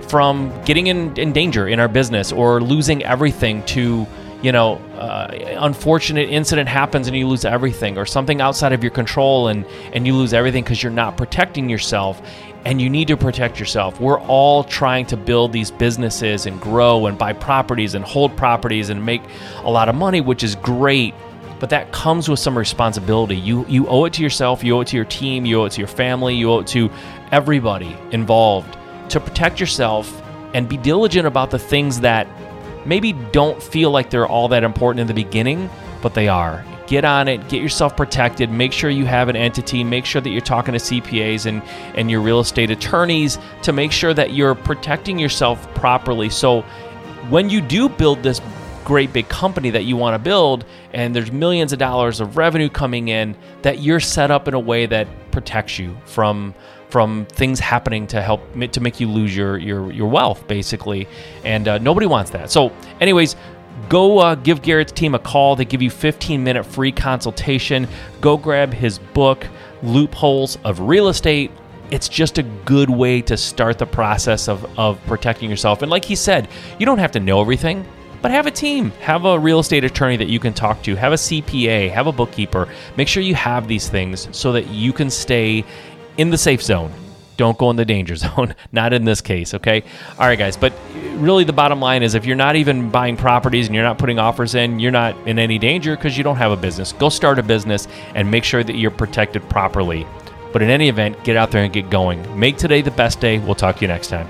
from 0.07 0.53
getting 0.63 0.87
in, 0.87 1.17
in 1.17 1.33
danger 1.33 1.67
in 1.67 1.79
our 1.79 1.87
business 1.87 2.31
or 2.31 2.61
losing 2.61 3.03
everything 3.03 3.63
to 3.65 4.05
you 4.43 4.51
know 4.51 4.75
uh, 4.95 5.27
unfortunate 5.59 6.29
incident 6.29 6.69
happens 6.69 7.07
and 7.07 7.17
you 7.17 7.27
lose 7.27 7.45
everything 7.45 7.97
or 7.97 8.05
something 8.05 8.39
outside 8.41 8.71
of 8.71 8.83
your 8.83 8.91
control 8.91 9.47
and 9.47 9.65
and 9.93 10.05
you 10.05 10.15
lose 10.15 10.33
everything 10.33 10.63
because 10.63 10.81
you're 10.81 10.91
not 10.91 11.17
protecting 11.17 11.67
yourself 11.67 12.21
and 12.65 12.81
you 12.81 12.89
need 12.89 13.07
to 13.07 13.15
protect 13.15 13.57
yourself. 13.57 14.01
We're 14.01 14.19
all 14.19 14.65
trying 14.65 15.05
to 15.07 15.17
build 15.17 15.53
these 15.53 15.71
businesses 15.71 16.45
and 16.45 16.59
grow 16.59 17.05
and 17.05 17.17
buy 17.17 17.31
properties 17.31 17.95
and 17.95 18.03
hold 18.03 18.35
properties 18.35 18.89
and 18.89 19.05
make 19.05 19.21
a 19.63 19.71
lot 19.71 19.87
of 19.87 19.95
money 19.95 20.21
which 20.21 20.43
is 20.43 20.55
great 20.55 21.13
but 21.59 21.69
that 21.69 21.91
comes 21.91 22.29
with 22.29 22.39
some 22.39 22.57
responsibility. 22.57 23.35
You 23.35 23.65
you 23.67 23.87
owe 23.87 24.05
it 24.05 24.13
to 24.13 24.23
yourself, 24.23 24.63
you 24.63 24.77
owe 24.77 24.81
it 24.81 24.87
to 24.87 24.95
your 24.95 25.05
team, 25.05 25.45
you 25.45 25.61
owe 25.61 25.65
it 25.65 25.73
to 25.73 25.81
your 25.81 25.87
family, 25.87 26.35
you 26.35 26.51
owe 26.51 26.59
it 26.59 26.67
to 26.67 26.89
everybody 27.31 27.97
involved 28.11 28.77
to 29.09 29.19
protect 29.19 29.59
yourself 29.59 30.21
and 30.53 30.67
be 30.67 30.77
diligent 30.77 31.27
about 31.27 31.51
the 31.51 31.59
things 31.59 31.99
that 32.01 32.27
maybe 32.85 33.13
don't 33.13 33.61
feel 33.61 33.91
like 33.91 34.09
they're 34.09 34.27
all 34.27 34.47
that 34.47 34.63
important 34.63 35.01
in 35.01 35.07
the 35.07 35.13
beginning, 35.13 35.69
but 36.01 36.13
they 36.13 36.27
are. 36.27 36.63
Get 36.87 37.05
on 37.05 37.27
it, 37.27 37.47
get 37.49 37.61
yourself 37.61 37.95
protected, 37.95 38.49
make 38.49 38.73
sure 38.73 38.89
you 38.89 39.05
have 39.05 39.29
an 39.29 39.35
entity, 39.35 39.83
make 39.83 40.05
sure 40.05 40.21
that 40.21 40.29
you're 40.29 40.41
talking 40.41 40.73
to 40.73 40.79
CPAs 40.79 41.45
and, 41.45 41.61
and 41.95 42.09
your 42.09 42.21
real 42.21 42.39
estate 42.39 42.71
attorneys 42.71 43.37
to 43.61 43.73
make 43.73 43.91
sure 43.91 44.13
that 44.13 44.33
you're 44.33 44.55
protecting 44.55 45.19
yourself 45.19 45.71
properly. 45.75 46.29
So 46.29 46.61
when 47.29 47.49
you 47.49 47.61
do 47.61 47.89
build 47.89 48.23
this 48.23 48.41
great 48.89 49.13
big 49.13 49.29
company 49.29 49.69
that 49.69 49.83
you 49.83 49.95
want 49.95 50.15
to 50.15 50.17
build 50.17 50.65
and 50.93 51.15
there's 51.15 51.31
millions 51.31 51.71
of 51.71 51.77
dollars 51.77 52.19
of 52.19 52.37
revenue 52.37 52.67
coming 52.67 53.09
in 53.09 53.37
that 53.61 53.77
you're 53.83 53.99
set 53.99 54.31
up 54.31 54.47
in 54.47 54.55
a 54.55 54.59
way 54.59 54.87
that 54.87 55.07
protects 55.29 55.77
you 55.77 55.95
from 56.05 56.55
from 56.89 57.27
things 57.27 57.59
happening 57.59 58.07
to 58.07 58.19
help 58.19 58.41
to 58.71 58.81
make 58.81 58.99
you 58.99 59.07
lose 59.07 59.37
your 59.37 59.59
your 59.59 59.91
your 59.91 60.09
wealth 60.09 60.47
basically. 60.47 61.07
And 61.43 61.67
uh, 61.67 61.77
nobody 61.77 62.07
wants 62.07 62.31
that. 62.31 62.49
So 62.49 62.71
anyways 62.99 63.35
go 63.89 64.17
uh, 64.17 64.33
give 64.33 64.63
garrett's 64.63 64.91
team 64.91 65.13
a 65.13 65.19
call. 65.19 65.55
They 65.55 65.65
give 65.65 65.83
you 65.83 65.91
15 65.91 66.43
minute 66.43 66.63
free 66.63 66.91
consultation. 66.91 67.87
Go 68.21 68.37
grab 68.37 68.73
his 68.73 68.97
book 68.97 69.45
loopholes 69.83 70.57
of 70.63 70.79
real 70.79 71.09
estate. 71.09 71.51
It's 71.91 72.09
just 72.09 72.39
a 72.39 72.43
good 72.43 72.89
way 72.89 73.21
to 73.21 73.37
start 73.37 73.77
the 73.77 73.85
process 73.85 74.49
of, 74.49 74.65
of 74.79 74.99
protecting 75.05 75.47
yourself. 75.47 75.83
And 75.83 75.91
like 75.91 76.05
he 76.05 76.15
said 76.15 76.47
you 76.79 76.87
don't 76.87 76.97
have 76.97 77.11
to 77.11 77.19
know 77.19 77.39
everything 77.39 77.85
but 78.21 78.31
have 78.31 78.47
a 78.47 78.51
team. 78.51 78.91
Have 79.01 79.25
a 79.25 79.39
real 79.39 79.59
estate 79.59 79.83
attorney 79.83 80.17
that 80.17 80.27
you 80.27 80.39
can 80.39 80.53
talk 80.53 80.81
to. 80.83 80.95
Have 80.95 81.13
a 81.13 81.17
CPA. 81.17 81.91
Have 81.91 82.07
a 82.07 82.11
bookkeeper. 82.11 82.67
Make 82.97 83.07
sure 83.07 83.23
you 83.23 83.35
have 83.35 83.67
these 83.67 83.89
things 83.89 84.27
so 84.31 84.51
that 84.53 84.67
you 84.67 84.93
can 84.93 85.09
stay 85.09 85.63
in 86.17 86.29
the 86.29 86.37
safe 86.37 86.61
zone. 86.61 86.91
Don't 87.37 87.57
go 87.57 87.69
in 87.69 87.77
the 87.77 87.85
danger 87.85 88.15
zone. 88.17 88.53
not 88.71 88.91
in 88.91 89.05
this 89.05 89.21
case, 89.21 89.53
okay? 89.53 89.83
All 90.17 90.27
right, 90.27 90.37
guys. 90.37 90.57
But 90.57 90.73
really, 91.15 91.45
the 91.45 91.53
bottom 91.53 91.79
line 91.79 92.03
is 92.03 92.13
if 92.13 92.25
you're 92.25 92.35
not 92.35 92.55
even 92.55 92.89
buying 92.89 93.15
properties 93.15 93.67
and 93.67 93.75
you're 93.75 93.85
not 93.85 93.97
putting 93.97 94.19
offers 94.19 94.55
in, 94.55 94.79
you're 94.79 94.91
not 94.91 95.15
in 95.27 95.39
any 95.39 95.57
danger 95.57 95.95
because 95.95 96.17
you 96.17 96.23
don't 96.23 96.35
have 96.35 96.51
a 96.51 96.57
business. 96.57 96.91
Go 96.93 97.09
start 97.09 97.39
a 97.39 97.43
business 97.43 97.87
and 98.15 98.29
make 98.29 98.43
sure 98.43 98.63
that 98.63 98.75
you're 98.75 98.91
protected 98.91 99.47
properly. 99.49 100.05
But 100.51 100.61
in 100.61 100.69
any 100.69 100.89
event, 100.89 101.23
get 101.23 101.37
out 101.37 101.51
there 101.51 101.63
and 101.63 101.71
get 101.71 101.89
going. 101.89 102.37
Make 102.37 102.57
today 102.57 102.81
the 102.81 102.91
best 102.91 103.19
day. 103.19 103.39
We'll 103.39 103.55
talk 103.55 103.77
to 103.77 103.81
you 103.81 103.87
next 103.87 104.07
time. 104.07 104.27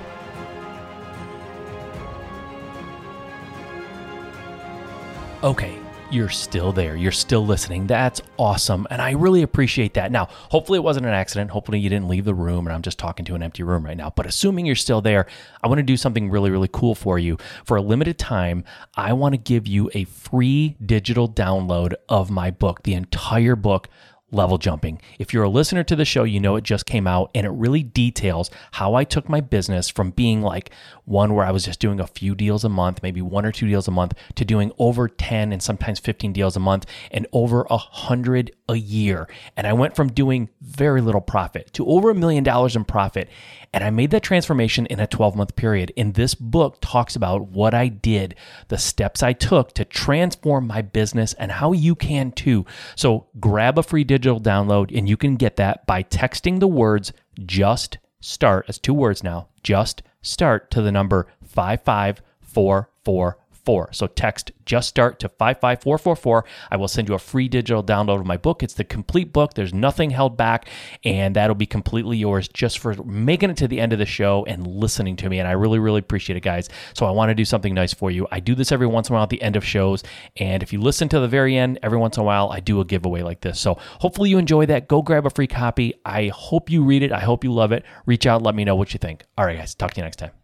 Okay, 5.42 5.78
you're 6.10 6.28
still 6.28 6.70
there. 6.70 6.96
You're 6.96 7.12
still 7.12 7.46
listening. 7.46 7.86
That's 7.86 8.20
awesome. 8.38 8.86
And 8.90 9.00
I 9.00 9.12
really 9.12 9.40
appreciate 9.40 9.94
that. 9.94 10.12
Now, 10.12 10.26
hopefully 10.30 10.76
it 10.76 10.82
wasn't 10.82 11.06
an 11.06 11.14
accident. 11.14 11.50
Hopefully 11.50 11.78
you 11.78 11.88
didn't 11.88 12.08
leave 12.08 12.26
the 12.26 12.34
room 12.34 12.66
and 12.66 12.74
I'm 12.74 12.82
just 12.82 12.98
talking 12.98 13.24
to 13.24 13.34
an 13.34 13.42
empty 13.42 13.62
room 13.62 13.82
right 13.82 13.96
now. 13.96 14.12
But 14.14 14.26
assuming 14.26 14.66
you're 14.66 14.74
still 14.74 15.00
there, 15.00 15.24
I 15.62 15.68
want 15.68 15.78
to 15.78 15.82
do 15.82 15.96
something 15.96 16.28
really, 16.28 16.50
really 16.50 16.68
cool 16.70 16.94
for 16.94 17.18
you. 17.18 17.38
For 17.64 17.78
a 17.78 17.80
limited 17.80 18.18
time, 18.18 18.64
I 18.96 19.14
want 19.14 19.32
to 19.32 19.38
give 19.38 19.66
you 19.66 19.90
a 19.94 20.04
free 20.04 20.76
digital 20.84 21.26
download 21.26 21.94
of 22.10 22.30
my 22.30 22.50
book, 22.50 22.82
the 22.82 22.92
entire 22.92 23.56
book 23.56 23.88
level 24.30 24.58
jumping. 24.58 25.00
If 25.18 25.32
you're 25.32 25.44
a 25.44 25.48
listener 25.48 25.84
to 25.84 25.96
the 25.96 26.04
show, 26.04 26.24
you 26.24 26.40
know 26.40 26.56
it 26.56 26.64
just 26.64 26.86
came 26.86 27.06
out 27.06 27.30
and 27.34 27.46
it 27.46 27.50
really 27.50 27.82
details 27.82 28.50
how 28.72 28.94
I 28.94 29.04
took 29.04 29.28
my 29.28 29.40
business 29.40 29.88
from 29.88 30.10
being 30.10 30.42
like 30.42 30.70
one 31.04 31.34
where 31.34 31.44
I 31.44 31.50
was 31.50 31.64
just 31.64 31.80
doing 31.80 32.00
a 32.00 32.06
few 32.06 32.34
deals 32.34 32.64
a 32.64 32.68
month, 32.68 33.02
maybe 33.02 33.20
one 33.20 33.44
or 33.44 33.52
two 33.52 33.66
deals 33.66 33.88
a 33.88 33.90
month, 33.90 34.14
to 34.36 34.44
doing 34.44 34.72
over 34.78 35.08
10 35.08 35.52
and 35.52 35.62
sometimes 35.62 35.98
15 35.98 36.32
deals 36.32 36.56
a 36.56 36.60
month 36.60 36.86
and 37.10 37.26
over 37.32 37.66
a 37.68 37.76
hundred 37.76 38.52
a 38.68 38.76
year. 38.76 39.28
And 39.56 39.66
I 39.66 39.72
went 39.72 39.96
from 39.96 40.12
doing 40.12 40.48
very 40.60 41.00
little 41.00 41.20
profit 41.20 41.72
to 41.74 41.86
over 41.86 42.10
a 42.10 42.14
million 42.14 42.44
dollars 42.44 42.76
in 42.76 42.84
profit. 42.84 43.28
And 43.72 43.84
I 43.84 43.90
made 43.90 44.10
that 44.10 44.22
transformation 44.22 44.86
in 44.86 44.98
a 44.98 45.06
12 45.06 45.36
month 45.36 45.56
period. 45.56 45.92
And 45.96 46.14
this 46.14 46.34
book 46.34 46.78
talks 46.80 47.16
about 47.16 47.48
what 47.48 47.74
I 47.74 47.88
did, 47.88 48.34
the 48.68 48.78
steps 48.78 49.22
I 49.22 49.32
took 49.32 49.74
to 49.74 49.84
transform 49.84 50.66
my 50.66 50.82
business 50.82 51.34
and 51.34 51.52
how 51.52 51.72
you 51.72 51.94
can 51.94 52.32
too. 52.32 52.66
So 52.96 53.26
grab 53.38 53.78
a 53.78 53.82
free 53.82 54.04
digital 54.20 54.40
download 54.40 54.96
and 54.96 55.08
you 55.08 55.16
can 55.16 55.36
get 55.36 55.56
that 55.56 55.86
by 55.86 56.02
texting 56.02 56.60
the 56.60 56.68
words 56.68 57.12
just 57.46 57.96
start, 58.20 58.66
as 58.68 58.78
two 58.78 58.92
words 58.92 59.24
now, 59.24 59.48
just 59.62 60.02
start 60.20 60.70
to 60.70 60.82
the 60.82 60.92
number 60.92 61.26
55444 61.42 63.38
four. 63.64 63.92
So 63.92 64.06
text 64.06 64.52
just 64.64 64.88
start 64.88 65.18
to 65.20 65.28
55444. 65.28 66.44
I 66.70 66.76
will 66.76 66.88
send 66.88 67.08
you 67.08 67.14
a 67.14 67.18
free 67.18 67.48
digital 67.48 67.82
download 67.82 68.20
of 68.20 68.26
my 68.26 68.36
book. 68.36 68.62
It's 68.62 68.74
the 68.74 68.84
complete 68.84 69.32
book. 69.32 69.54
There's 69.54 69.74
nothing 69.74 70.10
held 70.10 70.36
back, 70.36 70.68
and 71.04 71.34
that'll 71.36 71.54
be 71.54 71.66
completely 71.66 72.16
yours 72.16 72.48
just 72.48 72.78
for 72.78 72.94
making 73.02 73.50
it 73.50 73.56
to 73.58 73.68
the 73.68 73.80
end 73.80 73.92
of 73.92 73.98
the 73.98 74.06
show 74.06 74.44
and 74.46 74.66
listening 74.66 75.16
to 75.16 75.28
me. 75.28 75.38
And 75.38 75.48
I 75.48 75.52
really, 75.52 75.78
really 75.78 75.98
appreciate 75.98 76.36
it, 76.36 76.42
guys. 76.42 76.68
So 76.94 77.06
I 77.06 77.10
want 77.10 77.30
to 77.30 77.34
do 77.34 77.44
something 77.44 77.74
nice 77.74 77.92
for 77.92 78.10
you. 78.10 78.26
I 78.30 78.40
do 78.40 78.54
this 78.54 78.72
every 78.72 78.86
once 78.86 79.08
in 79.08 79.14
a 79.14 79.16
while 79.16 79.24
at 79.24 79.30
the 79.30 79.42
end 79.42 79.56
of 79.56 79.64
shows. 79.64 80.02
And 80.36 80.62
if 80.62 80.72
you 80.72 80.80
listen 80.80 81.08
to 81.10 81.20
the 81.20 81.28
very 81.28 81.56
end, 81.56 81.78
every 81.82 81.98
once 81.98 82.16
in 82.16 82.22
a 82.22 82.24
while, 82.26 82.50
I 82.50 82.60
do 82.60 82.80
a 82.80 82.84
giveaway 82.84 83.22
like 83.22 83.40
this. 83.40 83.58
So 83.58 83.78
hopefully 83.98 84.30
you 84.30 84.38
enjoy 84.38 84.66
that. 84.66 84.88
Go 84.88 85.02
grab 85.02 85.26
a 85.26 85.30
free 85.30 85.46
copy. 85.46 85.94
I 86.04 86.28
hope 86.28 86.70
you 86.70 86.84
read 86.84 87.02
it. 87.02 87.12
I 87.12 87.20
hope 87.20 87.44
you 87.44 87.52
love 87.52 87.72
it. 87.72 87.84
Reach 88.06 88.26
out, 88.26 88.42
let 88.42 88.54
me 88.54 88.64
know 88.64 88.76
what 88.76 88.94
you 88.94 88.98
think. 88.98 89.24
All 89.36 89.44
right, 89.44 89.58
guys. 89.58 89.74
Talk 89.74 89.92
to 89.94 90.00
you 90.00 90.04
next 90.04 90.16
time. 90.16 90.39